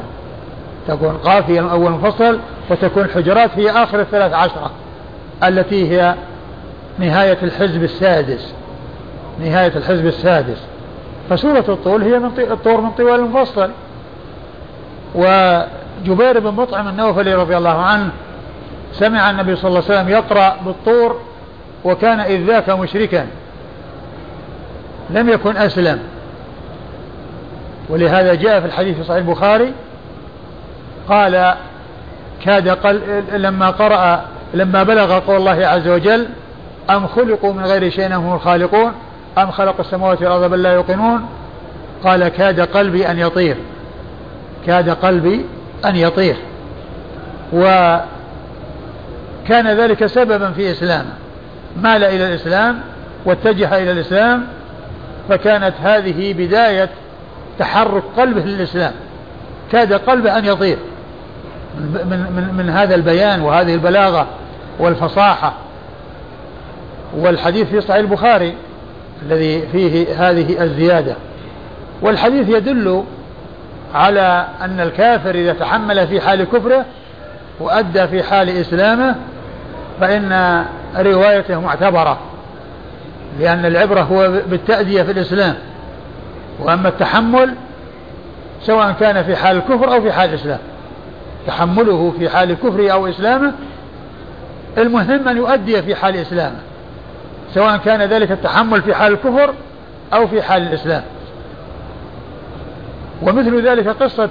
[0.88, 2.40] تكون قافية أول مفصل
[2.70, 4.72] وتكون الحجرات هي آخر الثلاث عشرة
[5.44, 6.16] التي هي
[7.00, 8.54] نهاية الحزب السادس.
[9.40, 10.58] نهاية الحزب السادس.
[11.30, 13.72] فسورة الطول هي من الطور من طوال المفصل
[15.16, 18.10] وجبير بن مطعم النوفلي رضي الله عنه
[18.94, 21.20] سمع النبي صلى الله عليه وسلم يقرأ بالطور
[21.84, 23.28] وكان إذ ذاك مشركا.
[25.10, 26.00] لم يكن أسلم.
[27.90, 29.74] ولهذا جاء في الحديث في صحيح البخاري
[31.10, 31.54] قال
[32.46, 34.22] كاد قل لما قرأ
[34.54, 36.28] لما بلغ قول الله عز وجل
[36.90, 38.94] أم خلقوا من غير شيء هم الخالقون؟
[39.38, 41.26] أم خلقوا السماوات والأرض بل لا يوقنون؟
[42.04, 43.58] قال كاد قلبي أن يطير.
[44.66, 45.46] كاد قلبي
[45.86, 46.36] أن يطير.
[47.54, 48.08] وكان
[49.68, 51.14] ذلك سببا في إسلامه.
[51.82, 52.80] مال إلى الإسلام
[53.26, 54.48] واتجه إلى الإسلام
[55.30, 56.90] فكانت هذه بداية
[57.60, 58.94] تحرك قلبه للإسلام.
[59.72, 60.78] كاد قلبه أن يطير.
[61.78, 64.28] من, من, من هذا البيان وهذه البلاغة
[64.80, 65.54] والفصاحة.
[67.18, 68.56] والحديث في صحيح البخاري.
[69.26, 71.16] الذي فيه هذه الزيادة.
[72.02, 73.04] والحديث يدل
[73.94, 76.86] على أن الكافر إذا تحمل في حال كفره
[77.60, 79.16] وأدى في حال إسلامه
[80.00, 80.66] فإن
[80.98, 82.20] روايته معتبرة
[83.40, 85.56] لأن العبرة هو بالتأدية في الإسلام.
[86.60, 87.56] وأما التحمل
[88.62, 90.60] سواء كان في حال الكفر أو في حال الإسلام
[91.48, 93.54] تحمله في حال كفره أو إسلامه
[94.78, 96.60] المهم أن يؤدي في حال إسلامه.
[97.54, 99.54] سواء كان ذلك التحمل في حال الكفر
[100.14, 101.04] أو في حال الإسلام.
[103.22, 104.30] ومثل ذلك قصة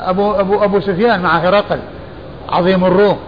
[0.00, 1.78] أبو, أبو, أبو سفيان مع هرقل
[2.48, 3.18] عظيم الروم.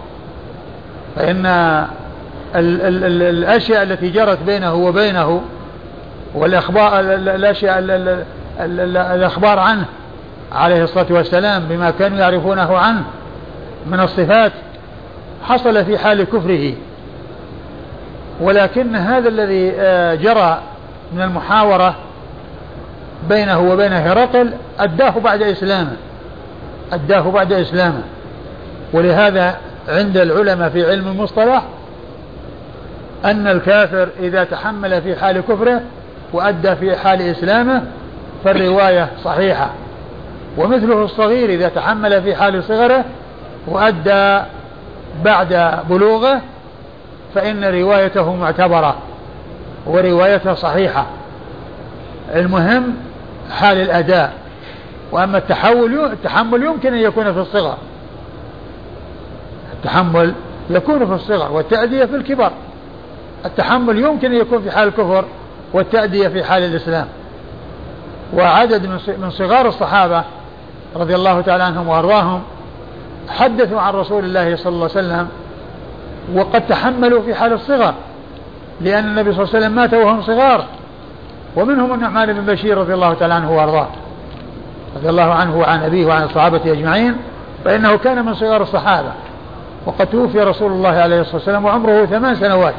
[1.15, 5.41] فإن ال ال ال الأشياء التي جرت بينه وبينه
[6.35, 7.79] والأخبار الأشياء
[9.15, 9.85] الأخبار عنه
[10.51, 13.03] عليه الصلاة والسلام بما كانوا يعرفونه عنه
[13.85, 14.51] من الصفات
[15.43, 16.73] حصل في حال كفره.
[18.43, 20.61] ولكن هذا الذي آه، جرى
[21.13, 21.95] من المحاورة
[23.29, 25.95] بينه وبين هرقل أداه بعد إسلامه
[26.93, 28.01] أداه بعد إسلامه.
[28.93, 29.57] ولهذا
[29.87, 31.63] عند العلماء في علم المصطلح
[33.25, 35.81] أن الكافر إذا تحمل في حال كفره
[36.33, 37.83] وأدى في حال إسلامه
[38.43, 39.69] فالرواية صحيحة.
[40.57, 43.05] ومثله الصغير إذا تحمل في حال صغره
[43.67, 44.39] وأدى
[45.25, 46.41] بعد بلوغه
[47.35, 48.95] فإن روايته معتبرة
[49.85, 51.05] وروايته صحيحة.
[52.35, 52.83] المهم
[53.51, 54.33] حال الأداء.
[55.11, 57.77] وأما التحول التحمل يمكن أن يكون في الصغر.
[59.73, 60.33] التحمل
[60.69, 62.51] يكون في الصغر والتأدية في الكبر
[63.45, 65.25] التحمل يمكن أن يكون في حال الكفر
[65.73, 67.07] والتأدية في حال الإسلام.
[68.33, 68.85] وعدد
[69.19, 70.23] من صغار الصحابة
[70.95, 72.41] رضي الله تعالى عنهم وأرضاهم
[73.29, 75.27] حدثوا عن رسول الله صلى الله عليه وسلم
[76.35, 77.93] وقد تحملوا في حال الصغر
[78.81, 80.65] لأن النبي صلى الله عليه وسلم مات وهم صغار.
[81.55, 83.87] ومنهم النعمان بن بشير رضي الله تعالى عنه وأرضاه
[84.95, 87.15] رضي الله عنه وعن أبيه وعن الصحابة أجمعين
[87.65, 89.11] فإنه كان من صغار الصحابة.
[89.85, 92.73] وقد توفي رسول الله عليه الصلاة والسلام وعمره ثمان سنوات.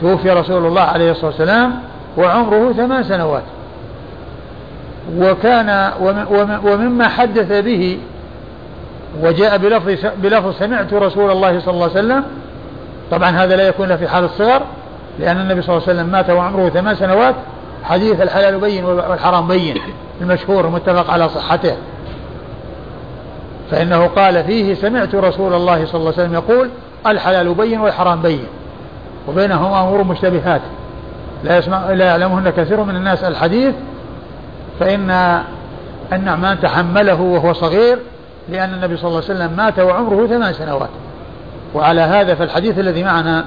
[0.00, 1.80] توفي رسول الله عليه الصلاة والسلام
[2.16, 3.42] وعمره ثمان سنوات.
[5.18, 5.92] وكان
[6.64, 7.98] ومما حدث به
[9.20, 12.24] وجاء بلفظ بلفظ سمعت رسول الله صلى الله عليه وسلم.
[13.10, 14.62] طبعا هذا لا يكون في حال الصغر
[15.18, 17.34] لأن النبي صلى الله عليه وسلم مات وعمره ثمان سنوات.
[17.84, 19.76] حديث الحلال بين والحرام بين
[20.20, 21.76] المشهور المتفق على صحته.
[23.70, 26.70] فإنه قال فيه سمعت رسول الله صلى الله عليه وسلم يقول
[27.06, 28.46] الحلال بين والحرام بين.
[29.28, 30.60] وبينهما أمور مشتبهات.
[31.44, 33.74] لا يسمع لا يعلمهن كثير من الناس الحديث
[34.80, 35.42] فإن
[36.12, 37.98] النعمان تحمله وهو صغير
[38.48, 40.90] لأن النبي صلى الله عليه وسلم مات وعمره ثمان سنوات.
[41.74, 43.44] وعلى هذا فالحديث الذي معنا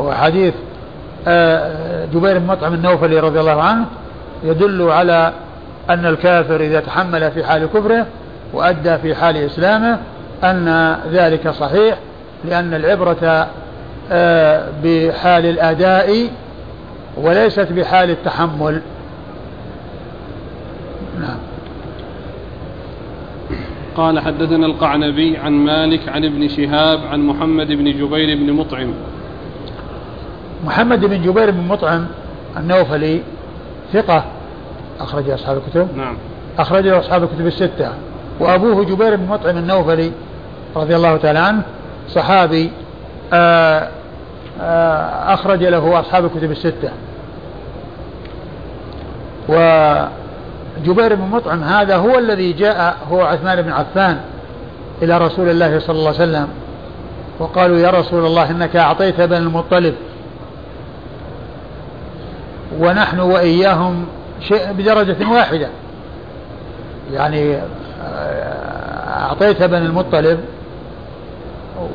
[0.00, 0.54] هو حديث
[1.28, 3.84] آه، جبير بن مطعم النوفلي رضي الله عنه
[4.44, 5.32] يدل على
[5.90, 8.06] أن الكافر إذا تحمل في حال كفره
[8.52, 9.98] وأدى في حال إسلامه
[10.44, 11.98] أن ذلك صحيح
[12.44, 13.48] لأن العبرة
[14.12, 16.30] آه، بحال الأداء
[17.16, 18.80] وليست بحال التحمل.
[21.20, 21.36] نعم.
[23.96, 28.94] قال حدثنا القعنبي عن مالك عن ابن شهاب عن محمد بن جبير بن مطعم.
[30.64, 32.06] محمد بن جبير بن مطعم
[32.56, 33.20] النوفلي
[33.92, 34.24] ثقة
[35.00, 35.96] أخرج أصحاب الكتب.
[35.96, 36.16] نعم.
[36.58, 37.92] أخرج أصحاب الكتب الستة.
[38.40, 40.12] وأبوه جبير بن مطعم النوفلي
[40.76, 41.62] رضي الله تعالى عنه
[42.08, 42.70] صحابي
[43.32, 43.88] آآ آه،
[44.60, 46.90] آآ آه، أخرج له أصحاب الكتب الستة.
[50.78, 54.20] وجبير بن مطعم هذا هو الذي جاء هو عثمان بن عفان
[55.02, 56.48] إلى رسول الله صلى الله عليه وسلم
[57.38, 59.94] وقالوا يا رسول الله إنك أعطيت بن المطلب
[62.78, 64.06] ونحن وإياهم
[64.40, 65.68] شيء بدرجة واحدة.
[67.12, 67.56] يعني
[68.04, 70.40] آه، أعطيت بني المطلب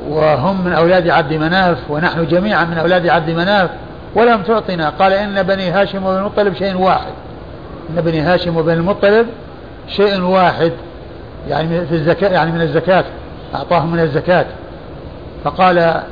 [0.10, 3.69] وهم من أولاد عبد مناف ونحن جميعا من أولاد عبد مناف
[4.15, 4.89] ولم تعطنا.
[4.89, 7.14] قال إن بني هاشم وبني المطلب شيء واحد.
[7.90, 9.28] إن بني هاشم وبني المطلب
[9.88, 10.72] شيء واحد
[11.49, 13.06] يعني في الزكاة يعني من الزكاة
[13.56, 14.45] أعطاهم من الزكاة.
[15.44, 16.03] فقال آآ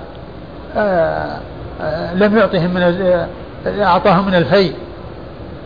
[0.76, 1.40] آه، آآ
[1.82, 3.28] آه، لم يعطهم من
[3.68, 4.72] أعطاهم من الفي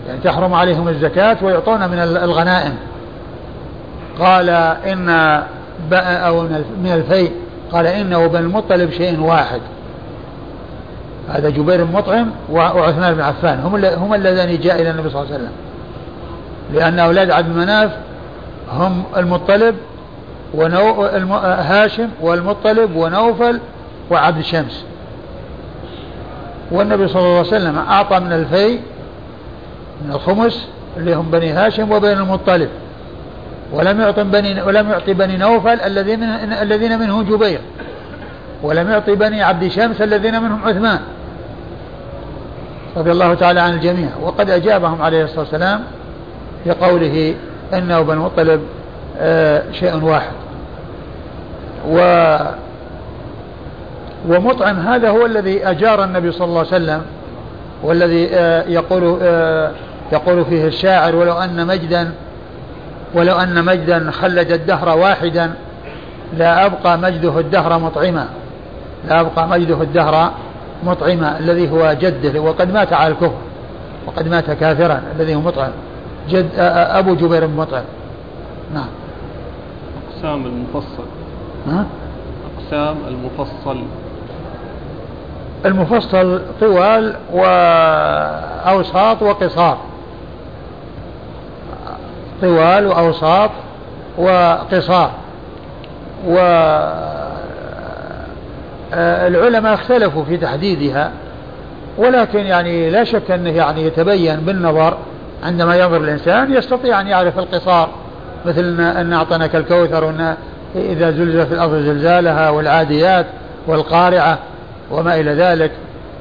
[0.08, 2.76] يعني تحرم عليهم الزكاة ويعطون من الغنائم.
[4.20, 5.10] قال إن
[5.94, 6.42] أو
[6.84, 7.30] من الفي
[7.72, 9.62] قال إنه بن المطلب شيء واحد.
[11.30, 13.60] هذا جبير بن مطعم وعثمان بن عفان.
[13.60, 15.70] هم هم اللذان جاء إلى النبي صلى الله عليه وسلم.
[16.74, 17.92] لأن أولاد عبد مناف
[18.72, 19.76] هم المطلب
[20.54, 21.06] ونو
[21.44, 23.60] هاشم والمطلب ونوفل
[24.12, 24.84] وعبد شمس
[26.72, 28.80] والنبي صلى الله عليه وسلم أعطى من الفي
[30.06, 30.68] من الخمس
[30.98, 32.70] اللي هم بني هاشم وبني المطلب.
[33.74, 36.24] ولم يعط بني ولم يعطي بني نوفل الذين
[36.62, 37.60] الذين منهم جبير.
[38.64, 41.00] ولم يعطي بني عبد شمس الذين منهم عثمان.
[42.98, 44.10] رضي الله تعالى عن الجميع.
[44.22, 45.84] وقد أجابهم عليه الصلاة والسلام
[46.66, 47.36] بقوله
[47.74, 48.62] إنه بن المطلب
[49.20, 50.32] آه شيء واحد.
[51.90, 51.98] و
[54.30, 57.02] ومطعم هذا هو الذي أجار النبي صلى الله عليه وسلم
[57.84, 59.72] والذي آه يقول آه
[60.12, 62.12] يقول فيه الشاعر ولو أن مجدا
[63.14, 65.54] ولو أن مجدا خلد الدهر واحدا
[66.38, 68.28] لا أبقى مجده الدهر مطعما
[69.08, 70.32] لا أبقى مجده الدهر
[70.84, 73.38] مطعما الذي هو جده وقد مات على الكفر
[74.08, 75.72] وقد مات كافرا الذي هو مطعم.
[76.30, 77.84] جد أبو جبير بن مطعم
[78.73, 78.88] نعم.
[80.07, 81.06] أقسام المفصل.
[81.68, 81.85] ها؟
[82.57, 83.84] أقسام المفصل.
[85.65, 89.77] المفصل طوال وأوساط وقصار.
[92.41, 93.52] طوال وأوساط
[94.18, 95.11] وقصار.
[96.27, 96.38] و
[98.93, 101.11] العلماء اختلفوا في تحديدها
[101.98, 104.98] ولكن يعني لا شك أنه يعني يتبين بالنظر
[105.43, 107.89] عندما ينظر الإنسان يستطيع أن يعرف القصار
[108.45, 110.35] مثل أن اعطناك الكوثر وان
[110.76, 113.26] إذا زلزلت الأرض زلزالها والعاديات
[113.68, 114.39] والقارعة
[114.91, 115.72] وما إلى ذلك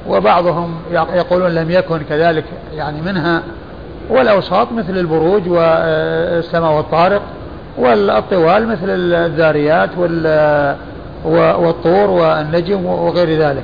[0.07, 2.43] وبعضهم يقولون لم يكن كذلك
[2.75, 3.41] يعني منها
[4.09, 7.21] والأوساط مثل البروج والسماء والطارق
[7.77, 9.89] والطوال مثل الذاريات
[11.25, 13.63] والطور والنجم وغير ذلك.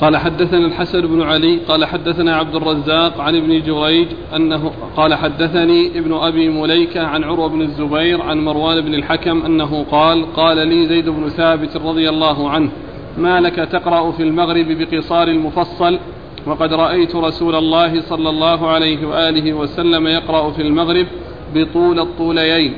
[0.00, 5.98] قال حدثنا الحسن بن علي قال حدثنا عبد الرزاق عن ابن جريج أنه قال حدثني
[5.98, 10.86] ابن أبي مليكة عن عروة بن الزبير عن مروان بن الحكم أنه قال قال لي
[10.86, 12.70] زيد بن ثابت رضي الله عنه
[13.18, 15.98] ما لك تقرأ في المغرب بقصار المفصل؟
[16.46, 21.06] وقد رأيت رسول الله صلى الله عليه وآله وسلم يقرأ في المغرب
[21.54, 22.74] بطول الطوليين.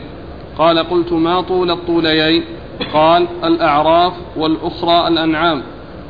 [0.58, 2.42] قال قلت ما طول الطوليين؟
[2.92, 5.62] قال الأعراف والأخرى الأنعام.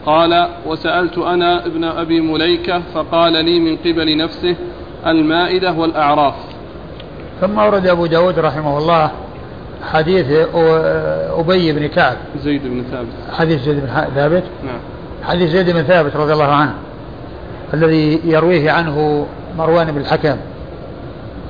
[0.06, 4.56] قال وسألت أنا ابن أبي مليكة فقال لي من قبل نفسه
[5.06, 6.34] المائدة والأعراف.
[7.40, 9.10] ثم أورد أبو داود رحمه الله
[9.92, 10.26] حديث
[11.38, 12.16] أبي بن كعب.
[12.42, 13.38] زيد بن ثابت.
[13.38, 14.80] حديث زيد بن ثابت؟ نعم.
[15.22, 16.74] حديث زيد بن ثابت رضي الله عنه
[17.74, 19.26] الذي يرويه عنه
[19.58, 20.36] مروان بن الحكم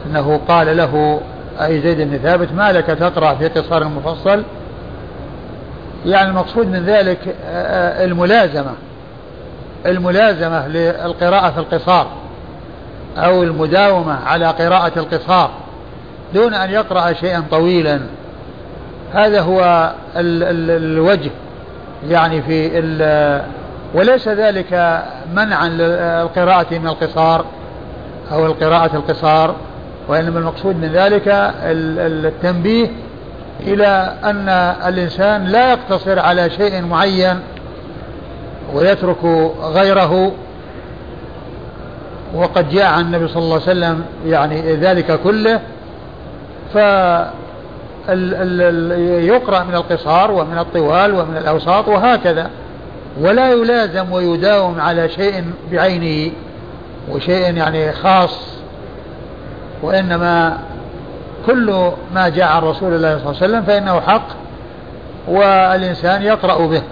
[0.07, 1.21] أنه قال له
[1.61, 4.43] أي زيد بن ثابت ما لك تقرأ في قصار المفصل
[6.05, 8.73] يعني المقصود من ذلك آه، الملازمة
[9.87, 12.07] الملازمة للقراءة في القصار
[13.17, 15.51] أو المداومة على قراءة القصار
[16.35, 18.01] دون أن يقرأ شيئا طويلا.
[19.13, 21.31] هذا هو ال ال الوجه
[22.09, 22.69] يعني في
[23.95, 25.03] وليس ذلك
[25.35, 27.45] منعا للقراءة من القصار
[28.33, 29.55] أو القراءة القصار
[30.09, 32.91] وإنما المقصود من ذلك التنبيه
[33.61, 34.49] إلى أن
[34.89, 37.41] الإنسان لا يقتصر على شيء معين
[38.75, 39.25] ويترك
[39.63, 40.33] غيره.
[42.35, 45.61] وقد جاء عن النبي صلى الله عليه وسلم يعني ذلك كله.
[46.75, 46.77] ف
[49.27, 52.51] يقرأ من القصار ومن الطوال ومن الأوساط وهكذا.
[53.21, 56.33] ولا يلازم ويداوم على شيء بعينه.
[57.11, 58.39] وشيء يعني خاص.
[59.83, 60.59] وإنما
[61.47, 64.27] كل ما جاء عن رسول الله صلى الله عليه وسلم فإنه حق
[65.29, 66.83] والإنسان يقرأ به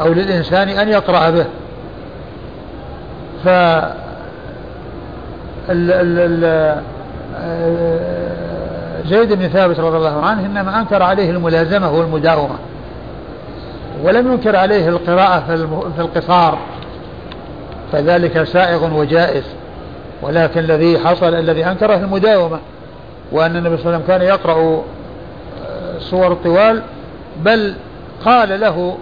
[0.00, 1.46] أو للإنسان أن يقرأ به.
[3.44, 3.48] ف
[9.08, 12.54] زيد بن ثابت رضي الله عنه إنما أنكر عليه الملازمة والمداومة
[14.02, 15.40] ولم ينكر عليه القراءة
[15.96, 16.58] في القصار
[17.92, 19.44] فذلك سائغ وجائز
[20.22, 22.58] ولكن الذي حصل الذي أنكره المداومة
[23.32, 24.82] وأن النبي صلى الله عليه وسلم كان يقرأ
[25.98, 26.82] صور الطوال
[27.44, 27.74] بل
[28.24, 28.96] قال له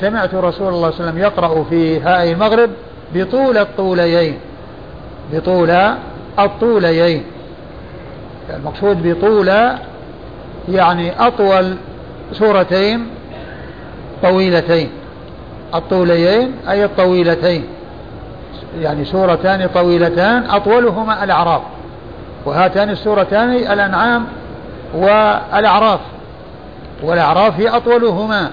[0.00, 2.70] سمعت رسول الله صلى الله عليه وسلم يقرأ في هاء المغرب
[3.14, 4.38] بطول الطوليين
[5.32, 5.70] بطول
[6.38, 7.24] الطوليين.
[8.50, 9.48] المقصود بطول
[10.68, 11.76] يعني أطول
[12.32, 13.06] سورتين
[14.22, 14.90] طويلتين.
[15.74, 17.64] الطوليين أي الطويلتين
[18.80, 21.62] يعني سورتان طويلتان أطولهما الأعراف
[22.44, 24.26] وهاتان السورتان الأنعام
[24.94, 26.00] والأعراف.
[27.02, 28.50] والأعراف هي أطولهما.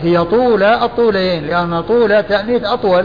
[0.00, 3.04] هي طول الطوليين لأن طول تأنيث أطول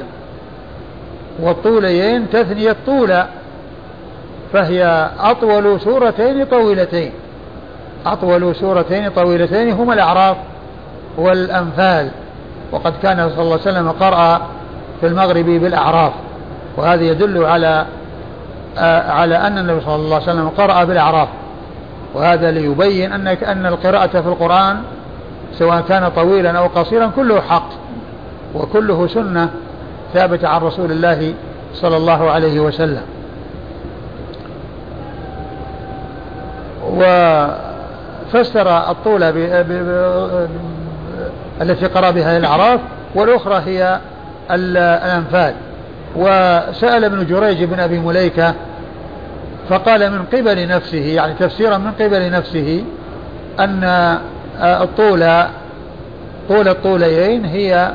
[1.39, 3.23] والطوليين تثنية طول
[4.53, 7.11] فهي أطول سورتين طويلتين.
[8.05, 10.37] أطول سورتين طويلتين هما الأعراف
[11.17, 12.11] والأنفال.
[12.71, 14.41] وقد كان صلى الله عليه وسلم قرأ
[15.01, 16.13] في المغرب بالأعراف
[16.77, 17.85] وهذا يدل على
[19.09, 21.27] على أن النبي صلى الله عليه وسلم قرأ بالأعراف.
[22.13, 24.77] وهذا ليبين أن أن القراءة في القرآن
[25.53, 27.69] سواء كان طويلا أو قصيرا كله حق
[28.55, 29.49] وكله سنة
[30.13, 31.33] ثابتة عن رسول الله
[31.73, 33.01] صلى الله عليه وسلم.
[38.33, 39.23] وفسر الطول
[41.61, 42.79] التي قرأ بها الأعراف
[43.15, 43.99] والأخرى هي
[44.51, 45.53] الأنفال.
[46.15, 48.53] وسأل ابن جريج بن أبي مليكة
[49.69, 52.83] فقال من قبل نفسه يعني تفسيرا من قبل نفسه
[53.59, 53.83] أن
[54.61, 55.43] الطول
[56.49, 57.91] طول الطوليين هي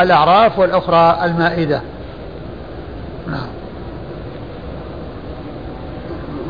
[0.00, 1.80] الأعراف والأخرى المائدة.
[3.26, 3.48] نعم.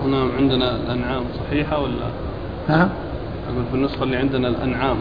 [0.05, 2.07] هنا عندنا الأنعام صحيحة ولا؟
[2.69, 2.89] نعم
[3.49, 4.97] أقول في النسخة اللي عندنا الأنعام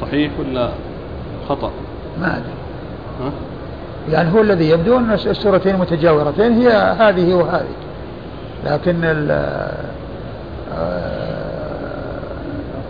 [0.00, 0.70] صحيح ولا
[1.48, 1.70] خطأ؟
[2.20, 2.54] ما أدري.
[3.20, 3.30] ها؟
[4.10, 6.68] يعني هو الذي يبدو أن السورتين متجاورتين هي
[6.98, 7.64] هذه وهذه.
[8.66, 9.72] لكن آه،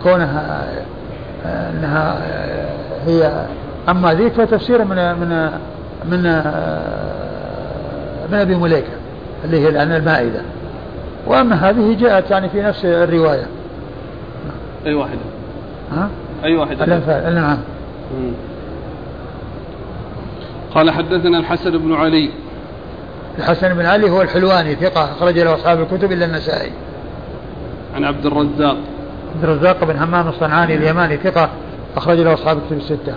[0.03, 0.65] كونها
[1.45, 2.69] آه، إنها آه،
[3.07, 3.45] هي
[3.89, 5.49] أما ذيك فتفسير من من
[6.11, 6.23] من
[8.31, 8.93] من أبي مليكة
[9.45, 10.41] اللي هي الآن المائدة.
[11.27, 13.45] وأما هذه جاءت يعني في نفس الرواية.
[14.85, 15.19] أي واحدة؟
[15.91, 16.09] ها؟
[16.43, 17.35] أي واحد الأنفال.
[17.35, 17.57] نعم.
[20.75, 22.29] قال حدثنا الحسن بن علي.
[23.37, 26.71] الحسن بن علي هو الحلواني ثقة أخرج له أصحاب الكتب إلا النسائي.
[27.95, 28.77] عن عبد الرزاق.
[29.35, 31.49] عبد الرزاق بن همام الصنعاني اليماني ثقة
[31.97, 33.15] أخرج له أصحاب الكتب الستة.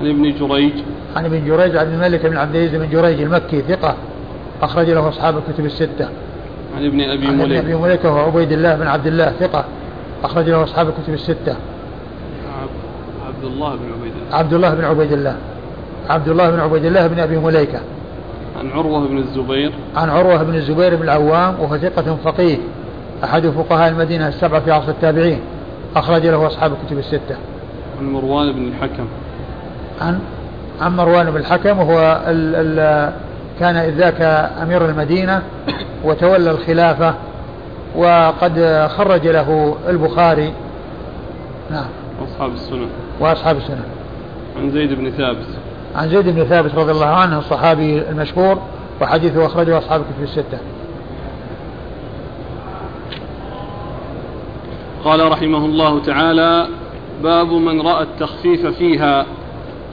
[0.00, 0.72] عن ابن جريج.
[1.16, 3.94] عن ابن جريج عبد الملك بن عبد العزيز بن جريج المكي ثقة
[4.62, 6.08] أخرج له أصحاب الكتب الستة.
[6.76, 9.64] عن ابن أبي عن مليكة ابن أبي مليكة وهو عبيد الله بن عبد الله ثقة
[10.24, 11.56] أخرج له أصحاب الكتب الستة.
[13.26, 14.36] عبد الله بن عبيد الله.
[14.36, 15.36] عبد الله بن عبيد الله.
[16.10, 17.80] عبد الله بن عبيد الله بن أبي مليكة.
[18.58, 19.72] عن عروة بن الزبير.
[19.96, 22.58] عن عروة بن الزبير بن العوام وهو ثقة فقيه
[23.24, 25.40] أحد فقهاء المدينة السبعة في عصر التابعين
[25.96, 27.36] أخرج له أصحاب الكتب الستة.
[28.00, 29.06] عن مروان بن الحكم.
[30.00, 30.18] عن
[30.80, 33.12] عن مروان بن الحكم وهو ال ال
[33.60, 34.22] كان إذ ذاك
[34.62, 35.42] أمير المدينة
[36.04, 37.14] وتولى الخلافة
[37.96, 40.52] وقد خرج له البخاري.
[41.70, 41.88] نعم.
[42.28, 42.88] أصحاب السنن
[43.20, 43.84] وأصحاب السنن
[44.56, 45.59] عن زيد بن ثابت.
[45.94, 48.58] عن زيد بن ثابت رضي الله عنه الصحابي المشهور
[49.00, 50.58] وحديثه أخرجه أصحاب الكتب الستة.
[55.04, 56.66] قال رحمه الله تعالى
[57.22, 59.26] باب من رأى التخفيف فيها.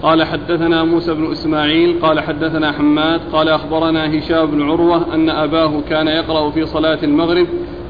[0.02, 5.82] قال حدثنا موسى بن إسماعيل قال حدثنا حماد قال أخبرنا هشام بن عروة أن أباه
[5.90, 7.48] كان يقرأ في صلاة المغرب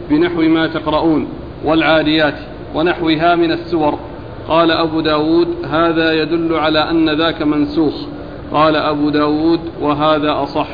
[0.10, 1.28] بنحو ما تقرؤون
[1.66, 2.36] والعاديات
[2.76, 4.00] ونحوها من السور.
[4.48, 7.94] قال أبو داود هذا يدل على أن ذاك منسوخ.
[8.54, 10.68] قال أبو داود وهذا أصح.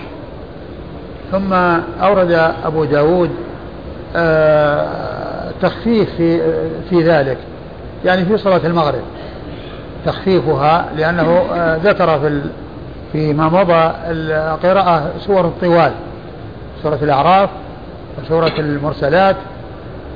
[1.32, 1.54] ثم
[2.02, 3.30] أورد أبو داود
[4.16, 6.42] آه، تخفيف في,
[6.90, 7.38] في ذلك.
[8.06, 9.02] يعني في صلاة المغرب.
[10.06, 12.42] تخفيفها لأنه آه، ذكر في
[13.12, 15.92] فيما مضى القراءة سور الطوال.
[16.84, 17.50] سورة الأعراف
[18.24, 19.36] وسورة المرسلات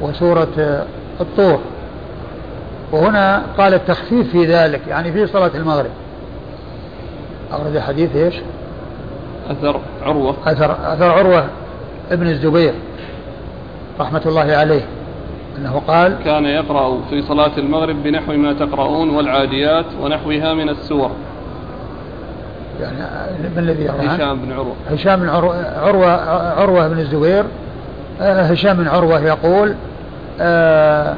[0.02, 0.84] وسورة
[1.22, 1.60] الطور.
[2.92, 5.92] وهنا قال التخفيف في ذلك يعني في صلاة المغرب.
[7.54, 8.36] أورد حديث إيش؟
[9.50, 10.36] أثر عروة.
[10.46, 11.46] أثر, أثر عروة
[12.12, 12.74] ابن الزبير
[14.00, 14.82] رحمة الله عليه
[15.58, 21.12] أنه قال كان يقرأ في صلاة المغرب بنحو ما تقرؤون والعاديات ونحوها من السور.
[22.82, 22.98] يعني
[23.56, 24.76] من الذي يروى هشام بن عروة.
[24.92, 26.12] هشام بن عروة, عروة,
[26.62, 27.44] عروة بن الزبير
[28.22, 29.76] آه، هشام بن عروة يقول
[30.42, 31.16] آه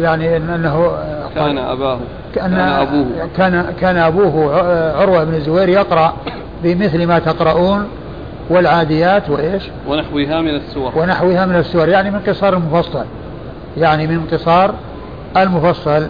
[0.00, 0.96] يعني إنه
[1.34, 1.98] كان أباه
[2.34, 3.06] كان أبوه.
[3.36, 4.54] كان كان أبوه
[5.00, 6.14] عروة بن الزبير يقرأ
[6.62, 7.88] بمثل ما تقرؤون
[8.50, 10.92] والعاديات وإيش؟ ونحوها من السور.
[10.96, 13.04] ونحوها من السور يعني من قصار المفصل
[13.76, 14.74] يعني من قصار
[15.36, 16.06] المفصل.